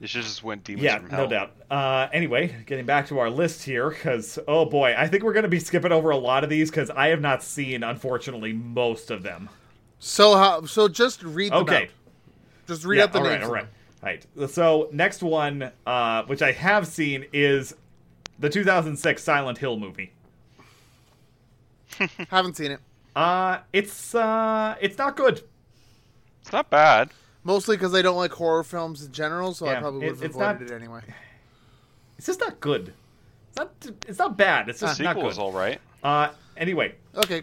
You 0.00 0.06
should 0.06 0.22
just 0.22 0.42
went 0.42 0.64
demons 0.64 0.82
Yeah, 0.82 0.98
from 0.98 1.10
hell. 1.10 1.24
no 1.24 1.26
doubt. 1.28 1.52
Uh, 1.70 2.08
anyway, 2.12 2.56
getting 2.66 2.86
back 2.86 3.08
to 3.08 3.18
our 3.18 3.28
list 3.28 3.62
here, 3.64 3.90
because 3.90 4.38
oh 4.48 4.64
boy, 4.64 4.94
I 4.96 5.06
think 5.08 5.22
we're 5.22 5.34
going 5.34 5.42
to 5.42 5.48
be 5.50 5.58
skipping 5.60 5.92
over 5.92 6.08
a 6.10 6.16
lot 6.16 6.42
of 6.42 6.48
these 6.48 6.70
because 6.70 6.88
I 6.88 7.08
have 7.08 7.20
not 7.20 7.42
seen, 7.42 7.82
unfortunately, 7.82 8.54
most 8.54 9.10
of 9.10 9.22
them. 9.22 9.50
So 9.98 10.36
how? 10.36 10.64
So 10.64 10.88
just 10.88 11.22
read 11.22 11.52
them 11.52 11.62
Okay. 11.64 11.82
out. 11.84 11.88
Just 12.66 12.86
read 12.86 12.98
yeah, 12.98 13.04
out 13.04 13.12
the 13.12 13.18
all 13.18 13.24
right, 13.26 13.32
names. 13.32 13.42
all 13.44 13.56
of 13.56 13.68
right, 14.02 14.24
right. 14.36 14.50
So 14.50 14.88
next 14.92 15.22
one, 15.22 15.70
uh, 15.86 16.22
which 16.24 16.40
I 16.40 16.52
have 16.52 16.86
seen, 16.86 17.26
is 17.34 17.74
the 18.40 18.48
2006 18.48 19.22
Silent 19.22 19.58
Hill 19.58 19.76
movie. 19.78 20.12
them. 21.98 22.08
Haven't 22.30 22.56
seen 22.56 22.72
it. 22.72 22.80
Uh, 23.14 23.58
it's 23.72 24.14
uh, 24.14 24.76
it's 24.80 24.98
not 24.98 25.16
good. 25.16 25.42
It's 26.42 26.52
not 26.52 26.70
bad. 26.70 27.10
Mostly 27.44 27.76
because 27.76 27.94
I 27.94 28.02
don't 28.02 28.16
like 28.16 28.32
horror 28.32 28.62
films 28.64 29.04
in 29.04 29.12
general, 29.12 29.54
so 29.54 29.66
I 29.66 29.76
probably 29.76 30.06
it- 30.06 30.10
would 30.10 30.16
have 30.16 30.24
it's 30.24 30.34
avoided 30.36 30.60
not- 30.62 30.70
it 30.70 30.74
anyway. 30.74 31.00
It's 32.18 32.26
just 32.26 32.40
not 32.40 32.60
good. 32.60 32.92
It's 33.48 33.56
not. 33.56 33.72
It's 34.06 34.18
not 34.18 34.36
bad. 34.36 34.68
It's 34.68 34.80
The 34.80 34.88
just 34.88 35.00
not 35.00 35.12
sequel 35.14 35.22
good. 35.22 35.32
is 35.32 35.38
all 35.38 35.52
right. 35.52 35.80
Uh, 36.02 36.28
anyway, 36.54 36.94
Okay. 37.16 37.42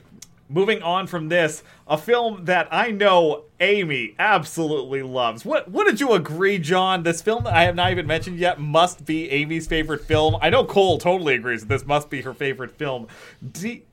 Moving 0.49 0.81
on 0.81 1.07
from 1.07 1.29
this, 1.29 1.63
a 1.87 1.97
film 1.97 2.45
that 2.45 2.67
I 2.71 2.91
know 2.91 3.43
Amy 3.59 4.15
absolutely 4.19 5.01
loves. 5.01 5.43
What? 5.45 5.69
What 5.69 5.85
did 5.87 5.99
you 5.99 6.13
agree, 6.13 6.57
John? 6.59 7.03
This 7.03 7.21
film 7.21 7.43
that 7.45 7.53
I 7.53 7.63
have 7.63 7.75
not 7.75 7.91
even 7.91 8.07
mentioned 8.07 8.37
yet 8.39 8.59
must 8.59 9.05
be 9.05 9.29
Amy's 9.31 9.67
favorite 9.67 10.05
film. 10.05 10.37
I 10.41 10.49
know 10.49 10.63
Cole 10.63 10.97
totally 10.97 11.35
agrees 11.35 11.61
that 11.61 11.69
this 11.69 11.85
must 11.85 12.09
be 12.09 12.21
her 12.21 12.33
favorite 12.33 12.71
film. 12.71 13.07
D 13.51 13.83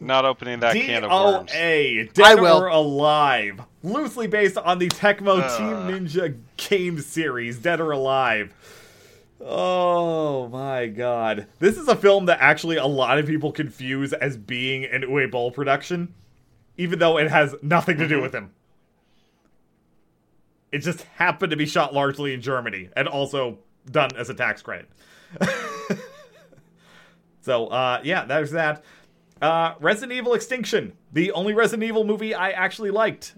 Not 0.00 0.24
opening 0.24 0.60
that 0.60 0.72
D 0.72 0.86
can 0.86 1.04
of 1.04 1.10
O 1.12 1.32
worms. 1.38 1.50
A 1.54 2.00
I 2.00 2.04
Dead 2.12 2.40
will. 2.40 2.62
or 2.62 2.68
Alive, 2.68 3.60
loosely 3.82 4.26
based 4.26 4.56
on 4.58 4.78
the 4.78 4.88
Tecmo 4.88 5.40
Uh. 5.42 5.56
Team 5.58 6.06
Ninja 6.06 6.36
game 6.56 6.98
series, 7.00 7.58
Dead 7.58 7.80
or 7.80 7.90
Alive. 7.92 8.52
Oh 9.40 10.48
my 10.48 10.86
god. 10.86 11.46
This 11.58 11.76
is 11.76 11.88
a 11.88 11.96
film 11.96 12.26
that 12.26 12.38
actually 12.40 12.76
a 12.76 12.86
lot 12.86 13.18
of 13.18 13.26
people 13.26 13.52
confuse 13.52 14.12
as 14.12 14.36
being 14.36 14.84
an 14.84 15.02
Uwe 15.02 15.30
Boll 15.30 15.50
production, 15.50 16.14
even 16.76 16.98
though 16.98 17.18
it 17.18 17.30
has 17.30 17.54
nothing 17.62 17.98
to 17.98 18.08
do 18.08 18.20
with 18.20 18.34
him. 18.34 18.50
It 20.72 20.78
just 20.78 21.02
happened 21.16 21.50
to 21.50 21.56
be 21.56 21.66
shot 21.66 21.94
largely 21.94 22.34
in 22.34 22.40
Germany 22.40 22.88
and 22.96 23.06
also 23.06 23.58
done 23.90 24.10
as 24.16 24.28
a 24.30 24.34
tax 24.34 24.62
credit. 24.62 24.88
so, 27.42 27.68
uh, 27.68 28.00
yeah, 28.02 28.24
there's 28.24 28.52
that. 28.52 28.84
Uh, 29.42 29.74
Resident 29.78 30.12
Evil 30.12 30.34
Extinction, 30.34 30.92
the 31.12 31.32
only 31.32 31.54
Resident 31.54 31.84
Evil 31.84 32.04
movie 32.04 32.34
I 32.34 32.50
actually 32.50 32.90
liked. 32.90 33.34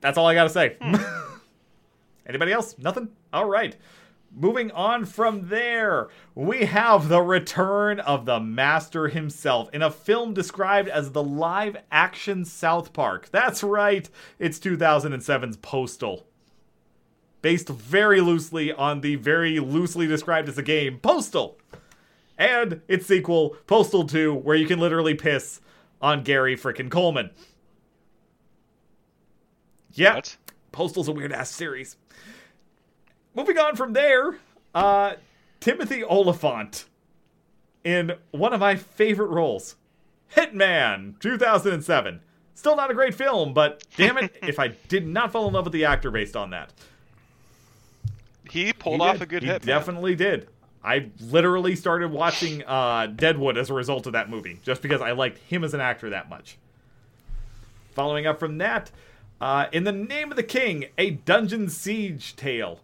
That's 0.00 0.16
all 0.16 0.26
I 0.26 0.34
gotta 0.34 0.50
say. 0.50 0.76
Anybody 2.26 2.52
else? 2.52 2.76
Nothing? 2.78 3.08
All 3.32 3.46
right. 3.46 3.76
Moving 4.32 4.70
on 4.70 5.06
from 5.06 5.48
there, 5.48 6.08
we 6.36 6.66
have 6.66 7.08
the 7.08 7.20
return 7.20 7.98
of 7.98 8.26
the 8.26 8.38
master 8.38 9.08
himself 9.08 9.68
in 9.72 9.82
a 9.82 9.90
film 9.90 10.34
described 10.34 10.88
as 10.88 11.10
the 11.10 11.22
live 11.22 11.76
action 11.90 12.44
South 12.44 12.92
Park. 12.92 13.28
That's 13.32 13.64
right, 13.64 14.08
it's 14.38 14.60
2007's 14.60 15.56
Postal. 15.56 16.28
Based 17.42 17.68
very 17.68 18.20
loosely 18.20 18.72
on 18.72 19.00
the 19.00 19.16
very 19.16 19.58
loosely 19.58 20.06
described 20.06 20.48
as 20.48 20.58
a 20.58 20.62
game, 20.62 21.00
Postal. 21.00 21.58
And 22.38 22.82
its 22.86 23.06
sequel, 23.06 23.56
Postal 23.66 24.06
2, 24.06 24.32
where 24.32 24.56
you 24.56 24.66
can 24.66 24.78
literally 24.78 25.14
piss 25.14 25.60
on 26.00 26.22
Gary 26.22 26.56
frickin' 26.56 26.88
Coleman. 26.88 27.30
Yeah. 29.92 30.14
What? 30.14 30.36
Postal's 30.70 31.08
a 31.08 31.12
weird 31.12 31.32
ass 31.32 31.50
series. 31.50 31.96
Moving 33.34 33.58
on 33.58 33.76
from 33.76 33.92
there, 33.92 34.38
uh, 34.74 35.14
Timothy 35.60 36.02
Olyphant 36.04 36.86
in 37.84 38.12
one 38.32 38.52
of 38.52 38.60
my 38.60 38.74
favorite 38.76 39.28
roles, 39.28 39.76
Hitman, 40.34 41.18
2007. 41.20 42.20
Still 42.54 42.76
not 42.76 42.90
a 42.90 42.94
great 42.94 43.14
film, 43.14 43.54
but 43.54 43.82
damn 43.96 44.18
it, 44.18 44.36
if 44.42 44.58
I 44.58 44.68
did 44.88 45.06
not 45.06 45.32
fall 45.32 45.46
in 45.48 45.54
love 45.54 45.64
with 45.64 45.72
the 45.72 45.84
actor 45.84 46.10
based 46.10 46.36
on 46.36 46.50
that. 46.50 46.72
He 48.50 48.72
pulled 48.72 49.00
He 49.00 49.06
off 49.06 49.14
did. 49.14 49.22
a 49.22 49.26
good 49.26 49.42
he 49.42 49.48
hit. 49.48 49.64
man. 49.64 49.76
Definitely 49.78 50.16
did. 50.16 50.48
I 50.82 51.10
literally 51.20 51.76
started 51.76 52.10
watching 52.10 52.64
uh, 52.64 53.06
Deadwood 53.06 53.56
as 53.58 53.70
a 53.70 53.74
result 53.74 54.06
of 54.06 54.14
that 54.14 54.28
movie, 54.30 54.58
just 54.62 54.82
because 54.82 55.00
I 55.00 55.12
liked 55.12 55.38
him 55.38 55.62
as 55.62 55.72
an 55.74 55.80
actor 55.80 56.10
that 56.10 56.28
much. 56.28 56.56
Following 57.92 58.26
up 58.26 58.40
from 58.40 58.58
that, 58.58 58.90
uh, 59.40 59.66
in 59.72 59.84
the 59.84 59.92
name 59.92 60.30
of 60.30 60.36
the 60.36 60.42
king, 60.42 60.86
a 60.98 61.10
dungeon 61.10 61.68
siege 61.68 62.34
tale, 62.34 62.80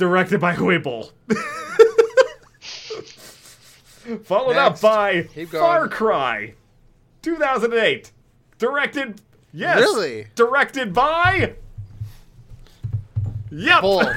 directed 0.00 0.40
by 0.40 0.54
Whipple. 0.54 1.12
Followed 4.24 4.56
up 4.56 4.80
by 4.80 5.24
Far. 5.50 5.86
Cry, 5.88 6.54
2008, 7.22 8.10
directed. 8.58 9.20
Yes, 9.52 9.78
Really? 9.78 10.26
directed 10.34 10.92
by. 10.94 11.54
Yep. 13.50 13.80
Boll. 13.82 14.04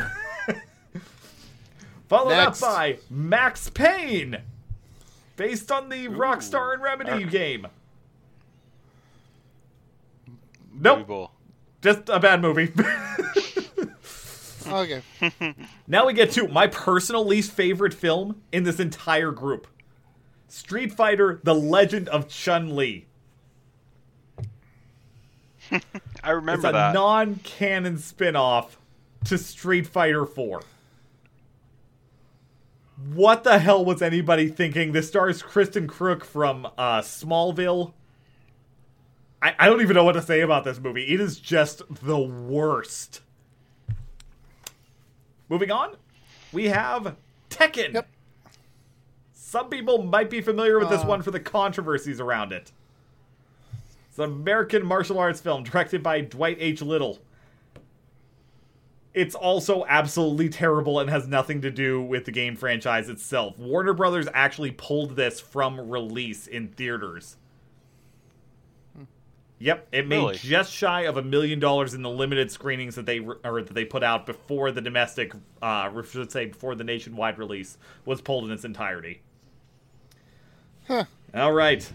Followed 2.08 2.30
Next. 2.30 2.64
up 2.64 2.70
by 2.76 2.98
Max 3.10 3.70
Payne, 3.70 4.38
based 5.36 5.70
on 5.72 5.90
the 5.90 6.08
Rockstar 6.08 6.74
and 6.74 6.82
Remedy 6.82 7.26
Uh, 7.26 7.30
game. 7.30 7.68
Nope, 10.74 11.32
just 11.82 12.08
a 12.10 12.20
bad 12.22 12.42
movie. 12.42 12.72
okay. 14.68 15.02
now 15.88 16.06
we 16.06 16.14
get 16.14 16.32
to 16.32 16.48
my 16.48 16.68
personal 16.68 17.26
least 17.26 17.52
favorite 17.52 17.94
film 17.94 18.42
in 18.52 18.64
this 18.64 18.80
entire 18.80 19.32
group 19.32 19.68
Street 20.48 20.92
Fighter 20.94 21.40
The 21.44 21.56
Legend 21.56 22.10
of 22.10 22.28
Chun 22.28 22.76
Li. 22.76 23.08
I 26.24 26.32
remember 26.32 26.68
It's 26.68 26.70
a 26.70 26.72
that. 26.74 26.94
non 26.94 27.36
canon 27.44 27.98
spin 27.98 28.36
off 28.36 28.78
to 29.26 29.38
Street 29.38 29.88
Fighter 29.88 30.26
4. 30.26 30.62
What 33.14 33.44
the 33.44 33.60
hell 33.60 33.84
was 33.84 34.02
anybody 34.02 34.48
thinking? 34.48 34.92
This 34.92 35.08
stars 35.08 35.42
Kristin 35.42 35.88
Kreuk 35.88 36.24
from 36.24 36.66
uh, 36.78 37.02
Smallville. 37.02 37.94
I, 39.42 39.56
I 39.60 39.66
don't 39.68 39.82
even 39.82 39.96
know 39.96 40.04
what 40.06 40.14
to 40.14 40.22
say 40.22 40.42
about 40.42 40.64
this 40.64 40.80
movie. 40.80 41.04
It 41.14 41.20
is 41.20 41.40
just 41.40 41.82
the 41.90 42.20
worst. 42.20 43.22
Moving 45.50 45.72
on, 45.72 45.96
we 46.52 46.66
have 46.70 47.16
Tekken. 47.50 47.94
Yep. 47.94 48.08
Some 49.34 49.70
people 49.70 50.04
might 50.04 50.30
be 50.30 50.42
familiar 50.42 50.80
with 50.80 50.90
this 50.90 51.04
Uh. 51.04 51.08
one 51.08 51.22
for 51.22 51.32
the 51.32 51.40
controversies 51.40 52.20
around 52.20 52.52
it. 52.52 52.72
It's 54.10 54.18
an 54.20 54.26
American 54.26 54.86
martial 54.86 55.20
arts 55.20 55.42
film 55.42 55.64
directed 55.64 56.02
by 56.04 56.22
Dwight 56.22 56.58
H. 56.60 56.82
Little. 56.82 57.20
It's 59.14 59.36
also 59.36 59.86
absolutely 59.88 60.50
terrible 60.50 61.00
and 61.00 61.08
has 61.10 61.28
nothing 61.28 61.62
to 61.62 61.70
do 61.70 62.02
with 62.02 62.26
the 62.26 62.32
game 62.32 62.56
franchise 62.56 63.10
itself. 63.10 63.60
Warner 63.60 63.94
Brothers 63.94 64.28
actually 64.34 64.72
pulled 64.72 65.16
this 65.16 65.40
from 65.40 65.80
release 65.90 66.48
in 66.48 66.70
theaters. 66.70 67.38
Yep, 69.64 69.88
it 69.94 70.08
made 70.10 70.18
Really? 70.18 70.36
just 70.36 70.74
shy 70.74 71.04
of 71.04 71.16
a 71.16 71.24
million 71.24 71.58
dollars 71.58 71.94
in 71.94 72.02
the 72.02 72.10
limited 72.10 72.52
screenings 72.52 72.96
that 72.96 73.06
they 73.06 73.22
re- 73.22 73.38
or 73.46 73.62
that 73.62 73.74
they 73.74 73.86
put 73.86 74.04
out 74.04 74.26
before 74.26 74.72
the 74.74 74.82
domestic, 74.82 75.32
uh, 75.62 75.90
should 76.02 76.34
say 76.34 76.48
before 76.48 76.76
the 76.76 76.84
nationwide 76.84 77.40
release 77.40 77.78
was 78.04 78.20
pulled 78.20 78.44
in 78.44 78.52
its 78.52 78.66
entirety. 78.66 79.22
Huh. 80.86 81.06
All 81.34 81.54
right. 81.54 81.90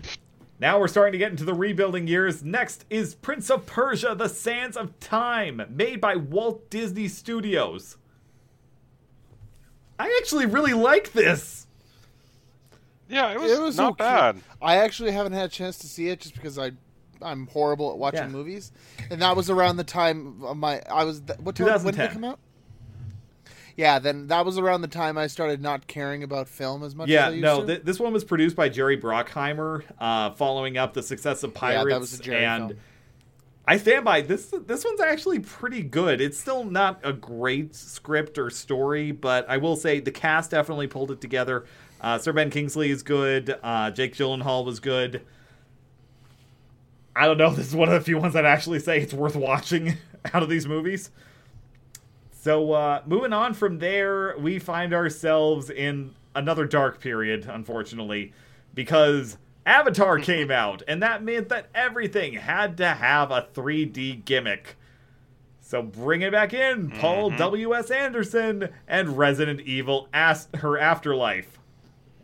Now 0.59 0.81
we're 0.81 0.89
starting 0.89 1.12
to 1.12 1.19
get 1.19 1.31
into 1.31 1.45
the 1.45 1.53
rebuilding 1.53 2.09
years. 2.09 2.43
Next 2.43 2.87
is 2.89 3.14
Prince 3.14 3.51
of 3.51 3.66
Persia: 3.66 4.14
The 4.14 4.31
Sands 4.31 4.75
of 4.75 4.99
Time, 4.99 5.61
made 5.69 6.01
by 6.01 6.16
Walt 6.16 6.71
Disney 6.71 7.07
Studios. 7.07 7.99
I 9.99 10.19
actually 10.23 10.47
really 10.47 10.73
like 10.73 11.12
this. 11.12 11.66
Yeah, 13.11 13.31
it 13.33 13.39
was, 13.39 13.53
It 13.53 13.61
was 13.61 13.77
not 13.77 13.93
okay. 13.93 14.05
bad. 14.05 14.39
I 14.62 14.77
actually 14.77 15.11
haven't 15.11 15.35
had 15.35 15.45
a 15.45 15.53
chance 15.53 15.77
to 15.81 15.87
see 15.87 16.09
it 16.09 16.21
just 16.21 16.35
because 16.35 16.59
I, 16.59 16.73
I'm 17.23 17.47
horrible 17.49 17.91
at 17.93 17.99
watching 17.99 18.21
Yeah. 18.21 18.29
movies, 18.29 18.73
and 19.11 19.21
that 19.23 19.37
was 19.37 19.51
around 19.51 19.77
the 19.77 19.85
time 19.85 20.43
of 20.45 20.57
my 20.57 20.81
I 20.91 21.05
was 21.05 21.23
what 21.41 21.57
time, 21.57 21.66
when 21.85 21.95
did 21.95 22.05
it 22.05 22.11
come 22.12 22.25
out? 22.25 22.39
Yeah, 23.77 24.01
then 24.01 24.27
that 24.27 24.45
was 24.45 24.59
around 24.59 24.81
the 24.83 24.89
time 24.89 25.16
I 25.16 25.29
started 25.29 25.62
not 25.62 25.87
caring 25.87 26.25
about 26.25 26.49
film 26.49 26.83
as 26.83 26.97
much. 26.97 27.09
Yeah, 27.09 27.27
as 27.29 27.33
I 27.33 27.37
used 27.37 27.43
no, 27.43 27.61
to. 27.61 27.66
th- 27.66 27.83
this 27.85 28.01
one 28.01 28.12
was 28.12 28.25
produced 28.25 28.57
by 28.57 28.69
Jerry 28.69 28.99
Bruckheimer, 29.01 29.85
uh, 30.01 30.31
following 30.33 30.77
up 30.77 30.95
the 30.95 31.03
success 31.03 31.45
of 31.45 31.51
Yeah, 31.51 31.55
that 31.75 31.83
Pirates, 31.85 31.99
was 32.01 32.19
a 32.19 32.23
Jerry 32.23 32.45
and 32.45 32.69
film. 32.71 32.81
I 33.69 33.77
stand 33.77 34.05
by 34.05 34.23
this. 34.23 34.53
This 34.66 34.85
one's 34.85 35.01
actually 35.01 35.39
pretty 35.41 35.83
good. 35.83 36.21
It's 36.21 36.39
still 36.41 36.64
not 36.64 36.99
a 37.05 37.12
great 37.12 37.75
script 37.77 38.37
or 38.39 38.51
story, 38.51 39.12
but 39.12 39.49
I 39.49 39.59
will 39.59 39.77
say 39.77 40.01
the 40.01 40.11
cast 40.11 40.51
definitely 40.53 40.87
pulled 40.89 41.11
it 41.12 41.21
together. 41.21 41.64
Uh, 42.01 42.19
Sir 42.19 42.33
Ben 42.33 42.51
Kingsley 42.51 42.91
is 42.91 43.03
good. 43.05 43.57
Uh, 43.62 43.91
Jake 43.93 44.14
Gyllenhaal 44.14 44.64
was 44.64 44.81
good. 44.81 45.21
I 47.19 47.27
don't 47.27 47.37
know. 47.39 47.51
This 47.51 47.66
is 47.66 47.75
one 47.75 47.89
of 47.89 47.95
the 47.95 48.01
few 48.01 48.19
ones 48.19 48.35
that 48.35 48.45
actually 48.45 48.79
say 48.79 49.01
it's 49.01 49.12
worth 49.12 49.35
watching 49.37 49.97
out 50.33 50.43
of 50.43 50.49
these 50.49 50.66
movies. 50.66 51.11
So, 52.41 52.73
uh, 52.73 53.03
moving 53.07 53.33
on 53.33 53.55
from 53.55 53.79
there, 53.79 54.37
we 54.39 54.59
find 54.59 54.95
ourselves 54.95 55.69
in 55.71 56.14
another 56.35 56.64
dark 56.64 57.01
period, 57.01 57.47
unfortunately, 57.51 58.33
because 58.73 59.37
Avatar 59.66 60.19
came 60.21 60.51
out, 60.51 60.83
and 60.87 61.03
that 61.03 61.23
meant 61.25 61.49
that 61.49 61.66
everything 61.75 62.35
had 62.35 62.77
to 62.77 62.87
have 62.95 63.31
a 63.33 63.49
3D 63.53 64.25
gimmick. 64.25 64.77
So 65.61 65.83
bring 65.83 66.23
it 66.23 66.33
back 66.33 66.55
in, 66.55 66.91
Paul 66.93 67.31
W.S. 67.31 67.91
Anderson 67.91 68.71
and 68.87 69.19
Resident 69.19 69.61
Evil 69.61 70.09
As- 70.14 70.49
Her 70.55 70.79
Afterlife. 70.79 71.58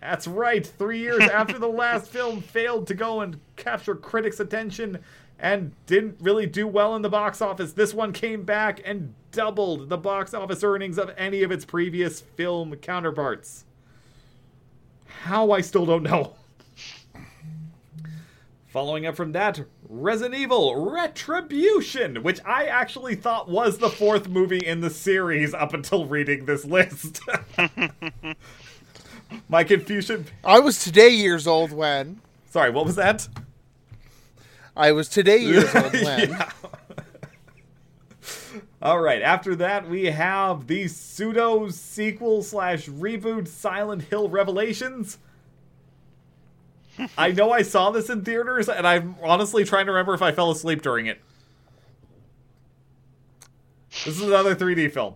That's 0.05 0.27
right, 0.29 0.67
three 0.67 0.99
years 0.99 1.23
after 1.23 1.59
the 1.59 1.67
last 1.67 2.09
film 2.09 2.43
failed 2.43 2.87
to 2.89 2.95
go 2.95 3.23
and 3.23 3.41
capture 3.57 3.95
critics' 3.95 4.39
attention 4.39 4.99
and 5.39 5.73
didn't 5.87 6.19
really 6.21 6.45
do 6.45 6.67
well 6.67 6.95
in 6.95 7.01
the 7.01 7.09
box 7.09 7.41
office, 7.41 7.73
this 7.73 7.95
one 7.95 8.13
came 8.13 8.43
back 8.43 8.83
and 8.85 9.15
doubled 9.33 9.89
the 9.89 9.97
box 9.97 10.35
office 10.35 10.63
earnings 10.63 10.99
of 10.99 11.11
any 11.17 11.43
of 11.43 11.51
its 11.51 11.65
previous 11.65 12.21
film 12.21 12.77
counterparts. 12.77 13.65
How 15.07 15.53
I 15.53 15.63
still 15.63 15.87
don't 15.87 16.03
know. 16.03 16.35
Following 18.67 19.07
up 19.07 19.17
from 19.17 19.33
that, 19.33 19.63
Resident 19.89 20.35
Evil 20.35 20.91
Retribution, 20.91 22.23
which 22.23 22.45
I 22.45 22.67
actually 22.67 23.15
thought 23.15 23.49
was 23.49 23.79
the 23.79 23.89
fourth 23.89 24.29
movie 24.29 24.67
in 24.67 24.83
the 24.83 24.91
series 24.91 25.55
up 25.55 25.73
until 25.73 26.05
reading 26.05 26.45
this 26.45 26.67
list. 26.67 27.21
My 29.49 29.65
confusion. 29.65 30.27
I 30.45 30.59
was 30.61 30.83
today 30.83 31.11
years 31.11 31.47
old 31.47 31.73
when 31.73 32.21
Sorry, 32.51 32.71
what 32.71 32.87
was 32.87 32.97
that? 32.97 33.29
I 34.77 34.93
was 34.93 35.09
today 35.09 35.39
years 35.45 35.75
old 35.75 35.93
when 35.93 36.31
Yeah. 36.31 36.51
All 38.83 39.01
right. 39.01 39.23
After 39.23 39.57
that, 39.57 39.89
we 39.89 40.07
have 40.07 40.67
the 40.67 40.89
pseudo 40.89 41.71
sequel 41.71 42.43
slash 42.43 42.87
reboot 42.87 43.49
Silent 43.49 44.03
Hill 44.03 44.29
Revelations. 44.29 45.19
I 47.17 47.33
know 47.33 47.51
I 47.51 47.63
saw 47.63 47.91
this 47.91 48.11
in 48.11 48.25
theaters, 48.25 48.69
and 48.69 48.87
I'm 48.87 49.17
honestly 49.23 49.65
trying 49.65 49.87
to 49.87 49.93
remember 49.93 50.15
if 50.15 50.23
I 50.23 50.33
fell 50.33 50.51
asleep 50.51 50.83
during 50.83 51.07
it. 51.07 51.21
This 54.05 54.21
is 54.21 54.23
another 54.23 54.55
3D 54.55 54.93
film. 54.93 55.15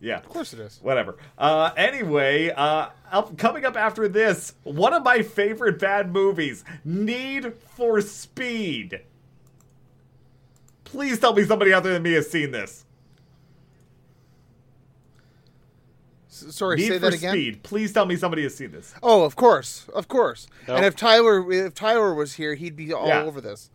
Yeah 0.00 0.18
of 0.18 0.28
course 0.28 0.52
it 0.52 0.60
is. 0.60 0.78
whatever. 0.82 1.16
Uh, 1.36 1.70
anyway, 1.76 2.50
uh, 2.50 2.90
up, 3.10 3.36
coming 3.36 3.64
up 3.64 3.76
after 3.76 4.06
this, 4.08 4.54
one 4.62 4.94
of 4.94 5.02
my 5.02 5.22
favorite 5.22 5.78
bad 5.80 6.12
movies, 6.12 6.64
Need 6.84 7.52
for 7.76 8.00
Speed. 8.00 9.00
Please 10.84 11.18
tell 11.18 11.34
me 11.34 11.44
somebody 11.44 11.72
other 11.72 11.92
than 11.92 12.02
me 12.02 12.12
has 12.12 12.30
seen 12.30 12.50
this. 12.52 12.84
S- 16.30 16.54
sorry, 16.54 16.76
Need 16.76 16.88
say 16.88 16.94
for 16.94 16.98
that 17.10 17.14
again. 17.14 17.32
Speed. 17.32 17.62
Please 17.62 17.92
tell 17.92 18.06
me 18.06 18.16
somebody 18.16 18.42
has 18.42 18.54
seen 18.54 18.70
this. 18.70 18.94
Oh, 19.02 19.24
of 19.24 19.36
course, 19.36 19.88
of 19.94 20.08
course. 20.08 20.46
Nope. 20.66 20.76
And 20.78 20.86
if 20.86 20.94
Tyler, 20.96 21.50
if 21.50 21.74
Tyler 21.74 22.14
was 22.14 22.34
here, 22.34 22.54
he'd 22.54 22.76
be 22.76 22.92
all 22.92 23.08
Yeah. 23.08 23.22
over 23.22 23.40
this. 23.40 23.70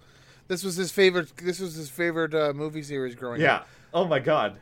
This 0.47 0.63
was 0.63 0.75
his 0.75 0.91
favorite. 0.91 1.35
This 1.37 1.59
was 1.59 1.75
his 1.75 1.89
favorite 1.89 2.33
uh, 2.33 2.53
movie 2.53 2.83
series 2.83 3.15
growing 3.15 3.41
Yeah. 3.41 3.55
up. 3.55 3.61
Yeah. 3.61 3.67
Oh 3.93 4.05
my 4.05 4.19
god. 4.19 4.57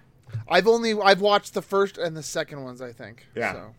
I've 0.50 0.68
only 0.68 0.94
I've 1.00 1.22
watched 1.22 1.54
the 1.54 1.62
first 1.62 1.98
and 1.98 2.16
the 2.16 2.24
second 2.24 2.64
ones. 2.64 2.82
I 2.82 2.92
think. 2.92 3.28
Yeah. 3.36 3.54
So. 3.54 3.76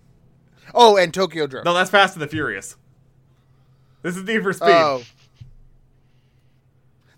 Oh, 0.74 0.96
and 0.96 1.12
Tokyo 1.12 1.46
Drift. 1.46 1.64
No, 1.64 1.74
that's 1.74 1.90
Fast 1.90 2.14
and 2.14 2.22
the 2.22 2.28
Furious. 2.28 2.76
This 4.02 4.16
is 4.16 4.22
Need 4.24 4.42
for 4.42 4.52
Speed. 4.52 4.68
Oh. 4.70 5.02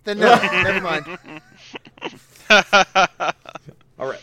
Then 0.05 0.19
no, 0.19 0.35
never 0.43 0.81
mind. 0.81 1.19
All 3.99 4.09
right. 4.09 4.21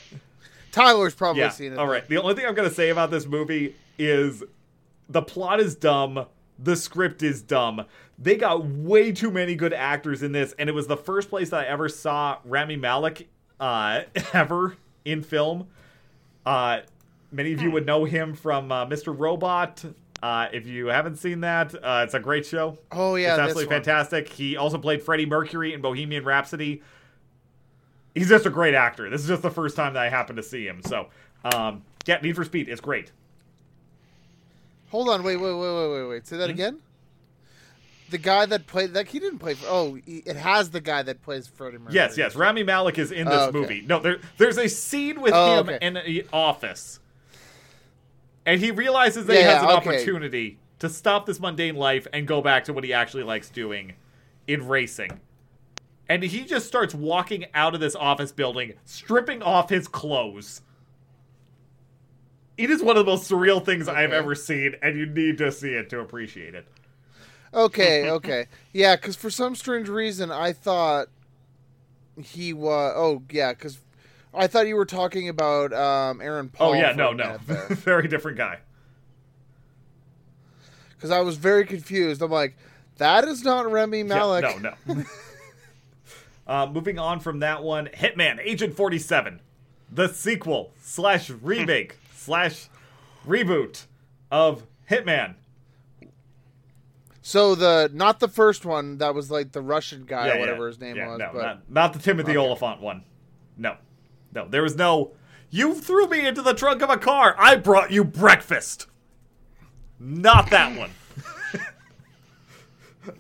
Tyler's 0.72 1.16
probably 1.16 1.42
Yeah. 1.42 1.50
seen 1.50 1.74
it. 1.74 1.80
All 1.80 1.88
right. 1.88 2.08
The 2.08 2.18
only 2.18 2.36
thing 2.36 2.46
I'm 2.46 2.54
going 2.54 2.70
to 2.70 2.74
say 2.76 2.90
about 2.90 3.12
this 3.12 3.26
movie 3.26 3.76
is 3.98 4.44
the 5.10 5.22
plot 5.22 5.60
is 5.60 5.76
dumb. 5.76 6.26
The 6.60 6.76
script 6.76 7.24
is 7.24 7.42
dumb. 7.42 7.86
They 8.20 8.36
got 8.36 8.64
way 8.66 9.12
too 9.12 9.32
many 9.32 9.56
good 9.56 9.74
actors 9.74 10.22
in 10.22 10.32
this, 10.32 10.54
and 10.60 10.70
it 10.70 10.74
was 10.74 10.86
the 10.88 10.98
first 10.98 11.30
place 11.30 11.50
that 11.50 11.62
I 11.62 11.68
ever 11.68 11.90
saw 11.90 12.38
Rami 12.46 12.76
Malek 12.76 13.28
uh, 13.60 14.02
ever 14.34 14.78
in 15.06 15.22
film. 15.24 15.68
Uh, 16.46 16.80
many 17.32 17.54
of 17.54 17.62
you 17.62 17.72
would 17.72 17.86
know 17.86 18.06
him 18.06 18.34
from 18.34 18.72
uh, 18.72 18.86
Mr. 18.86 19.18
Robot. 19.18 19.84
Uh, 20.24 20.48
if 20.54 20.68
you 20.68 20.88
haven't 20.88 21.16
seen 21.18 21.42
that, 21.42 21.74
uh, 21.76 22.02
it's 22.04 22.14
a 22.14 22.20
great 22.20 22.46
show. 22.46 22.78
Oh 22.92 23.16
yeah, 23.16 23.32
it's 23.34 23.40
absolutely 23.40 23.74
fantastic. 23.74 24.30
He 24.30 24.56
also 24.56 24.78
played 24.78 25.02
Freddie 25.02 25.26
Mercury 25.26 25.74
in 25.74 25.82
Bohemian 25.82 26.24
Rhapsody. 26.24 26.82
He's 28.14 28.30
just 28.30 28.46
a 28.46 28.50
great 28.52 28.76
actor. 28.76 29.10
This 29.10 29.22
is 29.22 29.28
just 29.28 29.42
the 29.42 29.50
first 29.50 29.76
time 29.76 29.94
that 29.94 30.04
I 30.04 30.10
happen 30.10 30.36
to 30.36 30.44
see 30.44 30.66
him. 30.68 30.82
So, 30.86 31.08
um, 31.46 31.82
yeah, 32.06 32.20
Need 32.22 32.36
for 32.36 32.44
Speed 32.44 32.68
is 32.70 32.82
great. 32.82 33.12
Hold 34.90 35.10
on, 35.10 35.24
wait, 35.24 35.38
wait, 35.38 35.54
wait, 35.54 35.74
wait, 35.74 35.92
wait, 35.92 36.10
wait. 36.10 36.28
Say 36.28 36.38
that 36.38 36.46
Hmm? 36.50 36.52
again. 36.52 36.80
The 38.12 38.18
guy 38.18 38.46
that 38.46 38.68
played 38.68 38.94
like 38.94 39.08
he 39.08 39.20
didn't 39.20 39.40
play. 39.40 39.54
For, 39.54 39.66
oh, 39.70 39.94
he, 40.06 40.18
it 40.26 40.36
has 40.36 40.70
the 40.70 40.82
guy 40.82 41.02
that 41.02 41.22
plays 41.22 41.48
Freddie 41.48 41.78
Mercury. 41.78 41.96
Yes, 41.96 42.18
yes. 42.18 42.36
Rami 42.36 42.62
Malek 42.62 43.00
is 43.00 43.12
in 43.12 43.26
this 43.26 43.36
Oh, 43.36 43.48
okay. 43.48 43.58
movie. 43.58 43.82
No, 43.88 44.00
there, 44.00 44.18
there's 44.38 44.58
a 44.58 44.68
scene 44.68 45.22
with 45.22 45.34
Oh, 45.34 45.60
him 45.62 45.70
okay. 45.70 45.80
in 45.82 45.96
an 45.96 46.22
office, 46.34 47.00
and 48.46 48.60
he 48.60 48.70
realizes 48.70 49.26
that 49.28 49.34
he 49.34 49.40
Yeah, 49.40 49.54
has 49.54 49.64
an 49.64 49.70
okay. 49.70 49.76
opportunity 49.78 50.60
to 50.80 50.90
stop 50.90 51.26
this 51.26 51.40
mundane 51.40 51.76
life 51.76 52.06
and 52.12 52.28
go 52.28 52.42
back 52.42 52.66
to 52.66 52.74
what 52.74 52.84
he 52.84 52.92
actually 52.92 53.24
likes 53.24 53.50
doing 53.50 53.94
in 54.46 54.68
racing. 54.68 55.22
And 56.10 56.22
he 56.22 56.42
just 56.44 56.68
starts 56.68 56.94
walking 56.94 57.46
out 57.54 57.74
of 57.74 57.80
this 57.80 57.96
office 57.96 58.34
building, 58.34 58.74
stripping 58.84 59.42
off 59.42 59.70
his 59.70 59.88
clothes. 59.88 60.62
It 62.58 62.70
is 62.70 62.84
one 62.84 62.98
of 62.98 63.06
the 63.06 63.12
most 63.12 63.32
surreal 63.32 63.64
things 63.64 63.88
I've 63.88 64.12
ever 64.12 64.36
seen, 64.36 64.76
and 64.82 64.98
you 64.98 65.06
need 65.06 65.38
to 65.38 65.50
see 65.52 65.70
it 65.70 65.90
to 65.92 66.02
appreciate 66.02 66.56
it. 66.56 66.68
Okay, 67.54 68.10
okay, 68.10 68.48
yeah. 68.74 68.96
Because 68.96 69.16
for 69.16 69.30
some 69.30 69.56
strange 69.56 69.90
reason, 69.90 70.32
I 70.32 70.54
thought 70.54 71.08
he 72.22 72.54
was. 72.54 72.94
Oh, 72.96 73.24
yeah. 73.30 73.52
Because 73.54 73.80
I 74.34 74.48
thought 74.48 74.68
you 74.68 74.76
were 74.76 74.86
talking 74.86 75.28
about 75.30 75.74
um, 75.74 76.22
Aaron 76.22 76.50
Paul. 76.50 76.72
Oh 76.72 76.74
yeah, 76.74 76.94
no, 76.94 77.12
no, 77.12 77.38
very 77.48 78.08
different 78.08 78.38
guy. 78.38 78.60
Because 80.96 81.12
I 81.12 81.22
was 81.22 81.36
very 81.38 81.66
confused. 81.66 82.22
I'm 82.22 82.32
like, 82.32 82.56
that 82.98 83.26
is 83.26 83.44
not 83.44 83.70
Remy 83.70 84.04
Yeah, 84.04 84.40
no, 84.62 84.76
no. 84.94 85.04
uh, 86.48 86.68
moving 86.68 87.00
on 87.00 87.20
from 87.20 87.40
that 87.40 87.64
one, 87.64 87.88
Hitman 87.88 88.40
Agent 88.40 88.76
47, 88.76 89.42
the 89.92 90.08
sequel 90.08 90.72
slash 90.82 91.30
remake 91.30 91.98
slash 92.14 92.70
reboot 93.28 93.86
of 94.30 94.64
Hitman. 94.90 95.36
So 97.22 97.54
the 97.56 97.90
not 97.94 98.20
the 98.20 98.28
first 98.28 98.66
one 98.66 98.98
that 98.98 99.14
was 99.14 99.30
like 99.30 99.52
the 99.52 99.62
Russian 99.62 100.06
guy 100.06 100.28
Yeah, 100.28 100.32
or 100.32 100.36
yeah. 100.36 100.40
whatever 100.42 100.68
his 100.68 100.80
name 100.80 100.96
Yeah, 100.96 101.10
was. 101.10 101.20
No, 101.20 101.30
but 101.34 101.42
not, 101.44 101.70
not 101.72 101.94
the 101.94 102.00
Timothy 102.00 102.32
Okay. 102.32 102.38
Olyphant 102.40 102.82
one. 102.82 103.04
No, 103.58 103.76
no. 104.34 104.48
There 104.48 104.64
was 104.64 104.76
no. 104.76 105.12
You 105.52 105.76
threw 105.76 106.08
me 106.08 106.26
into 106.26 106.42
the 106.42 106.54
trunk 106.54 106.82
of 106.82 106.90
a 106.90 106.98
car. 106.98 107.36
I 107.38 107.58
brought 107.58 107.92
you 107.92 108.04
breakfast. 108.04 108.88
Not 110.00 110.50
that 110.50 110.78
one. 110.80 110.90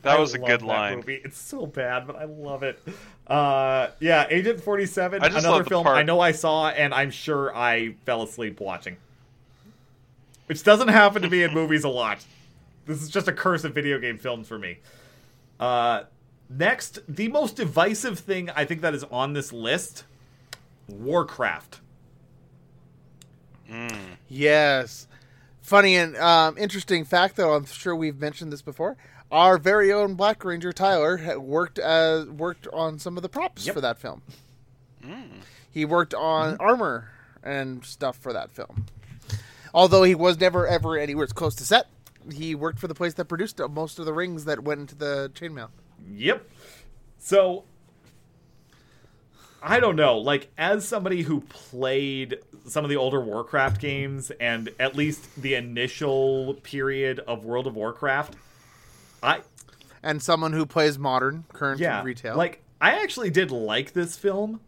That 0.04 0.20
was 0.20 0.36
a 0.36 0.38
love 0.38 0.47
good 0.47 0.60
that 0.62 0.66
line. 0.68 0.95
Movie. 0.97 1.22
It's 1.26 1.39
so 1.39 1.66
bad, 1.66 2.06
but 2.06 2.16
I 2.16 2.26
love 2.26 2.62
it. 2.62 2.80
Uh, 3.26 3.88
yeah, 3.99 4.28
Agent 4.30 4.62
Forty 4.62 4.86
Seven, 4.86 5.24
I 5.24 5.28
just 5.30 5.39
another 5.39 5.58
love 5.58 5.64
the 5.66 5.70
film 5.70 5.84
part- 5.86 5.97
I 5.97 6.04
know 6.04 6.20
I 6.20 6.34
saw, 6.34 6.70
and 6.70 6.93
I'm 6.93 7.10
sure 7.10 7.56
I 7.56 7.95
fell 8.06 8.22
asleep 8.22 8.60
watching. 8.60 8.97
Which 10.45 10.64
doesn't 10.64 10.89
happen 10.89 11.24
to 11.24 11.30
me 11.30 11.41
in 11.41 11.52
movies 11.54 11.84
a 11.84 11.89
lot. 11.89 12.24
This 12.86 13.02
is 13.02 13.10
just 13.10 13.28
a 13.28 13.34
curse 13.34 13.64
of 13.64 13.74
video 13.74 14.00
game 14.00 14.18
films 14.18 14.48
for 14.48 14.58
me. 14.60 14.80
Uh, 15.60 16.04
next, 16.50 17.00
the 17.08 17.28
most 17.28 17.56
divisive 17.56 18.20
thing 18.20 18.50
I 18.50 18.66
think 18.66 18.82
that 18.82 18.94
is 18.94 19.04
on 19.06 19.34
this 19.34 19.54
list: 19.54 20.04
Warcraft. 20.88 21.80
Yes. 24.28 25.08
Funny 25.62 25.96
and 25.96 26.18
um, 26.18 26.58
interesting 26.58 27.06
fact, 27.06 27.36
though. 27.38 27.54
I'm 27.54 27.66
sure 27.66 27.96
we've 27.96 28.20
mentioned 28.20 28.52
this 28.52 28.62
before. 28.62 28.98
Our 29.32 29.58
very 29.58 29.94
own 29.94 30.16
Black 30.16 30.44
Ranger 30.44 30.74
Tyler 30.74 31.40
worked 31.40 31.80
as 31.80 32.28
worked 32.28 32.68
on 32.74 33.00
some 33.00 33.16
of 33.16 33.24
the 33.24 33.30
props 33.30 33.66
Yep. 33.66 33.76
for 33.76 33.82
that 33.82 33.98
film. 33.98 34.22
He 35.72 35.86
worked 35.86 36.14
on 36.14 36.58
armor 36.60 37.12
and 37.44 37.86
stuff 37.86 38.18
for 38.18 38.34
that 38.34 38.52
film. 38.52 38.88
Although 39.74 40.04
he 40.04 40.16
was 40.16 40.38
never 40.40 40.68
ever 40.68 40.98
anywhere 40.98 41.28
close 41.28 41.56
to 41.56 41.64
set, 41.66 41.88
he 42.34 42.55
worked 42.55 42.80
for 42.80 42.88
the 42.88 42.95
place 42.95 43.13
that 43.15 43.26
produced 43.26 43.59
most 43.72 43.99
of 43.99 44.05
the 44.05 44.13
rings 44.13 44.45
that 44.45 44.63
went 44.63 44.82
into 44.82 44.95
the 44.95 45.32
chainmail. 45.34 45.69
Yep. 46.09 46.47
So 47.17 47.63
I 49.63 49.80
don't 49.80 49.95
know, 49.95 50.17
like 50.17 50.49
as 50.57 50.88
somebody 50.88 51.22
who 51.22 51.41
played 51.41 52.39
some 52.67 52.84
of 52.84 52.89
the 52.89 52.97
older 52.97 53.22
Warcraft 53.22 53.80
games 53.80 54.32
and 54.39 54.69
at 54.80 54.95
least 54.95 55.39
the 55.39 55.53
initial 55.55 56.55
period 56.63 57.19
of 57.19 57.45
World 57.45 57.67
of 57.67 57.76
Warcraft, 57.76 58.36
I 59.22 59.41
And 60.01 60.22
someone 60.22 60.53
who 60.53 60.65
plays 60.65 60.97
modern, 60.97 61.45
current 61.53 61.80
yeah, 61.80 62.01
retail. 62.03 62.36
like 62.36 62.63
I 62.80 63.03
actually 63.03 63.30
did 63.30 63.51
like 63.51 63.93
this 63.93 64.17
film. 64.17 64.61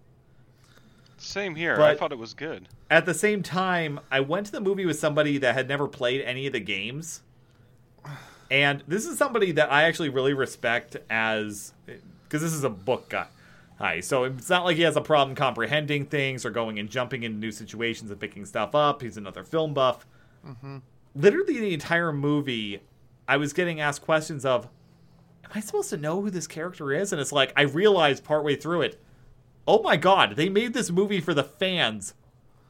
Same 1.17 1.55
here. 1.55 1.81
I 1.81 1.95
thought 1.95 2.11
it 2.11 2.17
was 2.19 2.33
good. 2.35 2.67
At 2.91 3.05
the 3.07 3.13
same 3.13 3.41
time, 3.41 3.99
I 4.11 4.19
went 4.19 4.45
to 4.47 4.51
the 4.51 4.61
movie 4.61 4.85
with 4.85 4.99
somebody 4.99 5.39
that 5.39 5.55
had 5.55 5.67
never 5.67 5.87
played 5.87 6.21
any 6.21 6.45
of 6.45 6.53
the 6.53 6.59
games. 6.59 7.21
And 8.51 8.83
this 8.87 9.05
is 9.05 9.17
somebody 9.17 9.51
that 9.53 9.71
I 9.71 9.83
actually 9.83 10.09
really 10.09 10.33
respect 10.33 10.97
as 11.09 11.73
because 11.85 12.41
this 12.41 12.53
is 12.53 12.63
a 12.63 12.69
book 12.69 13.09
guy. 13.09 13.27
Hi, 13.79 13.99
so 13.99 14.25
it's 14.25 14.49
not 14.49 14.65
like 14.65 14.77
he 14.77 14.83
has 14.83 14.95
a 14.95 15.01
problem 15.01 15.35
comprehending 15.35 16.05
things 16.05 16.45
or 16.45 16.51
going 16.51 16.77
and 16.79 16.89
jumping 16.89 17.23
into 17.23 17.37
new 17.37 17.51
situations 17.51 18.11
and 18.11 18.19
picking 18.19 18.45
stuff 18.45 18.75
up. 18.75 19.01
He's 19.01 19.17
another 19.17 19.43
film 19.43 19.73
buff. 19.73 20.05
Mm-hmm. 20.47 20.77
Literally, 21.15 21.59
the 21.59 21.73
entire 21.73 22.13
movie, 22.13 22.81
I 23.27 23.37
was 23.37 23.53
getting 23.53 23.79
asked 23.79 24.01
questions 24.01 24.45
of, 24.45 24.67
"Am 25.43 25.51
I 25.55 25.59
supposed 25.59 25.89
to 25.89 25.97
know 25.97 26.21
who 26.21 26.29
this 26.29 26.47
character 26.47 26.91
is?" 26.91 27.11
And 27.11 27.19
it's 27.19 27.31
like 27.31 27.51
I 27.55 27.63
realized 27.63 28.23
partway 28.23 28.55
through 28.55 28.81
it, 28.83 29.01
oh 29.67 29.81
my 29.81 29.97
god, 29.97 30.35
they 30.35 30.49
made 30.49 30.73
this 30.73 30.91
movie 30.91 31.21
for 31.21 31.33
the 31.33 31.43
fans, 31.43 32.13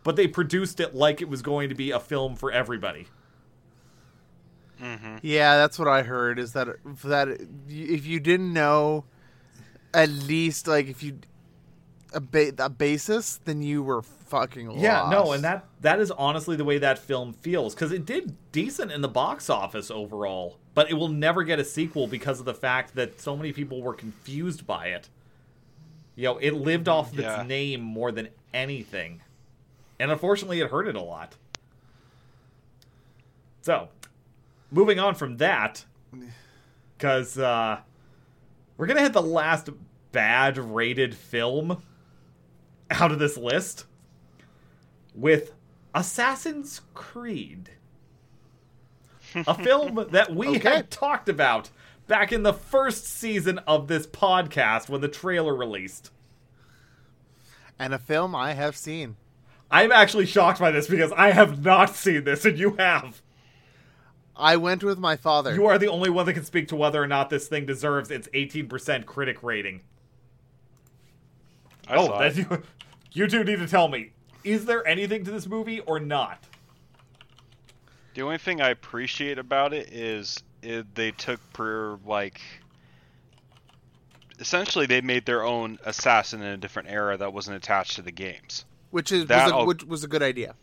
but 0.04 0.16
they 0.16 0.28
produced 0.28 0.80
it 0.80 0.96
like 0.96 1.22
it 1.22 1.30
was 1.30 1.42
going 1.42 1.70
to 1.70 1.76
be 1.76 1.92
a 1.92 2.00
film 2.00 2.36
for 2.36 2.52
everybody. 2.52 3.08
Mm-hmm. 4.82 5.18
Yeah, 5.22 5.58
that's 5.58 5.78
what 5.80 5.88
I 5.88 6.04
heard. 6.04 6.40
Is 6.40 6.54
that 6.54 6.68
that 7.06 7.28
if 7.70 8.06
you 8.06 8.20
didn't 8.20 8.54
know, 8.54 9.06
at 9.94 10.10
least 10.10 10.68
like 10.68 10.88
if 10.88 11.04
you 11.04 11.20
a, 12.14 12.20
ba- 12.20 12.54
a 12.60 12.70
basis, 12.70 13.40
then 13.46 13.62
you 13.62 13.82
were 13.82 14.02
fucking 14.02 14.68
lost. 14.68 14.80
Yeah, 14.82 15.10
no, 15.12 15.32
and 15.32 15.44
that 15.44 15.66
that 15.82 16.00
is 16.00 16.12
honestly 16.12 16.56
the 16.56 16.66
way 16.66 16.78
that 16.80 17.00
film 17.00 17.34
feels 17.34 17.74
because 17.74 17.92
it 17.92 18.06
did 18.06 18.36
decent 18.52 18.92
in 18.92 19.02
the 19.02 19.08
box 19.08 19.50
office 19.50 19.90
overall, 19.90 20.58
but 20.74 20.90
it 20.92 20.96
will 20.96 21.08
never 21.10 21.44
get 21.44 21.60
a 21.60 21.66
sequel 21.66 22.08
because 22.08 22.40
of 22.40 22.46
the 22.46 22.54
fact 22.54 22.96
that 22.96 23.20
so 23.20 23.36
many 23.38 23.52
people 23.54 23.82
were 23.82 23.94
confused 23.94 24.68
by 24.68 24.88
it. 24.88 25.10
You 26.16 26.26
know, 26.26 26.38
it 26.38 26.52
lived 26.54 26.88
off 26.88 27.12
of 27.14 27.20
Yeah. 27.20 27.40
its 27.40 27.48
name 27.50 27.82
more 27.82 28.12
than 28.12 28.30
anything, 28.54 29.22
and 30.00 30.12
unfortunately, 30.12 30.60
it 30.62 30.70
hurt 30.70 30.88
it 30.88 30.96
a 30.96 31.02
lot. 31.02 31.36
So, 33.62 33.88
moving 34.74 35.00
on 35.00 35.16
from 35.16 35.38
that, 35.38 35.86
because 36.98 37.38
uh, 37.38 37.80
we're 38.78 38.88
gonna 38.88 39.02
hit 39.02 39.14
the 39.14 39.22
last 39.22 39.70
bad 40.12 40.58
rated 40.58 41.16
film 41.16 41.82
out 42.92 43.12
of 43.12 43.20
this 43.20 43.38
list 43.38 43.86
with 45.16 45.54
Assassin's 45.94 46.82
Creed. 46.94 47.70
A 49.36 49.54
film 49.64 50.08
that 50.12 50.34
we 50.36 50.58
Okay. 50.58 50.76
had 50.78 50.92
talked 50.92 51.30
about 51.30 51.70
back 52.08 52.32
in 52.32 52.44
the 52.44 52.54
first 52.54 53.06
season 53.06 53.60
of 53.60 53.88
this 53.88 54.06
podcast 54.06 54.90
when 54.90 55.02
the 55.02 55.08
trailer 55.08 55.56
released. 55.56 56.12
and 57.80 57.94
a 57.94 58.00
film 58.00 58.36
I 58.36 58.54
have 58.54 58.76
seen. 58.76 59.16
I'm 59.72 59.92
actually 59.92 60.28
shocked 60.28 60.60
by 60.60 60.70
this 60.70 60.88
because 60.88 61.12
I 61.14 61.32
have 61.32 61.64
not 61.64 61.96
seen 61.96 62.24
this 62.26 62.46
and 62.46 62.60
you 62.60 62.76
have. 62.78 63.22
I 64.36 64.58
went 64.58 64.84
with 64.84 64.98
my 64.98 65.16
father. 65.16 65.54
You 65.54 65.68
are 65.68 65.78
the 65.78 65.88
only 65.88 66.10
one 66.10 66.26
that 66.26 66.34
can 66.34 66.44
speak 66.44 66.68
to 66.70 66.76
whether 66.76 67.02
or 67.02 67.08
not 67.08 67.30
this 67.30 67.48
thing 67.48 67.66
deserves 67.66 68.10
its 68.10 68.28
18% 68.30 69.06
critic 69.06 69.44
rating. 69.44 69.82
I 71.88 71.96
oh, 71.96 72.08
saw 72.08 72.20
that 72.20 72.36
you, 72.36 72.64
you 73.12 73.28
two 73.28 73.44
need 73.44 73.60
to 73.60 73.68
tell 73.68 73.88
me. 73.88 74.12
Is 74.44 74.66
there 74.66 74.86
anything 74.88 75.24
to 75.26 75.32
this 75.32 75.48
movie 75.48 75.80
or 75.82 76.00
not? 76.00 76.44
The 78.16 78.22
only 78.22 78.38
thing 78.38 78.62
I 78.62 78.70
appreciate 78.70 79.40
about 79.40 79.74
it 79.74 79.92
is 79.92 80.42
it, 80.62 80.94
they 80.96 81.12
took 81.12 81.40
per 81.54 81.98
like 82.06 82.42
essentially 84.40 84.86
they 84.86 85.02
made 85.02 85.26
their 85.26 85.44
own 85.44 85.80
assassin 85.86 86.42
in 86.42 86.48
a 86.48 86.58
different 86.58 86.90
era 86.90 87.18
that 87.18 87.34
wasn't 87.34 87.56
attached 87.56 87.96
to 87.96 88.02
the 88.02 88.12
games. 88.12 88.66
which 88.92 89.12
is 89.12 89.28
That 89.28 89.46
was 89.46 89.52
a, 89.52 89.56
I'll- 89.56 89.68
which 89.68 89.84
was 89.84 90.04
a 90.04 90.08
good 90.08 90.24
idea. 90.24 90.56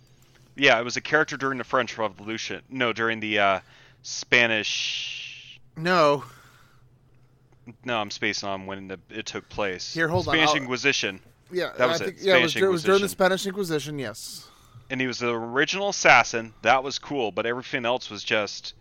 Yeah, 0.56 0.78
it 0.78 0.84
was 0.84 0.96
a 0.96 1.00
character 1.00 1.36
during 1.36 1.58
the 1.58 1.64
French 1.64 1.96
Revolution. 1.96 2.62
No, 2.68 2.92
during 2.92 3.20
the 3.20 3.38
uh, 3.38 3.60
Spanish. 4.02 5.60
No, 5.76 6.24
No, 7.84 7.98
I'm 8.00 8.10
spacing 8.10 8.48
on 8.48 8.66
when 8.66 8.88
the, 8.88 9.00
it 9.10 9.26
took 9.26 9.48
place. 9.48 9.94
Here, 9.94 10.08
hold 10.08 10.28
on, 10.28 10.34
Spanish 10.34 10.54
Inquisition. 10.54 11.20
Yeah, 11.52 11.70
That 11.78 11.88
was 11.88 12.00
I 12.00 12.04
it, 12.04 12.06
think, 12.08 12.18
yeah, 12.22 12.36
it 12.36 12.42
was, 12.42 12.56
it 12.56 12.66
was 12.68 12.82
during 12.84 13.00
the 13.02 13.08
Spanish 13.08 13.46
Inquisition. 13.46 13.98
Yes. 13.98 14.48
and 14.90 15.00
he 15.00 15.06
was 15.06 15.18
the 15.18 15.30
original 15.30 15.88
assassin. 15.88 16.52
That 16.62 16.82
was 16.84 16.98
cool, 16.98 17.32
but 17.32 17.46
everything 17.46 17.84
else 17.86 18.10
was 18.10 18.22
just, 18.22 18.74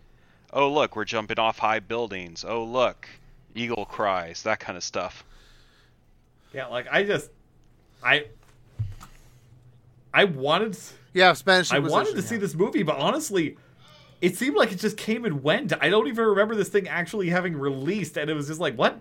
oh 0.52 0.70
look, 0.70 0.94
we're 0.96 1.04
jumping 1.04 1.38
off 1.38 1.58
high 1.58 1.80
buildings. 1.80 2.44
Oh 2.46 2.64
look, 2.64 3.08
eagle 3.54 3.86
cries, 3.86 4.42
that 4.42 4.60
kind 4.60 4.76
of 4.76 4.84
stuff. 4.84 5.24
Yeah, 6.52 6.66
like 6.66 6.86
I 6.90 7.04
just, 7.04 7.30
I, 8.02 8.26
I 10.12 10.24
wanted, 10.24 10.76
Yeah, 11.14 11.32
Spanish 11.34 11.70
I 11.72 11.78
wanted 11.78 12.14
to 12.16 12.22
see 12.22 12.34
yeah. 12.36 12.40
this 12.40 12.54
movie, 12.54 12.82
but 12.82 12.96
honestly, 12.96 13.56
it 14.20 14.36
seemed 14.36 14.56
like 14.56 14.72
it 14.72 14.78
just 14.78 14.96
came 14.96 15.24
and 15.24 15.42
went. 15.42 15.72
I 15.80 15.88
don't 15.88 16.08
even 16.08 16.24
remember 16.24 16.54
this 16.54 16.68
thing 16.68 16.88
actually 16.88 17.30
having 17.30 17.56
released, 17.56 18.16
and 18.16 18.28
it 18.28 18.34
was 18.34 18.48
just 18.48 18.60
like, 18.60 18.74
what? 18.76 19.00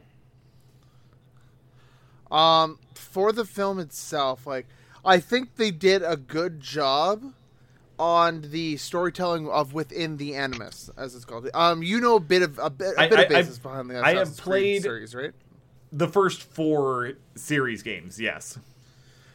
Um, 2.32 2.78
for 2.94 3.32
the 3.32 3.44
film 3.46 3.80
itself, 3.80 4.46
like 4.46 4.68
I 5.04 5.20
think 5.20 5.56
they 5.56 5.72
did 5.72 6.04
a 6.04 6.16
good 6.16 6.60
job 6.60 7.34
on 7.98 8.42
the 8.52 8.78
storytelling 8.78 9.50
of 9.50 9.74
within 9.74 10.18
the 10.18 10.36
Animus, 10.36 10.90
as 10.96 11.16
it's 11.16 11.26
called. 11.26 11.50
Um, 11.56 11.82
you 11.82 12.00
know 12.00 12.16
a 12.18 12.20
bit 12.20 12.44
of 12.44 12.60
a 12.60 12.70
bit, 12.70 12.94
a 12.98 13.02
I- 13.02 13.08
bit 13.10 13.20
I- 13.20 13.22
of 13.24 13.30
basis 13.30 13.56
I've- 13.56 13.64
behind 13.64 13.90
the 13.90 13.96
I 14.00 14.10
have 14.10 14.18
Assassin's 14.28 14.40
Creed 14.42 14.82
series, 14.84 15.16
right? 15.16 15.32
The 15.92 16.08
first 16.08 16.44
four 16.44 17.14
series 17.36 17.82
games, 17.82 18.22
yes. 18.22 18.60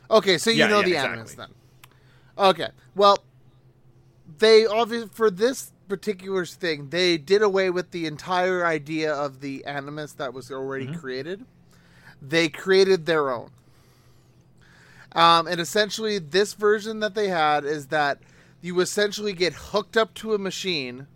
Okay, 0.09 0.39
so 0.39 0.51
you 0.51 0.59
Yeah, 0.59 0.67
know 0.69 0.79
yeah, 0.81 0.85
the 0.85 0.91
exactly. 0.93 1.13
Animus 1.13 1.35
then. 1.35 1.49
Okay, 2.39 2.69
well, 2.95 3.19
they 4.39 4.67
obviously 4.67 5.09
for 5.13 5.31
this 5.31 5.73
particular 5.89 6.45
thing, 6.47 6.89
they 6.91 7.17
did 7.19 7.43
away 7.43 7.71
with 7.71 7.91
the 7.91 8.07
entire 8.07 8.67
idea 8.67 9.13
of 9.13 9.41
the 9.41 9.65
Animus 9.65 10.13
that 10.15 10.33
was 10.35 10.51
already 10.51 10.87
Mm-hmm. 10.87 11.01
created. 11.01 11.45
They 12.21 12.49
created 12.49 13.07
their 13.07 13.31
own. 13.31 13.51
Um, 15.13 15.47
and 15.47 15.61
essentially, 15.61 16.19
this 16.19 16.55
version 16.55 17.01
that 17.01 17.15
they 17.15 17.29
had 17.29 17.65
is 17.65 17.89
that 17.89 18.19
you 18.61 18.81
essentially 18.81 19.33
get 19.33 19.53
hooked 19.53 19.97
up 19.97 20.15
to 20.15 20.35
a 20.35 20.39
machine 20.39 21.07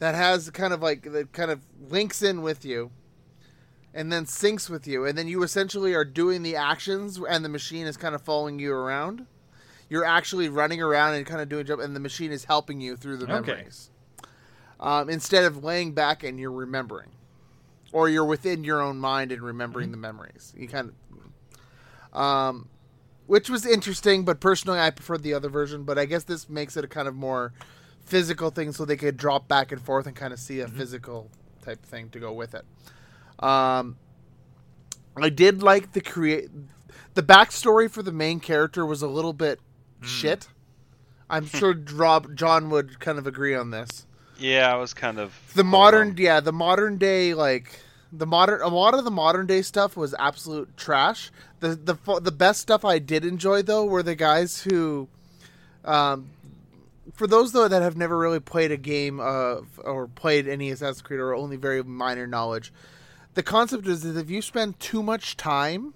that 0.00 0.14
has 0.14 0.50
kind 0.50 0.72
of 0.72 0.82
like 0.82 1.10
that 1.12 1.32
kind 1.32 1.50
of 1.50 1.60
links 1.88 2.22
in 2.22 2.42
with 2.42 2.64
you 2.64 2.90
and 3.94 4.12
then 4.12 4.24
syncs 4.24 4.68
with 4.68 4.86
you 4.86 5.04
and 5.06 5.16
then 5.16 5.28
you 5.28 5.42
essentially 5.44 5.94
are 5.94 6.04
doing 6.04 6.42
the 6.42 6.56
actions 6.56 7.20
and 7.28 7.44
the 7.44 7.48
machine 7.48 7.86
is 7.86 7.96
kind 7.96 8.14
of 8.14 8.20
following 8.20 8.58
you 8.58 8.72
around 8.72 9.26
you're 9.92 10.06
actually 10.06 10.48
running 10.48 10.80
around 10.80 11.14
and 11.14 11.26
kind 11.26 11.42
of 11.42 11.50
doing 11.50 11.66
jump 11.66 11.82
and 11.82 11.94
the 11.94 12.00
machine 12.00 12.32
is 12.32 12.46
helping 12.46 12.80
you 12.80 12.96
through 12.96 13.18
the 13.18 13.26
Okay. 13.28 13.52
memories 13.52 13.90
um, 14.80 15.10
instead 15.10 15.44
of 15.44 15.62
laying 15.62 15.92
back 15.92 16.22
and 16.24 16.40
you're 16.40 16.50
remembering 16.50 17.10
or 17.92 18.08
you're 18.08 18.24
within 18.24 18.64
your 18.64 18.80
own 18.80 18.98
mind 18.98 19.30
and 19.30 19.42
remembering 19.42 19.90
Mm-hmm. 19.90 19.92
the 19.92 19.98
memories 19.98 20.54
you 20.56 20.66
kind 20.66 20.92
of 22.12 22.18
um, 22.18 22.68
which 23.26 23.50
was 23.50 23.66
interesting 23.66 24.24
but 24.24 24.40
personally 24.40 24.78
i 24.80 24.90
preferred 24.90 25.22
the 25.22 25.34
other 25.34 25.50
version 25.50 25.84
but 25.84 25.98
i 25.98 26.06
guess 26.06 26.24
this 26.24 26.48
makes 26.48 26.76
it 26.76 26.84
a 26.84 26.88
kind 26.88 27.06
of 27.06 27.14
more 27.14 27.52
physical 28.04 28.50
thing 28.50 28.72
so 28.72 28.84
they 28.86 28.96
could 28.96 29.18
drop 29.18 29.46
back 29.46 29.72
and 29.72 29.82
forth 29.82 30.06
and 30.06 30.16
kind 30.16 30.32
of 30.32 30.38
see 30.38 30.60
a 30.60 30.68
physical 30.68 31.30
type 31.62 31.84
thing 31.84 32.08
to 32.10 32.18
go 32.18 32.32
with 32.32 32.54
it 32.54 32.64
um, 33.44 33.96
I 35.20 35.28
did 35.28 35.62
like 35.62 35.92
the 35.92 36.00
create 36.00 36.48
the 37.14 37.22
backstory 37.22 37.90
for 37.90 38.02
the 38.02 38.12
main 38.12 38.40
character 38.40 38.86
was 38.86 39.02
a 39.02 39.06
little 39.08 39.32
bit 39.34 39.60
shit. 40.02 40.48
I'm 41.30 41.46
sure 41.46 41.74
Rob 41.94 42.36
John 42.36 42.68
would 42.70 43.00
kind 43.00 43.18
of 43.18 43.26
agree 43.26 43.54
on 43.54 43.70
this. 43.70 44.06
Yeah, 44.38 44.72
I 44.72 44.76
was 44.76 44.92
kind 44.92 45.18
of 45.18 45.32
The 45.54 45.64
modern, 45.64 46.14
yeah, 46.18 46.40
the 46.40 46.52
modern 46.52 46.98
day 46.98 47.32
like 47.34 47.78
the 48.12 48.26
modern 48.26 48.60
a 48.60 48.68
lot 48.68 48.92
of 48.94 49.04
the 49.04 49.10
modern 49.10 49.46
day 49.46 49.62
stuff 49.62 49.96
was 49.96 50.14
absolute 50.18 50.76
trash. 50.76 51.30
The 51.60 51.68
the 51.76 52.20
the 52.20 52.32
best 52.32 52.60
stuff 52.60 52.84
I 52.84 52.98
did 52.98 53.24
enjoy 53.24 53.62
though 53.62 53.84
were 53.84 54.02
the 54.02 54.14
guys 54.14 54.62
who 54.62 55.08
um 55.84 56.30
for 57.14 57.26
those 57.26 57.52
though 57.52 57.68
that 57.68 57.82
have 57.82 57.96
never 57.96 58.18
really 58.18 58.40
played 58.40 58.70
a 58.70 58.76
game 58.76 59.18
of 59.20 59.80
or 59.82 60.06
played 60.08 60.46
any 60.46 60.70
Assassin's 60.70 61.02
Creed 61.02 61.20
or 61.20 61.34
only 61.34 61.56
very 61.56 61.82
minor 61.82 62.26
knowledge, 62.26 62.72
the 63.34 63.42
concept 63.42 63.86
is 63.86 64.02
that 64.02 64.16
if 64.16 64.28
you 64.28 64.42
spend 64.42 64.78
too 64.80 65.02
much 65.02 65.36
time 65.36 65.94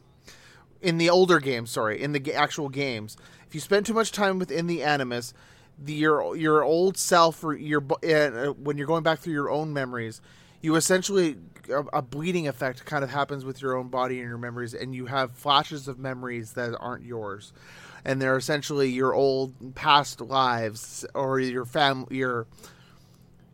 in 0.80 0.98
the 0.98 1.10
older 1.10 1.40
games, 1.40 1.70
sorry, 1.70 2.00
in 2.02 2.12
the 2.12 2.18
ga- 2.18 2.34
actual 2.34 2.68
games, 2.68 3.16
if 3.48 3.54
you 3.54 3.60
spend 3.60 3.86
too 3.86 3.94
much 3.94 4.12
time 4.12 4.38
within 4.38 4.66
the 4.66 4.82
Animus, 4.82 5.32
the, 5.78 5.92
your 5.92 6.36
your 6.36 6.62
old 6.62 6.96
self 6.96 7.42
or 7.44 7.54
your 7.54 7.82
uh, 7.82 8.52
when 8.52 8.78
you're 8.78 8.86
going 8.86 9.02
back 9.02 9.18
through 9.18 9.34
your 9.34 9.50
own 9.50 9.72
memories, 9.72 10.20
you 10.62 10.74
essentially 10.76 11.36
a, 11.68 11.80
a 11.92 12.02
bleeding 12.02 12.48
effect 12.48 12.84
kind 12.84 13.04
of 13.04 13.10
happens 13.10 13.44
with 13.44 13.60
your 13.60 13.76
own 13.76 13.88
body 13.88 14.20
and 14.20 14.28
your 14.28 14.38
memories, 14.38 14.74
and 14.74 14.94
you 14.94 15.06
have 15.06 15.32
flashes 15.32 15.86
of 15.88 15.98
memories 15.98 16.52
that 16.52 16.76
aren't 16.80 17.04
yours, 17.04 17.52
and 18.04 18.20
they're 18.20 18.36
essentially 18.36 18.90
your 18.90 19.14
old 19.14 19.74
past 19.74 20.20
lives 20.20 21.04
or 21.14 21.38
your 21.38 21.64
family 21.64 22.16
your 22.16 22.46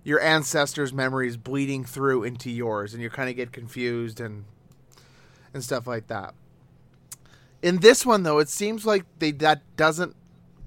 your 0.04 0.20
ancestors' 0.20 0.92
memories 0.92 1.36
bleeding 1.36 1.84
through 1.84 2.24
into 2.24 2.50
yours, 2.50 2.94
and 2.94 3.02
you 3.02 3.10
kind 3.10 3.30
of 3.30 3.36
get 3.36 3.52
confused 3.52 4.20
and 4.20 4.44
and 5.52 5.62
stuff 5.62 5.86
like 5.86 6.06
that. 6.06 6.34
In 7.62 7.78
this 7.78 8.04
one, 8.04 8.24
though, 8.24 8.38
it 8.38 8.48
seems 8.48 8.84
like 8.84 9.04
they 9.18 9.30
that 9.32 9.62
doesn't 9.76 10.16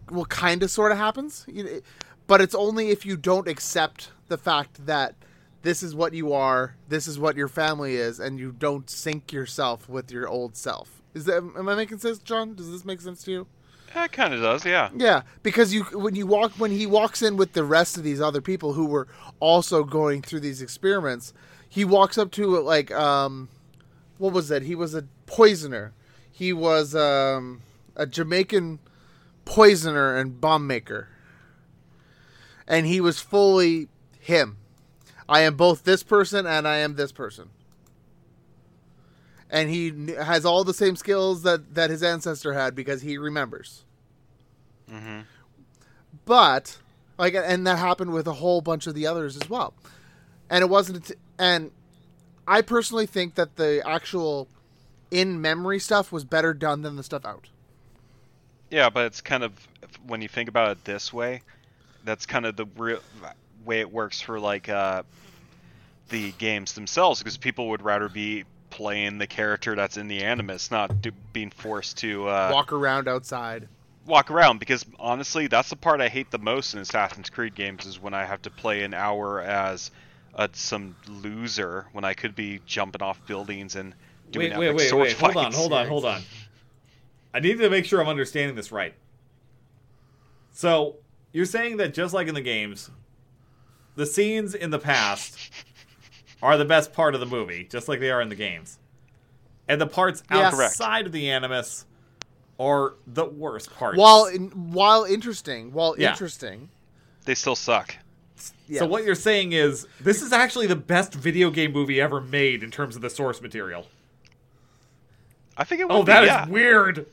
well, 0.09 0.25
kind 0.25 0.63
of, 0.63 0.71
sort 0.71 0.91
of 0.91 0.97
happens, 0.97 1.45
but 2.27 2.41
it's 2.41 2.55
only 2.55 2.89
if 2.89 3.05
you 3.05 3.17
don't 3.17 3.47
accept 3.47 4.11
the 4.27 4.37
fact 4.37 4.85
that 4.85 5.15
this 5.61 5.81
is 5.81 5.95
what 5.95 6.13
you 6.13 6.31
are, 6.31 6.75
this 6.87 7.07
is 7.07 7.17
what 7.19 7.35
your 7.35 7.47
family 7.47 7.95
is, 7.95 8.19
and 8.19 8.39
you 8.39 8.51
don't 8.51 8.89
sync 8.89 9.33
yourself 9.33 9.89
with 9.89 10.11
your 10.11 10.27
old 10.27 10.55
self. 10.55 11.01
Is 11.13 11.25
that 11.25 11.37
am 11.37 11.67
I 11.67 11.75
making 11.75 11.99
sense, 11.99 12.19
John? 12.19 12.55
Does 12.55 12.71
this 12.71 12.85
make 12.85 13.01
sense 13.01 13.23
to 13.23 13.31
you? 13.31 13.47
That 13.93 14.11
kind 14.11 14.33
of 14.33 14.41
does, 14.41 14.65
yeah. 14.65 14.89
Yeah, 14.95 15.21
because 15.41 15.73
you 15.73 15.83
when 15.85 16.15
you 16.15 16.27
walk 16.27 16.51
when 16.53 16.71
he 16.71 16.85
walks 16.85 17.21
in 17.21 17.37
with 17.37 17.53
the 17.53 17.63
rest 17.63 17.97
of 17.97 18.03
these 18.03 18.21
other 18.21 18.41
people 18.41 18.73
who 18.73 18.85
were 18.85 19.07
also 19.39 19.83
going 19.83 20.21
through 20.21 20.41
these 20.41 20.61
experiments, 20.61 21.33
he 21.67 21.83
walks 21.85 22.17
up 22.17 22.31
to 22.31 22.59
like 22.59 22.91
um, 22.91 23.49
what 24.17 24.33
was 24.33 24.49
that? 24.49 24.63
He 24.63 24.75
was 24.75 24.93
a 24.93 25.05
poisoner. 25.25 25.93
He 26.37 26.51
was 26.51 26.93
um, 26.93 27.61
a 27.95 28.05
Jamaican 28.05 28.79
poisoner 29.45 30.17
and 30.17 30.41
bomb 30.41 30.67
maker, 30.67 31.07
and 32.67 32.85
he 32.85 32.99
was 32.99 33.19
fully 33.21 33.87
him. 34.19 34.57
I 35.29 35.41
am 35.41 35.55
both 35.55 35.85
this 35.85 36.03
person 36.03 36.45
and 36.45 36.67
I 36.67 36.77
am 36.77 36.95
this 36.95 37.11
person. 37.13 37.49
And 39.49 39.69
he 39.69 40.13
has 40.13 40.45
all 40.45 40.63
the 40.65 40.73
same 40.73 40.95
skills 40.97 41.43
that, 41.43 41.73
that 41.75 41.89
his 41.89 42.03
ancestor 42.03 42.53
had 42.53 42.75
because 42.75 43.01
he 43.01 43.17
remembers 43.17 43.85
hmm 44.89 45.21
but 46.25 46.77
like 47.17 47.33
and 47.33 47.65
that 47.65 47.79
happened 47.79 48.11
with 48.13 48.27
a 48.27 48.33
whole 48.33 48.61
bunch 48.61 48.85
of 48.87 48.93
the 48.93 49.07
others 49.07 49.35
as 49.35 49.49
well 49.49 49.73
and 50.49 50.61
it 50.61 50.69
wasn't 50.69 51.11
and 51.39 51.71
i 52.47 52.61
personally 52.61 53.07
think 53.07 53.33
that 53.33 53.55
the 53.55 53.81
actual 53.85 54.47
in 55.11 55.41
memory 55.41 55.79
stuff 55.79 56.11
was 56.11 56.23
better 56.23 56.53
done 56.53 56.81
than 56.81 56.95
the 56.95 57.03
stuff 57.03 57.25
out 57.25 57.49
Yeah, 58.69 58.89
but 58.89 59.05
it's 59.05 59.21
kind 59.21 59.43
of 59.43 59.53
when 60.07 60.21
you 60.21 60.27
think 60.27 60.49
about 60.49 60.71
it 60.71 60.83
this 60.83 61.11
way, 61.13 61.41
that's 62.03 62.25
kind 62.25 62.45
of 62.45 62.55
the 62.55 62.65
real 62.77 62.99
way 63.65 63.79
it 63.79 63.91
works 63.91 64.21
for 64.21 64.39
like 64.39 64.69
uh, 64.69 65.03
the 66.09 66.31
games 66.33 66.73
themselves, 66.73 67.19
because 67.19 67.37
people 67.37 67.69
would 67.69 67.81
rather 67.81 68.09
be 68.09 68.43
playing 68.69 69.17
the 69.17 69.27
character 69.27 69.75
that's 69.75 69.97
in 69.97 70.07
the 70.07 70.23
Animus, 70.23 70.71
not 70.71 71.01
do, 71.01 71.11
being 71.33 71.49
forced 71.49 71.97
to 71.97 72.27
uh, 72.27 72.49
walk 72.51 72.73
around 72.73 73.07
outside 73.07 73.67
walk 74.05 74.29
around. 74.29 74.59
Because 74.59 74.85
honestly, 74.99 75.47
that's 75.47 75.69
the 75.69 75.75
part 75.75 76.01
I 76.01 76.09
hate 76.09 76.31
the 76.31 76.39
most 76.39 76.73
in 76.73 76.79
Assassin's 76.79 77.29
Creed 77.29 77.55
games 77.55 77.85
is 77.85 77.99
when 77.99 78.13
I 78.13 78.25
have 78.25 78.41
to 78.43 78.49
play 78.49 78.83
an 78.83 78.93
hour 78.93 79.41
as 79.41 79.91
uh, 80.35 80.47
some 80.53 80.95
loser 81.07 81.85
when 81.91 82.03
I 82.03 82.13
could 82.13 82.35
be 82.35 82.59
jumping 82.65 83.01
off 83.01 83.25
buildings 83.25 83.75
and 83.75 83.93
doing 84.35 84.51
Wait, 84.51 84.57
wait, 84.59 84.67
epic 84.67 84.77
wait, 84.77 84.89
sword 84.89 85.01
wait. 85.07 85.17
Hold 85.17 85.37
on, 85.37 85.51
hold 85.53 85.73
on, 85.73 85.87
hold 85.87 86.05
on. 86.05 86.21
I 87.33 87.39
need 87.39 87.57
to 87.59 87.69
make 87.69 87.85
sure 87.85 88.01
I'm 88.01 88.07
understanding 88.07 88.55
this 88.55 88.71
right. 88.71 88.93
So, 90.51 90.97
you're 91.33 91.45
saying 91.45 91.77
that 91.77 91.93
just 91.93 92.13
like 92.13 92.27
in 92.27 92.35
the 92.35 92.41
games, 92.41 92.89
the 93.95 94.05
scenes 94.05 94.55
in 94.55 94.69
the 94.69 94.79
past 94.79 95.51
are 96.41 96.57
the 96.57 96.65
best 96.65 96.93
part 96.93 97.13
of 97.13 97.19
the 97.19 97.25
movie, 97.25 97.67
just 97.69 97.87
like 97.87 97.99
they 97.99 98.11
are 98.11 98.21
in 98.21 98.29
the 98.29 98.35
games. 98.35 98.77
And 99.67 99.81
the 99.81 99.87
parts 99.87 100.23
Yeah. 100.31 100.47
outside 100.47 101.07
of 101.07 101.11
the 101.11 101.29
Animus 101.29 101.85
are 102.59 102.93
the 103.07 103.25
worst 103.25 103.73
parts. 103.75 103.97
while 103.97 104.25
in, 104.27 104.49
while 104.71 105.03
interesting 105.03 105.73
while 105.73 105.95
Yeah. 105.97 106.11
interesting 106.11 106.69
They 107.25 107.35
still 107.35 107.55
suck. 107.55 107.95
yeah. 108.67 108.79
So 108.79 108.85
what 108.85 109.03
you're 109.03 109.15
saying 109.15 109.51
is 109.51 109.87
this 109.99 110.21
is 110.21 110.31
actually 110.31 110.67
the 110.67 110.75
best 110.75 111.13
video 111.13 111.49
game 111.49 111.73
movie 111.73 111.99
ever 111.99 112.21
made 112.21 112.63
in 112.63 112.71
terms 112.71 112.95
of 112.95 113.01
the 113.01 113.09
source 113.09 113.41
material. 113.41 113.87
I 115.57 115.63
think 115.63 115.81
it 115.81 115.87
oh, 115.89 115.99
would 115.99 116.01
Oh, 116.01 116.03
that 116.05 116.45
be, 116.45 116.49
is 116.49 116.53
weird. 116.53 117.05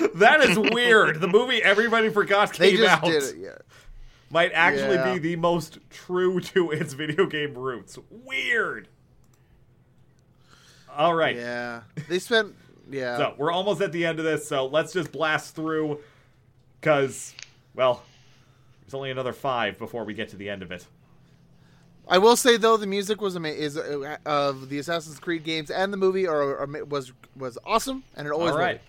that 0.14 0.40
is 0.40 0.58
weird. 0.58 1.20
The 1.20 1.28
movie 1.28 1.62
everybody 1.62 2.08
forgot 2.10 2.52
they 2.54 2.70
came 2.70 2.78
just 2.78 2.92
out 2.92 3.04
did 3.04 3.22
it 3.22 3.36
yeah 3.38 3.58
might 4.30 4.50
actually 4.54 4.94
Yeah. 4.96 5.12
be 5.12 5.18
the 5.18 5.36
most 5.36 5.78
true 5.90 6.40
to 6.40 6.70
its 6.70 6.94
video 6.94 7.26
game 7.26 7.54
roots. 7.54 7.98
Weird. 8.10 8.88
All 10.96 11.14
right. 11.14 11.36
yeah 11.36 11.82
they 12.08 12.18
spent 12.18 12.54
Yeah. 12.90 13.16
So 13.16 13.34
we're 13.38 13.52
almost 13.52 13.80
at 13.80 13.92
the 13.92 14.04
end 14.06 14.18
of 14.18 14.24
this, 14.24 14.46
so 14.46 14.66
let's 14.66 14.92
just 14.92 15.12
blast 15.12 15.54
through, 15.54 16.00
because, 16.80 17.34
well, 17.74 18.02
there's 18.82 18.94
only 18.94 19.10
another 19.10 19.32
five 19.32 19.78
before 19.78 20.04
we 20.04 20.14
get 20.14 20.28
to 20.30 20.36
the 20.36 20.48
end 20.50 20.62
of 20.62 20.70
it. 20.72 20.86
I 22.08 22.18
will 22.18 22.36
say 22.36 22.56
though, 22.56 22.76
the 22.76 22.86
music 22.86 23.20
was 23.20 23.36
ama- 23.36 23.48
is 23.48 23.76
uh, 23.78 24.16
of 24.26 24.68
the 24.68 24.78
Assassin's 24.78 25.18
Creed 25.18 25.44
games 25.44 25.70
and 25.70 25.92
the 25.92 25.96
movie 25.96 26.26
are, 26.26 26.58
are 26.58 26.84
was 26.84 27.12
was 27.36 27.56
awesome, 27.64 28.02
and 28.16 28.26
it 28.26 28.32
always 28.32 28.52
All 28.52 28.58
right. 28.58 28.80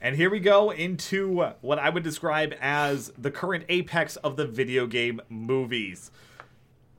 And 0.00 0.16
here 0.16 0.28
we 0.28 0.38
go 0.40 0.70
into 0.70 1.52
what 1.62 1.78
I 1.78 1.88
would 1.88 2.02
describe 2.02 2.54
as 2.60 3.10
the 3.16 3.30
current 3.30 3.64
apex 3.70 4.16
of 4.16 4.36
the 4.36 4.46
video 4.46 4.86
game 4.86 5.20
movies. 5.30 6.10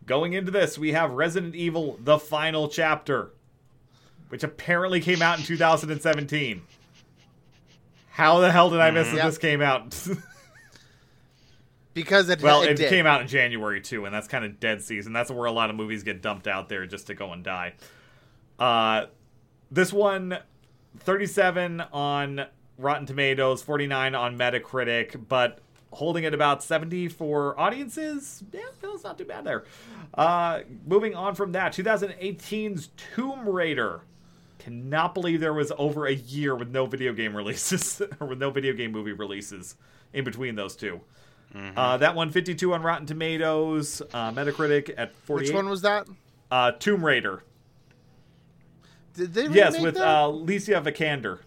Going 0.07 0.33
into 0.33 0.49
this, 0.51 0.77
we 0.77 0.93
have 0.93 1.11
Resident 1.11 1.55
Evil 1.55 1.99
The 2.03 2.17
Final 2.17 2.67
Chapter, 2.67 3.29
which 4.29 4.43
apparently 4.43 5.01
came 5.01 5.21
out 5.21 5.37
in 5.37 5.45
2017. 5.45 6.61
How 8.09 8.39
the 8.39 8.51
hell 8.51 8.69
did 8.71 8.79
I 8.79 8.89
miss 8.91 9.07
that 9.09 9.17
Yep. 9.17 9.25
this 9.25 9.37
came 9.37 9.61
out? 9.61 10.07
because 11.95 12.29
it 12.29 12.43
well, 12.43 12.61
it, 12.61 12.79
it 12.79 12.89
came 12.89 13.07
out 13.07 13.21
in 13.21 13.27
January 13.27 13.81
too, 13.81 14.05
and 14.05 14.13
that's 14.13 14.27
kind 14.27 14.45
of 14.45 14.59
dead 14.59 14.83
season. 14.83 15.13
That's 15.13 15.31
where 15.31 15.45
a 15.45 15.51
lot 15.51 15.71
of 15.71 15.75
movies 15.75 16.03
get 16.03 16.21
dumped 16.21 16.45
out 16.45 16.69
there 16.69 16.85
just 16.85 17.07
to 17.07 17.15
go 17.15 17.31
and 17.31 17.43
die. 17.43 17.73
Uh, 18.59 19.05
this 19.71 19.91
one, 19.91 20.37
37 20.99 21.81
on 21.81 22.45
Rotten 22.77 23.07
Tomatoes, 23.07 23.63
49 23.63 24.13
on 24.13 24.37
Metacritic, 24.37 25.27
but 25.27 25.59
holding 25.93 26.25
at 26.25 26.33
about 26.33 26.61
70 26.61 27.07
for 27.07 27.57
audiences. 27.57 28.43
Yeah, 28.51 28.61
that's 28.81 29.03
not 29.05 29.17
too 29.17 29.23
bad 29.23 29.45
there. 29.45 29.63
Uh, 30.13 30.61
moving 30.85 31.15
on 31.15 31.33
from 31.33 31.53
that, 31.53 31.73
2018's 31.73 32.89
Tomb 33.15 33.47
Raider. 33.47 34.01
Cannot 34.59 35.13
believe 35.13 35.39
there 35.39 35.53
was 35.53 35.71
over 35.77 36.07
a 36.07 36.13
year 36.13 36.55
with 36.55 36.69
no 36.69 36.85
video 36.85 37.13
game 37.13 37.35
releases 37.37 38.01
or 38.19 38.27
with 38.27 38.39
no 38.39 38.51
video 38.51 38.73
game 38.73 38.91
movie 38.91 39.13
releases 39.13 39.75
in 40.11 40.25
between 40.25 40.55
those 40.55 40.75
2 41.55 41.71
Uh, 41.77 41.97
that 41.97 42.15
one 42.15 42.29
52 42.31 42.73
on 42.73 42.81
Rotten 42.83 43.05
Tomatoes, 43.07 44.01
uh, 44.13 44.31
Metacritic 44.31 44.93
at 44.97 45.15
48. 45.15 45.47
Which 45.47 45.55
one 45.55 45.69
was 45.69 45.81
that? 45.81 46.07
Uh, 46.51 46.71
Tomb 46.73 47.03
Raider. 47.05 47.43
Did 49.13 49.33
they 49.33 49.47
Yes, 49.47 49.79
with 49.79 49.95
that? 49.95 50.03
uh, 50.07 50.27
Alicia 50.27 50.81
Vikander. 50.81 51.39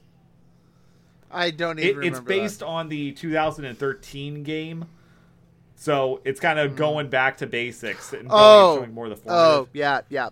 I 1.30 1.50
don't 1.50 1.78
It, 1.78 1.84
even 1.90 2.04
it's 2.04 2.20
based 2.20 2.60
that. 2.60 2.66
on 2.66 2.88
the 2.88 3.12
2013 3.12 4.42
game, 4.44 4.86
so 5.76 6.22
it's 6.24 6.40
kind 6.40 6.58
of 6.58 6.74
going 6.74 7.08
back 7.10 7.36
to 7.38 7.46
basics 7.46 8.14
and 8.14 8.28
Oh, 8.30 8.76
showing 8.76 8.94
more 8.94 9.06
of 9.06 9.22
the 9.22 9.30
oh 9.30 9.68
yeah, 9.74 10.00
yeah. 10.08 10.30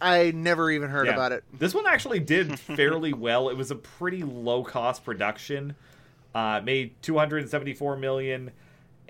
I 0.00 0.30
never 0.30 0.70
even 0.70 0.88
heard 0.88 1.08
Yeah. 1.08 1.12
about 1.12 1.32
it. 1.32 1.44
This 1.52 1.74
one 1.74 1.86
actually 1.86 2.20
did 2.20 2.58
fairly 2.58 3.12
well. 3.12 3.50
It 3.50 3.56
was 3.58 3.70
a 3.70 3.74
pretty 3.74 4.22
low 4.22 4.64
cost 4.64 5.04
production. 5.04 5.74
Uh, 6.34 6.62
made 6.64 6.94
274 7.02 7.96
million, 7.96 8.50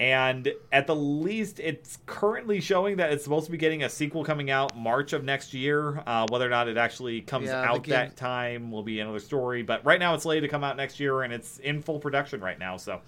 and 0.01 0.53
at 0.73 0.87
the 0.87 0.97
least, 0.97 1.61
it's 1.61 1.99
currently 2.07 2.61
showing 2.61 2.97
that 2.97 3.13
it's 3.13 3.23
supposed 3.23 3.45
to 3.47 3.53
be 3.53 3.59
getting 3.59 3.83
a 3.85 3.89
sequel 3.91 4.25
coming 4.25 4.51
out 4.51 4.75
March 4.77 5.13
of 5.13 5.23
next 5.25 5.53
year. 5.55 6.03
Uh, 6.07 6.27
whether 6.31 6.47
or 6.47 6.49
not 6.51 6.67
it 6.69 6.79
actually 6.79 7.21
comes 7.21 7.49
Yeah, 7.49 7.63
out 7.71 7.83
game- 7.85 7.93
that 7.93 8.17
time 8.17 8.73
will 8.73 8.83
be 8.83 8.99
another 9.01 9.19
story. 9.21 9.63
But 9.63 9.85
right 9.85 10.01
now, 10.01 10.15
it's 10.15 10.23
slated 10.23 10.43
to 10.45 10.49
come 10.49 10.65
out 10.65 10.77
next 10.79 10.99
year, 10.99 11.21
and 11.23 11.33
it's 11.33 11.59
in 11.59 11.83
full 11.83 12.01
production 12.01 12.41
right 12.41 12.59
now. 12.59 12.79
So. 12.79 13.01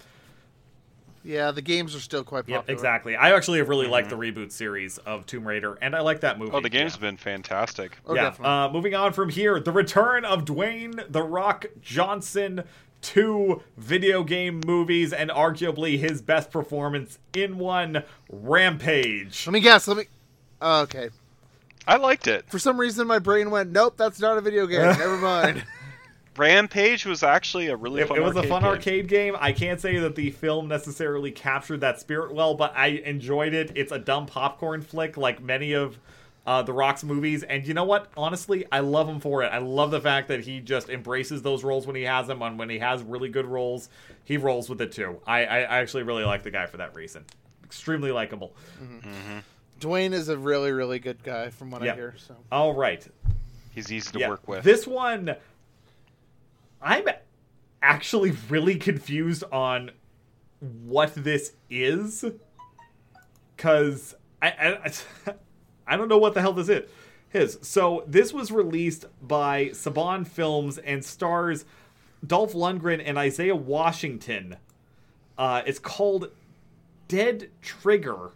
Yeah, 1.25 1.51
the 1.51 1.61
games 1.61 1.95
are 1.95 2.01
still 2.01 2.23
quite 2.25 2.41
popular. 2.41 2.59
Yep, 2.59 2.69
exactly. 2.69 3.15
I 3.15 3.33
actually 3.33 3.59
have 3.59 3.69
really 3.69 3.87
liked 3.87 4.09
the 4.09 4.17
reboot 4.17 4.51
series 4.51 4.97
of 4.99 5.25
Tomb 5.25 5.47
Raider, 5.47 5.77
and 5.81 5.95
I 5.95 6.01
like 6.01 6.19
that 6.19 6.37
movie. 6.37 6.51
Oh, 6.53 6.59
the 6.59 6.67
game's 6.69 6.95
Yeah. 6.95 6.99
been 7.01 7.15
fantastic. 7.17 7.97
Oh, 8.05 8.13
yeah. 8.13 8.23
definitely. 8.23 8.53
Uh, 8.53 8.69
moving 8.69 8.93
on 8.93 9.13
from 9.13 9.29
here, 9.29 9.57
the 9.61 9.71
return 9.71 10.25
of 10.25 10.43
Dwayne 10.43 11.09
the 11.09 11.23
Rock 11.23 11.65
Johnson 11.81 12.65
to 13.03 13.61
video 13.77 14.23
game 14.23 14.61
movies, 14.65 15.13
and 15.13 15.29
arguably 15.29 15.99
his 15.99 16.21
best 16.21 16.51
performance 16.51 17.19
in 17.33 17.57
one, 17.57 18.03
Rampage. 18.29 19.45
Let 19.47 19.53
me 19.53 19.59
guess. 19.59 19.87
Let 19.87 19.97
me. 19.97 20.03
oh, 20.61 20.81
okay. 20.81 21.09
I 21.87 21.97
liked 21.97 22.27
it. 22.27 22.45
For 22.49 22.59
some 22.59 22.79
reason, 22.79 23.07
my 23.07 23.19
brain 23.19 23.51
went, 23.51 23.71
"Nope, 23.71 23.95
that's 23.97 24.19
not 24.19 24.37
a 24.37 24.41
video 24.41 24.65
game. 24.67 24.81
Never 24.97 25.17
mind." 25.17 25.63
Rampage 26.35 27.05
was 27.05 27.21
actually 27.21 27.67
a 27.67 27.75
really 27.75 28.01
It, 28.01 28.07
fun 28.07 28.17
it 28.17 28.21
was 28.23 28.35
a 28.35 28.43
fun 28.43 28.63
game. 28.63 28.71
arcade 28.71 29.07
game. 29.07 29.35
I 29.39 29.51
can't 29.51 29.79
say 29.79 29.99
that 29.99 30.15
the 30.15 30.31
film 30.31 30.67
necessarily 30.67 31.31
captured 31.31 31.81
that 31.81 31.99
spirit 31.99 32.33
well, 32.33 32.55
but 32.55 32.73
I 32.75 32.87
enjoyed 32.87 33.53
it. 33.53 33.71
It's 33.75 33.91
a 33.91 33.99
dumb 33.99 34.25
popcorn 34.25 34.81
flick, 34.81 35.15
like 35.15 35.43
many 35.43 35.73
of 35.73 35.99
uh, 36.45 36.61
the 36.61 36.73
Rock's 36.73 37.03
movies. 37.03 37.43
And 37.43 37.65
you 37.67 37.73
know 37.73 37.83
what? 37.85 38.11
Honestly, 38.17 38.65
I 38.71 38.79
love 38.79 39.07
him 39.07 39.19
for 39.19 39.43
it. 39.43 39.47
I 39.47 39.59
love 39.59 39.91
the 39.91 40.01
fact 40.01 40.27
that 40.27 40.41
he 40.41 40.59
just 40.59 40.89
embraces 40.89 41.41
those 41.41 41.63
roles 41.63 41.87
when 41.87 41.95
he 41.95 42.03
has 42.03 42.27
them, 42.27 42.41
and 42.41 42.59
when 42.59 42.69
he 42.69 42.79
has 42.79 43.01
really 43.03 43.29
good 43.29 43.45
roles, 43.45 43.89
he 44.25 44.37
rolls 44.37 44.69
with 44.69 44.81
it 44.81 44.91
too. 44.91 45.19
I, 45.25 45.45
I, 45.45 45.57
I 45.59 45.77
actually 45.79 46.03
really 46.03 46.23
like 46.25 46.43
the 46.43 46.51
guy 46.51 46.65
for 46.65 46.77
that 46.77 46.95
reason. 46.95 47.25
Extremely 47.63 48.11
likable. 48.11 48.53
Dwayne 49.79 50.13
is 50.13 50.29
a 50.29 50.37
really, 50.37 50.71
really 50.71 50.99
good 50.99 51.23
guy, 51.23 51.49
from 51.49 51.71
what 51.71 51.81
Yep. 51.81 51.93
I 51.93 51.97
hear. 51.97 52.15
So 52.17 52.35
All 52.51 52.73
right. 52.73 53.05
He's 53.71 53.91
easy 53.91 54.11
to 54.11 54.19
Yeah. 54.19 54.29
work 54.29 54.47
with. 54.47 54.63
This 54.63 54.85
one, 54.85 55.35
I'm 56.81 57.05
actually 57.81 58.31
really 58.49 58.75
confused 58.75 59.43
on 59.51 59.91
what 60.59 61.13
this 61.15 61.53
is, 61.69 62.23
because 63.57 64.15
I, 64.41 64.47
I 64.85 64.91
I 65.87 65.97
don't 65.97 66.07
know 66.07 66.17
what 66.17 66.33
the 66.33 66.41
hell 66.41 66.53
this 66.53 66.69
is. 66.69 66.89
His 67.29 67.57
so 67.61 68.03
this 68.07 68.33
was 68.33 68.51
released 68.51 69.05
by 69.21 69.65
Saban 69.67 70.27
Films 70.27 70.77
and 70.77 71.03
stars 71.03 71.65
Dolph 72.25 72.53
Lundgren 72.53 73.01
and 73.03 73.17
Isaiah 73.17 73.55
Washington. 73.55 74.57
Uh, 75.37 75.63
it's 75.65 75.79
called 75.79 76.29
Dead 77.07 77.49
Trigger 77.61 78.31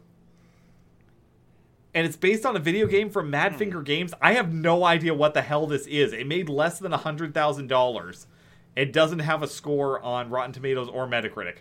and 1.97 2.05
it's 2.05 2.15
based 2.15 2.45
on 2.45 2.55
a 2.55 2.59
video 2.59 2.85
game 2.85 3.09
from 3.09 3.31
Madfinger 3.31 3.83
Games. 3.83 4.13
I 4.21 4.33
have 4.33 4.53
no 4.53 4.83
idea 4.83 5.15
what 5.15 5.33
the 5.33 5.41
hell 5.41 5.65
this 5.65 5.87
is. 5.87 6.13
It 6.13 6.27
made 6.27 6.47
less 6.47 6.77
than 6.77 6.91
hundred 6.91 7.33
thousand 7.33 7.67
dollars. 7.67 8.27
It 8.75 8.93
doesn't 8.93 9.19
have 9.19 9.41
a 9.41 9.47
score 9.47 9.99
on 10.03 10.29
Rotten 10.29 10.53
Tomatoes 10.53 10.89
or 10.89 11.07
Metacritic. 11.07 11.55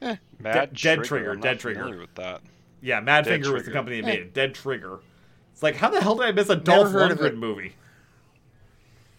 Mad 0.00 0.18
Dead 0.42 0.74
Trigger. 0.74 0.94
Dead 0.96 1.04
Trigger, 1.04 1.30
I'm 1.32 1.40
Dead 1.40 1.60
Trigger. 1.60 1.80
familiar 1.80 2.00
with 2.00 2.14
that. 2.14 2.40
Yeah, 2.80 3.00
Madfinger 3.00 3.24
Dead 3.42 3.46
was 3.46 3.64
the 3.64 3.72
company 3.72 4.00
that 4.00 4.06
made 4.06 4.20
it. 4.20 4.34
Dead 4.34 4.54
Trigger. 4.54 5.00
It's 5.52 5.62
like, 5.62 5.76
how 5.76 5.90
the 5.90 6.00
hell 6.00 6.14
did 6.16 6.26
I 6.26 6.32
miss 6.32 6.48
a 6.48 6.56
Dolph 6.56 6.90
heard 6.92 7.10
of 7.12 7.20
it. 7.20 7.34
Lundgren 7.34 7.38
movie? 7.38 7.74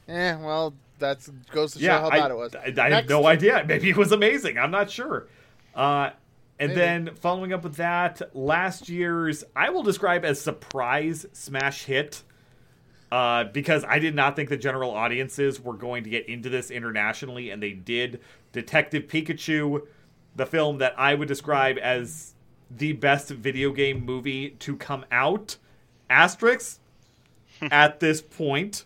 eh, 0.07 0.35
well, 0.37 0.73
that 0.99 1.27
goes 1.51 1.73
to 1.73 1.79
show 1.79 1.85
Yeah, 1.85 1.99
how 2.01 2.09
I, 2.09 2.19
bad 2.19 2.31
it 2.31 2.37
was. 2.37 2.55
I, 2.55 2.59
I 2.59 2.65
have 2.65 2.75
Next. 2.75 3.09
no 3.09 3.25
idea. 3.25 3.63
Maybe 3.67 3.89
it 3.89 3.97
was 3.97 4.11
amazing. 4.11 4.57
I'm 4.57 4.71
not 4.71 4.89
sure. 4.89 5.27
Uh, 5.75 6.11
and 6.59 6.69
Maybe. 6.69 6.75
then 6.75 7.15
following 7.15 7.53
up 7.53 7.63
with 7.63 7.75
that, 7.75 8.35
last 8.35 8.89
year's 8.89 9.43
I 9.55 9.69
will 9.69 9.83
describe 9.83 10.25
as 10.25 10.39
surprise 10.41 11.25
smash 11.33 11.83
hit. 11.85 12.23
Uh, 13.11 13.43
because 13.43 13.83
I 13.83 13.99
did 13.99 14.15
not 14.15 14.37
think 14.37 14.47
the 14.47 14.55
general 14.55 14.91
audiences 14.91 15.59
were 15.59 15.73
going 15.73 16.05
to 16.05 16.09
get 16.09 16.29
into 16.29 16.47
this 16.47 16.71
internationally, 16.71 17.49
and 17.49 17.61
they 17.61 17.73
did. 17.73 18.21
Detective 18.53 19.03
Pikachu, 19.07 19.85
the 20.37 20.45
film 20.45 20.77
that 20.77 20.97
I 20.97 21.13
would 21.15 21.27
describe 21.27 21.77
as 21.77 22.33
the 22.77 22.93
best 22.93 23.29
video 23.29 23.71
game 23.71 24.05
movie 24.05 24.51
to 24.51 24.75
come 24.75 25.05
out. 25.11 25.57
Asterisk 26.09 26.79
at 27.61 27.99
this 27.99 28.21
point. 28.21 28.85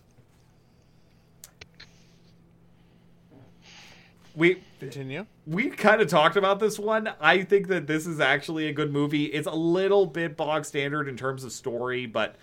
We 4.35 4.61
Continue. 4.79 5.25
we 5.47 5.69
kind 5.69 6.01
of 6.01 6.09
talked 6.09 6.35
about 6.35 6.59
this 6.59 6.77
one. 6.77 7.09
I 7.21 7.43
think 7.43 7.69
that 7.69 7.87
this 7.87 8.05
is 8.05 8.19
actually 8.19 8.67
a 8.67 8.73
good 8.73 8.91
movie. 8.91 9.25
It's 9.25 9.47
a 9.47 9.55
little 9.55 10.05
bit 10.05 10.35
bog 10.35 10.65
standard 10.65 11.07
in 11.07 11.15
terms 11.15 11.45
of 11.45 11.53
story, 11.53 12.05
but 12.05 12.35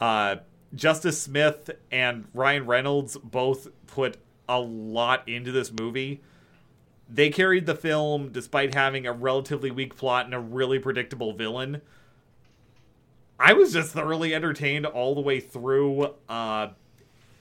uh, 0.00 0.36
Justice 0.74 1.20
Smith 1.20 1.70
and 1.90 2.26
Ryan 2.32 2.66
Reynolds 2.66 3.16
both 3.16 3.68
put 3.88 4.18
a 4.48 4.60
lot 4.60 5.28
into 5.28 5.50
this 5.50 5.72
movie. 5.72 6.20
They 7.12 7.28
carried 7.28 7.66
the 7.66 7.74
film 7.74 8.30
despite 8.32 8.72
having 8.72 9.06
a 9.06 9.12
relatively 9.12 9.70
weak 9.70 9.96
plot 9.96 10.24
and 10.24 10.34
a 10.34 10.40
really 10.40 10.78
predictable 10.78 11.34
villain. 11.34 11.82
I 13.38 13.52
was 13.52 13.74
just 13.74 13.92
thoroughly 13.92 14.34
entertained 14.34 14.86
all 14.86 15.14
the 15.14 15.20
way 15.20 15.38
through. 15.38 16.14
Uh, 16.26 16.68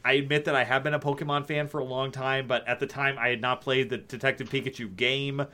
I 0.04 0.14
admit 0.14 0.44
that 0.46 0.56
I 0.56 0.66
have 0.66 0.84
been 0.84 0.94
a 0.94 1.00
Pokemon 1.00 1.46
fan 1.46 1.70
for 1.70 1.80
a 1.80 1.86
long 1.86 2.12
time, 2.12 2.48
but 2.48 2.68
at 2.68 2.82
the 2.82 2.88
time 2.88 3.18
I 3.18 3.30
had 3.30 3.40
not 3.40 3.62
played 3.62 3.90
the 3.90 3.98
Detective 3.98 4.50
Pikachu 4.50 4.94
game. 4.94 5.46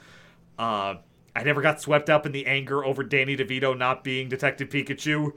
Uh, 0.57 0.95
I 1.35 1.43
never 1.43 1.61
got 1.61 1.79
swept 1.79 2.09
up 2.09 2.25
in 2.25 2.31
the 2.31 2.47
anger 2.47 2.83
over 2.83 3.03
Danny 3.03 3.37
DeVito 3.37 3.77
not 3.77 4.03
being 4.03 4.29
Detective 4.29 4.69
Pikachu. 4.69 5.33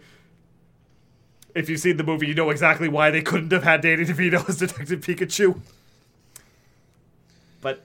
If 1.54 1.68
you've 1.68 1.80
seen 1.80 1.98
the 1.98 2.04
movie, 2.04 2.28
you 2.28 2.34
know 2.34 2.48
exactly 2.48 2.88
why 2.88 3.10
they 3.10 3.20
couldn't 3.20 3.52
have 3.52 3.64
had 3.64 3.82
Danny 3.82 4.04
DeVito 4.06 4.48
as 4.48 4.56
Detective 4.56 5.00
Pikachu. 5.00 5.60
But 7.60 7.84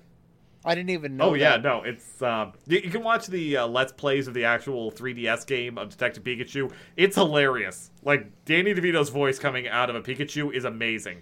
I 0.66 0.74
didn't 0.76 0.90
even 0.90 1.16
know. 1.18 1.26
oh 1.30 1.34
yeah, 1.36 1.58
no, 1.58 1.84
it's 1.84 2.22
uh, 2.22 2.52
you, 2.68 2.80
you 2.80 2.90
can 2.90 3.04
watch 3.04 3.28
the 3.28 3.58
uh, 3.58 3.68
let's 3.68 3.92
plays 3.94 4.28
of 4.28 4.34
the 4.34 4.46
actual 4.46 4.92
3DS 4.92 5.46
game 5.46 5.78
of 5.78 5.90
Detective 5.90 6.24
Pikachu. 6.24 6.72
It's 6.98 7.16
hilarious. 7.16 7.92
Like 8.04 8.30
Danny 8.46 8.74
DeVito's 8.74 9.10
voice 9.10 9.38
coming 9.40 9.68
out 9.68 9.90
of 9.90 9.96
a 9.96 10.02
Pikachu 10.02 10.52
is 10.54 10.66
amazing. 10.66 11.22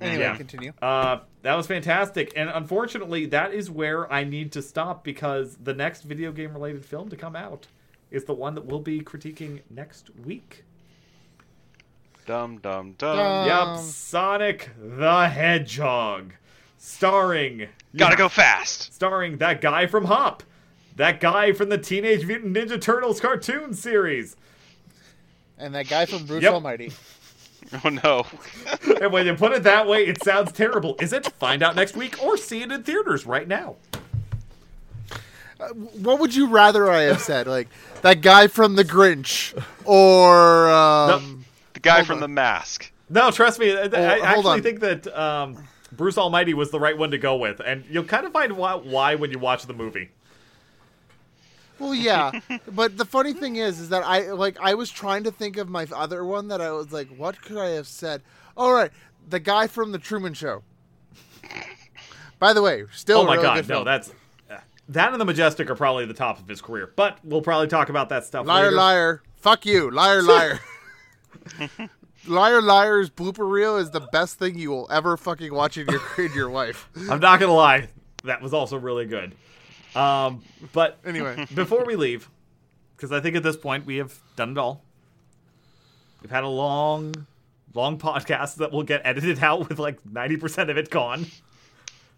Anyway, 0.00 0.22
Yeah. 0.22 0.36
continue. 0.36 0.72
Uh, 0.82 1.18
that 1.42 1.54
was 1.54 1.66
fantastic, 1.66 2.32
and 2.34 2.50
unfortunately, 2.50 3.26
that 3.26 3.52
is 3.54 3.70
where 3.70 4.10
I 4.12 4.24
need 4.24 4.50
to 4.52 4.62
stop 4.62 5.04
because 5.04 5.56
the 5.62 5.74
next 5.74 6.02
video 6.02 6.32
game 6.32 6.52
related 6.52 6.84
film 6.84 7.10
to 7.10 7.16
come 7.16 7.36
out 7.36 7.68
is 8.10 8.24
the 8.24 8.34
one 8.34 8.54
that 8.54 8.64
we'll 8.64 8.80
be 8.80 9.00
critiquing 9.02 9.60
next 9.70 10.10
week. 10.24 10.64
Dum 12.26 12.58
dum 12.58 12.94
dum. 12.96 13.16
Dum. 13.18 13.46
Yup, 13.46 13.68
Um, 13.68 13.78
Sonic 13.84 14.70
the 14.80 15.28
Hedgehog, 15.28 16.32
starring 16.84 17.66
Gotta 17.96 18.14
go 18.16 18.28
fast. 18.28 18.92
starring 18.92 19.38
that 19.38 19.60
guy 19.62 19.86
from 19.86 20.04
Hop, 20.04 20.42
that 20.96 21.18
guy 21.18 21.52
from 21.52 21.70
the 21.70 21.78
Teenage 21.78 22.26
Mutant 22.26 22.54
Ninja 22.54 22.78
Turtles 22.80 23.20
cartoon 23.20 23.72
series. 23.72 24.36
And 25.58 25.74
that 25.74 25.88
guy 25.88 26.04
from 26.04 26.26
Bruce 26.26 26.42
Yep. 26.42 26.52
Almighty. 26.52 26.92
Oh 27.82 27.88
no. 27.88 28.26
And 29.00 29.10
when 29.10 29.24
you 29.26 29.34
put 29.34 29.52
it 29.52 29.62
that 29.62 29.86
way, 29.88 30.04
it 30.06 30.22
sounds 30.22 30.52
terrible. 30.52 30.96
Is 31.00 31.14
it? 31.14 31.26
Find 31.38 31.62
out 31.62 31.74
next 31.74 31.96
week 31.96 32.22
or 32.22 32.36
see 32.36 32.60
it 32.62 32.70
in 32.70 32.82
theaters 32.82 33.24
right 33.24 33.48
now. 33.48 33.76
What 36.02 36.20
would 36.20 36.34
you 36.34 36.48
rather 36.48 36.90
I 36.90 37.02
have 37.04 37.20
said? 37.22 37.46
Like 37.46 37.68
that 38.02 38.20
guy 38.20 38.48
from 38.48 38.74
The 38.76 38.84
Grinch, 38.84 39.58
or 39.86 40.68
um, 40.70 41.46
The 41.72 41.80
guy 41.80 42.02
from 42.04 42.16
on. 42.16 42.20
the 42.20 42.28
mask. 42.28 42.92
No, 43.08 43.30
trust 43.30 43.58
me. 43.58 43.74
I, 43.74 43.84
I 43.84 44.18
actually 44.20 44.44
on. 44.46 44.62
think 44.62 44.80
that 44.80 45.06
um, 45.18 45.56
Bruce 45.96 46.18
Almighty 46.18 46.54
was 46.54 46.70
the 46.70 46.80
right 46.80 46.96
one 46.96 47.10
to 47.10 47.18
go 47.18 47.36
with, 47.36 47.60
and 47.60 47.84
you'll 47.88 48.04
kind 48.04 48.26
of 48.26 48.32
find 48.32 48.56
why, 48.56 48.74
why 48.74 49.14
when 49.14 49.30
you 49.30 49.38
watch 49.38 49.66
the 49.66 49.74
movie. 49.74 50.10
well, 51.78 51.94
yeah. 51.94 52.32
but 52.68 52.96
the 52.96 53.04
funny 53.04 53.32
thing 53.32 53.56
is, 53.56 53.80
is 53.80 53.88
that 53.90 54.04
I 54.04 54.32
like 54.32 54.56
I 54.60 54.74
was 54.74 54.90
trying 54.90 55.24
to 55.24 55.30
think 55.30 55.56
of 55.56 55.68
my 55.68 55.86
other 55.94 56.24
one 56.24 56.48
that 56.48 56.60
I 56.60 56.72
was 56.72 56.92
like, 56.92 57.08
what 57.08 57.40
could 57.42 57.58
I 57.58 57.70
have 57.70 57.86
said? 57.86 58.22
All 58.56 58.72
right, 58.72 58.90
the 59.28 59.40
guy 59.40 59.66
from 59.66 59.92
The 59.92 59.98
Truman 59.98 60.34
Show. 60.34 60.62
By 62.38 62.52
the 62.52 62.62
way, 62.62 62.84
still 62.92 63.20
oh 63.20 63.24
my 63.24 63.34
really 63.34 63.44
god, 63.44 63.56
no, 63.56 63.62
film. 63.62 63.84
that's 63.84 64.12
that 64.88 65.12
and 65.12 65.20
the 65.20 65.24
Majestic 65.24 65.70
are 65.70 65.74
probably 65.74 66.04
the 66.06 66.14
top 66.14 66.38
of 66.38 66.48
his 66.48 66.60
career. 66.60 66.92
But 66.94 67.18
we'll 67.24 67.42
probably 67.42 67.68
talk 67.68 67.88
about 67.88 68.10
that 68.10 68.24
stuff 68.24 68.46
liar, 68.46 68.64
later. 68.64 68.76
liar, 68.76 69.22
fuck 69.36 69.64
you, 69.64 69.90
liar, 69.90 70.22
liar. 70.22 70.60
Liar 72.26 72.62
Liar's 72.62 73.10
blooper 73.10 73.48
reel 73.50 73.76
is 73.76 73.90
the 73.90 74.00
best 74.00 74.38
thing 74.38 74.58
you 74.58 74.70
will 74.70 74.86
ever 74.90 75.16
fucking 75.16 75.52
watch 75.52 75.76
in 75.76 75.86
your 75.88 76.00
in 76.26 76.32
your 76.34 76.50
life. 76.50 76.88
I'm 77.10 77.20
not 77.20 77.40
gonna 77.40 77.52
lie, 77.52 77.88
that 78.24 78.40
was 78.42 78.54
also 78.54 78.76
really 78.78 79.06
good. 79.06 79.34
Um, 79.94 80.42
but 80.72 80.98
Anyway, 81.04 81.46
before 81.54 81.84
we 81.84 81.96
leave, 81.96 82.28
because 82.96 83.12
I 83.12 83.20
think 83.20 83.36
at 83.36 83.42
this 83.42 83.56
point 83.56 83.86
we 83.86 83.96
have 83.98 84.18
done 84.36 84.50
it 84.52 84.58
all. 84.58 84.82
We've 86.22 86.30
had 86.30 86.42
a 86.44 86.48
long, 86.48 87.26
long 87.74 87.98
podcast 87.98 88.56
that 88.56 88.72
will 88.72 88.82
get 88.82 89.02
edited 89.04 89.42
out 89.42 89.68
with 89.68 89.78
like 89.78 90.02
90% 90.02 90.70
of 90.70 90.78
it 90.78 90.90
gone. 90.90 91.26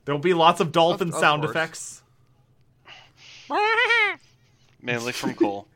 There'll 0.04 0.20
be 0.20 0.32
lots 0.32 0.60
of 0.60 0.70
dolphin 0.70 1.08
Of- 1.08 1.14
of 1.14 1.20
sound 1.20 1.42
course. 1.42 1.50
effects. 1.50 2.02
Mainly 4.80 5.12
from 5.12 5.34
Cole. 5.34 5.66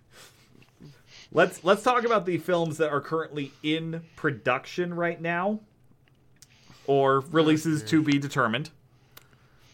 Let's 1.33 1.62
let's 1.62 1.83
talk 1.83 2.05
about 2.05 2.26
the 2.26 2.39
films 2.39 2.78
that 2.78 2.91
are 2.91 3.01
currently 3.01 3.53
in 3.62 4.03
production 4.16 4.95
right 4.95 5.20
now, 5.20 5.61
or 6.87 7.20
releases 7.20 7.83
to 7.85 8.03
be 8.03 8.18
determined. 8.18 8.70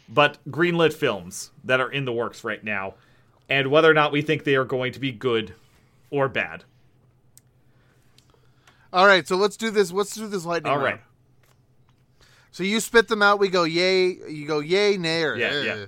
But 0.09 0.39
greenlit 0.49 0.93
films 0.93 1.51
that 1.65 1.81
are 1.81 1.91
in 1.91 2.05
the 2.05 2.13
works 2.13 2.45
right 2.45 2.63
now, 2.63 2.95
and 3.49 3.71
whether 3.71 3.91
or 3.91 3.95
not 3.95 4.13
we 4.13 4.23
think 4.23 4.45
they 4.45 4.55
are 4.55 4.65
going 4.65 4.93
to 4.93 5.01
be 5.01 5.13
good 5.13 5.55
or 6.11 6.29
bad. 6.29 6.65
all 8.93 9.07
right. 9.07 9.27
So 9.27 9.37
let's 9.37 9.57
do 9.57 9.71
this. 9.71 9.91
Let's 9.93 10.15
do 10.15 10.29
this 10.29 10.45
lightning 10.45 10.73
All 10.73 10.79
round. 10.79 11.01
right. 11.01 11.01
So 12.53 12.63
you 12.65 12.81
spit 12.81 13.09
them 13.09 13.23
out. 13.23 13.39
We 13.39 13.49
go 13.49 13.65
yay. 13.65 14.09
You 14.29 14.47
go 14.47 14.61
yay, 14.61 14.97
nay, 14.97 15.23
or 15.25 15.37
Yeah, 15.37 15.47
eh. 15.47 15.63
yeah. 15.65 15.87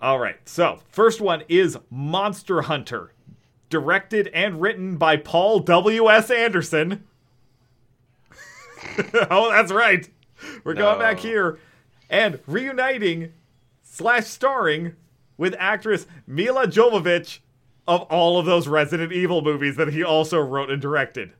All 0.00 0.18
right. 0.18 0.36
So, 0.46 0.80
first 0.90 1.20
one 1.22 1.42
is 1.48 1.78
Monster 1.90 2.62
Hunter, 2.62 3.12
directed 3.74 4.28
and 4.28 4.60
written 4.60 4.96
by 4.96 5.16
Paul 5.16 5.58
W.S. 5.58 6.30
Anderson. 6.30 7.02
oh, 9.28 9.50
that's 9.50 9.72
right. 9.72 10.08
We're 10.62 10.74
going 10.74 11.00
back 11.00 11.18
here 11.18 11.58
and 12.08 12.38
reuniting 12.46 13.32
slash 13.82 14.26
starring 14.26 14.94
with 15.36 15.56
actress 15.58 16.06
Milla 16.24 16.68
Jovovich 16.68 17.40
of 17.88 18.02
all 18.02 18.38
of 18.38 18.46
those 18.46 18.68
Resident 18.68 19.12
Evil 19.12 19.42
movies 19.42 19.74
that 19.74 19.92
he 19.92 20.04
also 20.04 20.38
wrote 20.38 20.70
and 20.70 20.80
directed. 20.80 21.32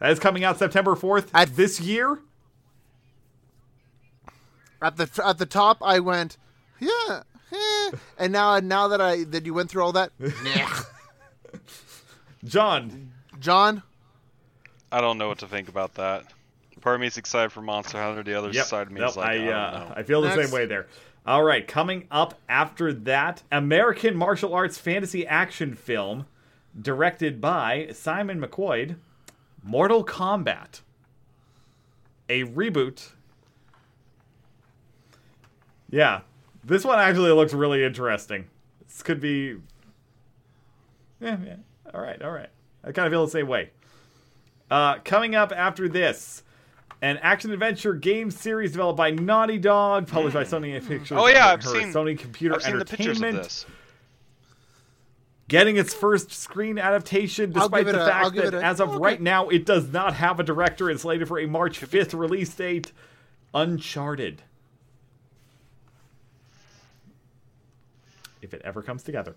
That 0.00 0.10
is 0.10 0.18
coming 0.18 0.42
out 0.42 0.58
September 0.58 0.96
4th 0.96 1.28
At- 1.32 1.54
this 1.54 1.80
year. 1.80 2.18
At 4.82 4.96
the 4.96 5.08
at 5.24 5.38
the 5.38 5.46
top, 5.46 5.78
I 5.82 6.00
went, 6.00 6.36
yeah, 6.80 7.22
eh. 7.52 7.90
and 8.18 8.32
now 8.32 8.58
now 8.58 8.88
that 8.88 9.00
I 9.00 9.22
that 9.24 9.46
you 9.46 9.54
went 9.54 9.70
through 9.70 9.82
all 9.84 9.92
that, 9.92 10.10
nah. 10.18 10.82
John, 12.44 13.12
John, 13.40 13.82
I 14.92 15.00
don't 15.00 15.18
know 15.18 15.28
what 15.28 15.38
to 15.38 15.46
think 15.46 15.68
about 15.68 15.94
that. 15.94 16.24
Part 16.80 16.94
of 16.94 17.00
me 17.00 17.08
is 17.08 17.16
excited 17.18 17.50
for 17.50 17.60
Monster 17.60 18.00
Hunter. 18.00 18.22
The 18.22 18.34
other 18.38 18.50
Yep. 18.50 18.66
side 18.66 18.86
of 18.86 18.92
me 18.92 19.00
Nope, 19.00 19.10
is 19.10 19.16
like, 19.16 19.28
I, 19.28 19.32
I, 19.32 19.36
don't 19.38 19.48
uh, 19.52 19.70
know. 19.88 19.92
I 19.96 20.02
feel 20.04 20.22
the 20.22 20.28
Next. 20.34 20.44
same 20.50 20.54
way 20.54 20.66
there. 20.66 20.86
All 21.26 21.42
right, 21.42 21.66
coming 21.66 22.06
up 22.10 22.38
after 22.48 22.92
that, 22.92 23.42
American 23.50 24.16
martial 24.16 24.54
arts 24.54 24.78
fantasy 24.78 25.26
action 25.26 25.74
film 25.74 26.26
directed 26.80 27.40
by 27.40 27.88
Simon 27.92 28.40
McQuoid, 28.40 28.96
Mortal 29.62 30.04
Kombat. 30.04 30.80
A 32.28 32.44
reboot. 32.44 33.10
Yeah, 35.90 36.20
this 36.62 36.84
one 36.84 36.98
actually 36.98 37.32
looks 37.32 37.52
really 37.52 37.84
interesting. 37.84 38.46
This 38.86 39.02
could 39.02 39.20
be. 39.20 39.56
Yeah, 41.20 41.36
yeah. 41.44 41.56
All 41.92 42.00
right, 42.00 42.20
all 42.22 42.30
right. 42.30 42.48
I 42.84 42.92
kind 42.92 43.06
of 43.06 43.12
feel 43.12 43.24
the 43.24 43.30
same 43.32 43.48
way. 43.48 43.70
Uh, 44.70 44.98
coming 45.04 45.34
up 45.34 45.52
after 45.54 45.88
this, 45.88 46.42
an 47.02 47.16
action 47.18 47.50
adventure 47.52 47.94
game 47.94 48.30
series 48.30 48.72
developed 48.72 48.96
by 48.98 49.10
Naughty 49.10 49.58
Dog, 49.58 50.06
published 50.08 50.34
by 50.34 50.44
Sony 50.44 50.74
Pictures. 50.86 51.18
Oh, 51.18 51.26
yeah, 51.26 51.48
I've 51.48 51.64
seen- 51.64 51.92
Sony 51.92 52.18
Computer 52.18 52.54
I've 52.56 52.62
seen 52.62 52.78
the 52.78 52.84
pictures 52.84 53.18
of 53.18 53.24
Entertainment, 53.24 53.44
this. 53.44 53.66
getting 55.48 55.76
its 55.76 55.94
first 55.94 56.30
screen 56.32 56.78
adaptation, 56.78 57.50
despite 57.52 57.84
the 57.86 57.90
it 57.90 57.94
a- 57.96 58.00
I'll 58.00 58.30
fact 58.30 58.36
that 58.36 58.54
a- 58.54 58.62
as 58.64 58.80
of 58.80 58.90
okay. 58.90 58.98
right 58.98 59.20
now 59.20 59.48
it 59.48 59.64
does 59.64 59.88
not 59.92 60.14
have 60.14 60.38
a 60.38 60.42
director 60.44 60.90
and 60.90 61.00
slated 61.00 61.26
for 61.28 61.38
a 61.38 61.46
March 61.46 61.78
fifth 61.78 62.14
release 62.14 62.54
date. 62.54 62.92
Uncharted. 63.54 64.42
If 68.42 68.52
it 68.54 68.60
ever 68.64 68.82
comes 68.82 69.02
together. 69.02 69.34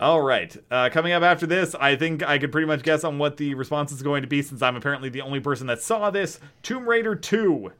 All 0.00 0.22
right. 0.22 0.56
Uh, 0.70 0.88
coming 0.90 1.12
up 1.12 1.22
after 1.22 1.46
this, 1.46 1.74
I 1.74 1.94
think 1.94 2.22
I 2.26 2.38
could 2.38 2.50
pretty 2.50 2.66
much 2.66 2.82
guess 2.82 3.04
on 3.04 3.18
what 3.18 3.36
the 3.36 3.52
response 3.54 3.92
is 3.92 4.02
going 4.02 4.22
to 4.22 4.28
be 4.28 4.40
since 4.40 4.62
I'm 4.62 4.74
apparently 4.74 5.10
the 5.10 5.20
only 5.20 5.40
person 5.40 5.66
that 5.66 5.82
saw 5.82 6.08
this. 6.10 6.40
Tomb 6.62 6.88
Raider 6.88 7.14
2. 7.14 7.70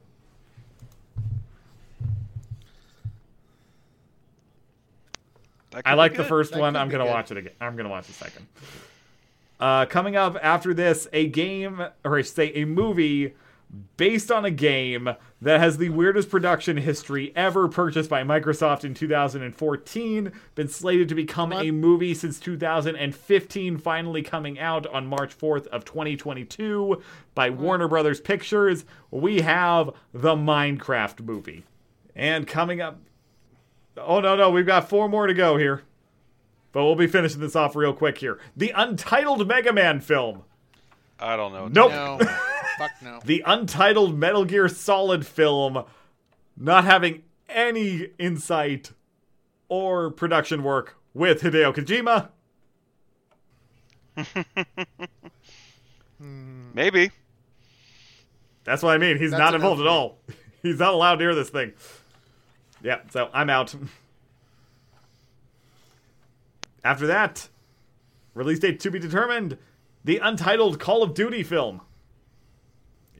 I 5.85 5.93
like 5.95 6.15
the 6.15 6.23
first 6.23 6.51
That 6.51 6.59
one. 6.59 6.75
I'm 6.75 6.89
gonna 6.89 7.05
good. 7.05 7.09
watch 7.09 7.31
it 7.31 7.37
again. 7.37 7.53
I'm 7.61 7.75
gonna 7.75 7.89
watch 7.89 8.05
the 8.07 8.13
second. 8.13 8.45
Uh, 9.59 9.85
coming 9.85 10.15
up 10.15 10.37
after 10.41 10.73
this, 10.73 11.07
a 11.13 11.27
game, 11.27 11.81
or 12.03 12.17
I 12.17 12.21
say, 12.23 12.51
a 12.55 12.65
movie 12.65 13.33
based 13.97 14.31
on 14.31 14.43
a 14.43 14.51
game 14.51 15.09
that 15.41 15.59
has 15.59 15.77
the 15.77 15.89
weirdest 15.89 16.29
production 16.29 16.77
history 16.77 17.31
ever 17.35 17.67
purchased 17.67 18.09
by 18.09 18.23
Microsoft 18.23 18.83
in 18.83 18.93
2014. 18.93 20.31
Been 20.55 20.67
slated 20.67 21.07
to 21.09 21.15
become 21.15 21.51
What? 21.51 21.65
a 21.65 21.71
movie 21.71 22.13
since 22.13 22.39
2015, 22.39 23.77
finally 23.77 24.21
coming 24.23 24.59
out 24.59 24.85
on 24.87 25.07
March 25.07 25.37
4th 25.37 25.67
of 25.67 25.85
2022 25.85 27.01
by 27.33 27.49
Warner 27.49 27.87
Brothers 27.87 28.19
Pictures. 28.19 28.83
We 29.09 29.41
have 29.41 29.91
the 30.13 30.35
Minecraft 30.35 31.21
movie. 31.21 31.63
And 32.15 32.45
coming 32.47 32.81
up 32.81 32.99
Oh 33.97 34.21
no, 34.21 34.35
no, 34.37 34.49
we've 34.49 34.65
got 34.65 34.87
four 34.89 35.09
more 35.09 35.27
to 35.27 35.33
go 35.33 35.57
here. 35.57 35.83
But 36.71 36.85
we'll 36.85 36.95
be 36.95 37.07
finishing 37.07 37.41
this 37.41 37.55
off 37.57 37.75
real 37.75 37.93
quick 37.93 38.17
here. 38.19 38.39
The 38.55 38.71
Untitled 38.71 39.45
Mega 39.47 39.73
Man 39.73 39.99
film. 39.99 40.43
I 41.19 41.35
don't 41.35 41.51
know. 41.51 41.67
Nope. 41.67 41.91
no, 41.91 42.19
fuck 42.81 43.01
no. 43.01 43.19
The 43.23 43.43
Untitled 43.45 44.17
Metal 44.17 44.45
Gear 44.45 44.67
Solid 44.67 45.25
film 45.25 45.83
not 46.57 46.83
having 46.83 47.23
any 47.49 48.07
insight 48.17 48.91
or 49.69 50.09
production 50.11 50.63
work 50.63 50.97
with 51.13 51.41
Hideo 51.41 51.73
Kojima. 51.73 52.29
Maybe. 56.73 57.11
That's 58.63 58.83
what 58.83 58.93
I 58.93 58.97
mean. 58.97 59.17
He's 59.17 59.31
That's 59.31 59.39
not 59.39 59.55
involved 59.55 59.81
at 59.81 59.87
all. 59.87 60.19
He's 60.61 60.79
not 60.79 60.93
allowed 60.93 61.19
near 61.19 61.33
this 61.33 61.49
thing. 61.49 61.73
Yeah, 62.83 62.99
so 63.09 63.29
I'm 63.33 63.49
out. 63.49 63.73
After 66.83 67.07
that, 67.07 67.47
release 68.33 68.59
date 68.59 68.79
to 68.81 68.91
be 68.91 68.99
determined. 68.99 69.57
The 70.03 70.17
untitled 70.17 70.79
Call 70.79 71.03
of 71.03 71.13
Duty 71.13 71.43
film. 71.43 71.81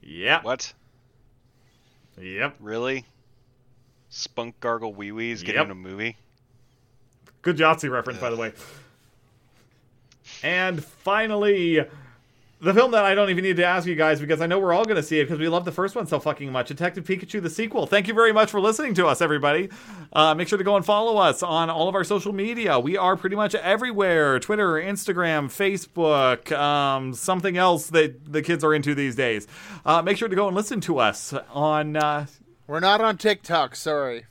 Yeah. 0.02 0.42
What? 0.42 0.72
Yep. 2.20 2.56
Really? 2.60 3.04
Spunk 4.10 4.58
Gargle 4.60 4.92
Wee 4.92 5.12
Wee's 5.12 5.42
getting 5.42 5.62
Yep. 5.62 5.70
a 5.70 5.74
movie? 5.74 6.16
Good 7.40 7.56
Yahtzee 7.56 7.90
reference, 7.90 8.18
by 8.20 8.30
the 8.30 8.36
way. 8.36 8.52
And 10.42 10.84
finally, 10.84 11.84
the 12.62 12.72
film 12.72 12.92
that 12.92 13.04
I 13.04 13.16
don't 13.16 13.28
even 13.28 13.42
need 13.42 13.56
to 13.56 13.64
ask 13.64 13.88
you 13.88 13.96
guys 13.96 14.20
because 14.20 14.40
I 14.40 14.46
know 14.46 14.60
we're 14.60 14.72
all 14.72 14.84
going 14.84 14.96
to 14.96 15.02
see 15.02 15.18
it 15.18 15.24
because 15.24 15.40
we 15.40 15.48
love 15.48 15.64
the 15.64 15.72
first 15.72 15.96
one 15.96 16.06
so 16.06 16.20
fucking 16.20 16.52
much 16.52 16.68
Detective 16.68 17.04
Pikachu, 17.04 17.42
the 17.42 17.50
sequel. 17.50 17.86
Thank 17.88 18.06
you 18.06 18.14
very 18.14 18.32
much 18.32 18.52
for 18.52 18.60
listening 18.60 18.94
to 18.94 19.08
us, 19.08 19.20
everybody. 19.20 19.68
Uh, 20.12 20.34
make 20.36 20.46
sure 20.46 20.58
to 20.58 20.62
go 20.64 20.76
and 20.76 20.84
follow 20.86 21.16
us 21.18 21.42
on 21.42 21.70
all 21.70 21.88
of 21.88 21.96
our 21.96 22.04
social 22.04 22.32
media. 22.32 22.78
We 22.78 22.96
are 22.96 23.16
pretty 23.16 23.34
much 23.34 23.56
everywhere 23.56 24.38
Twitter, 24.38 24.74
Instagram, 24.74 25.46
Facebook, 25.48 26.52
um, 26.56 27.14
something 27.14 27.56
else 27.56 27.88
that 27.88 28.32
the 28.32 28.42
kids 28.42 28.62
are 28.62 28.72
into 28.72 28.94
these 28.94 29.16
days. 29.16 29.48
Uh, 29.84 30.00
make 30.02 30.16
sure 30.16 30.28
to 30.28 30.36
go 30.36 30.46
and 30.46 30.56
listen 30.56 30.80
to 30.82 30.98
us 31.00 31.34
on. 31.50 31.96
Uh, 31.96 32.26
We're 32.68 32.78
not 32.78 33.00
on 33.00 33.16
TikTok. 33.18 33.74
Sorry. 33.74 34.26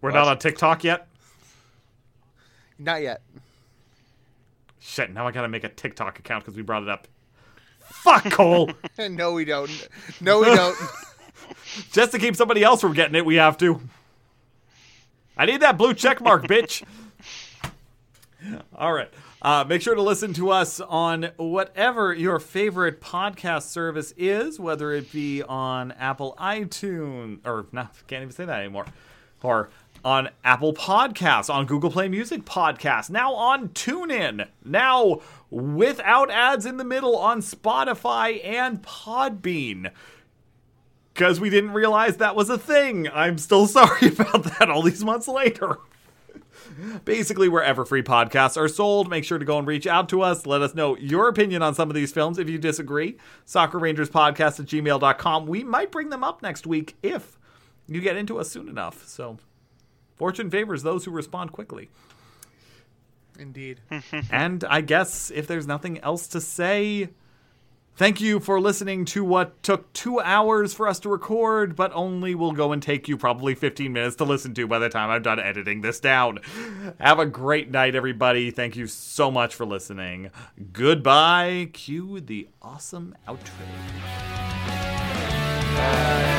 we're 0.00 0.10
What? 0.10 0.18
not 0.18 0.28
on 0.28 0.38
TikTok 0.38 0.84
yet. 0.84 1.08
Not 2.78 3.02
yet. 3.02 3.20
Shit, 4.88 5.12
now 5.12 5.26
I 5.26 5.32
gotta 5.32 5.48
make 5.48 5.64
a 5.64 5.68
TikTok 5.68 6.18
account 6.18 6.44
because 6.44 6.56
we 6.56 6.62
brought 6.62 6.82
it 6.82 6.88
up. 6.88 7.08
Fuck, 7.80 8.30
Cole. 8.30 8.70
no, 8.98 9.34
we 9.34 9.44
don't. 9.44 9.70
No, 10.18 10.40
we 10.40 10.46
don't. 10.46 10.74
Just 11.92 12.12
to 12.12 12.18
keep 12.18 12.34
somebody 12.34 12.64
else 12.64 12.80
from 12.80 12.94
getting 12.94 13.14
it, 13.14 13.26
we 13.26 13.34
have 13.34 13.58
to. 13.58 13.82
I 15.36 15.44
need 15.44 15.60
that 15.60 15.76
blue 15.76 15.92
check 15.92 16.22
mark, 16.22 16.44
bitch. 16.44 16.82
All 18.74 18.94
right. 18.94 19.10
Uh, 19.42 19.64
make 19.68 19.82
sure 19.82 19.94
to 19.94 20.00
listen 20.00 20.32
to 20.32 20.48
us 20.48 20.80
on 20.80 21.32
whatever 21.36 22.14
your 22.14 22.40
favorite 22.40 23.02
podcast 23.02 23.64
service 23.64 24.14
is, 24.16 24.58
whether 24.58 24.90
it 24.92 25.12
be 25.12 25.42
on 25.42 25.92
Apple 25.92 26.34
iTunes, 26.40 27.46
or 27.46 27.66
no, 27.72 27.88
can't 28.06 28.22
even 28.22 28.32
say 28.32 28.46
that 28.46 28.60
anymore, 28.60 28.86
or 29.42 29.68
on 30.04 30.30
Apple 30.44 30.72
Podcasts, 30.74 31.52
on 31.52 31.66
Google 31.66 31.90
Play 31.90 32.08
Music 32.08 32.44
Podcasts, 32.44 33.10
now 33.10 33.34
on 33.34 33.68
TuneIn, 33.70 34.48
now 34.64 35.20
without 35.50 36.30
ads 36.30 36.66
in 36.66 36.76
the 36.76 36.84
middle 36.84 37.16
on 37.16 37.40
Spotify 37.40 38.44
and 38.44 38.82
Podbean 38.82 39.90
because 41.18 41.40
we 41.40 41.50
didn't 41.50 41.72
realize 41.72 42.18
that 42.18 42.36
was 42.36 42.48
a 42.48 42.56
thing. 42.56 43.08
I'm 43.08 43.38
still 43.38 43.66
sorry 43.66 44.08
about 44.08 44.44
that 44.44 44.70
all 44.70 44.82
these 44.82 45.04
months 45.04 45.26
later. 45.26 45.78
Basically, 47.04 47.48
wherever 47.48 47.84
free 47.84 48.04
podcasts 48.04 48.56
are 48.56 48.68
sold, 48.68 49.10
make 49.10 49.24
sure 49.24 49.38
to 49.38 49.44
go 49.44 49.58
and 49.58 49.66
reach 49.66 49.86
out 49.86 50.08
to 50.10 50.22
us. 50.22 50.46
Let 50.46 50.62
us 50.62 50.76
know 50.76 50.96
your 50.96 51.28
opinion 51.28 51.60
on 51.60 51.74
some 51.74 51.90
of 51.90 51.96
these 51.96 52.12
films 52.12 52.38
if 52.38 52.48
you 52.48 52.56
disagree. 52.56 53.16
Sakura 53.44 53.82
Rangers 53.82 54.10
Podcast 54.10 54.60
at 54.60 54.66
gmail.com. 54.66 55.46
We 55.46 55.64
might 55.64 55.90
bring 55.90 56.10
them 56.10 56.22
up 56.22 56.40
next 56.40 56.68
week 56.68 56.96
if 57.02 57.36
you 57.88 58.00
get 58.00 58.16
into 58.16 58.38
us 58.38 58.50
soon 58.50 58.68
enough. 58.68 59.04
So, 59.08 59.38
fortune 60.18 60.50
favors 60.50 60.82
those 60.82 61.04
who 61.04 61.10
respond 61.10 61.52
quickly. 61.52 61.88
Indeed. 63.38 63.80
and 64.32 64.64
I 64.64 64.80
guess 64.80 65.30
if 65.30 65.46
there's 65.46 65.66
nothing 65.66 65.98
else 66.00 66.26
to 66.28 66.40
say, 66.40 67.10
thank 67.96 68.20
you 68.20 68.40
for 68.40 68.60
listening 68.60 69.04
to 69.06 69.24
what 69.24 69.62
took 69.62 69.92
two 69.92 70.20
hours 70.20 70.74
for 70.74 70.88
us 70.88 70.98
to 71.00 71.08
record, 71.08 71.76
but 71.76 71.92
only 71.94 72.34
will 72.34 72.52
go 72.52 72.72
and 72.72 72.82
take 72.82 73.08
you 73.08 73.16
probably 73.16 73.54
15 73.54 73.92
minutes 73.92 74.16
to 74.16 74.24
listen 74.24 74.54
to 74.54 74.66
by 74.66 74.80
the 74.80 74.88
time 74.88 75.10
I'm 75.10 75.22
done 75.22 75.38
editing 75.38 75.82
this 75.82 76.00
down. 76.00 76.40
Have 76.98 77.20
a 77.20 77.26
great 77.26 77.70
night, 77.70 77.94
everybody. 77.94 78.50
Thank 78.50 78.74
you 78.76 78.88
so 78.88 79.30
much 79.30 79.54
for 79.54 79.64
listening. 79.64 80.30
Goodbye. 80.72 81.70
Cue 81.72 82.20
the 82.20 82.48
awesome 82.60 83.14
outro. 83.28 83.52
Bye. 85.78 86.34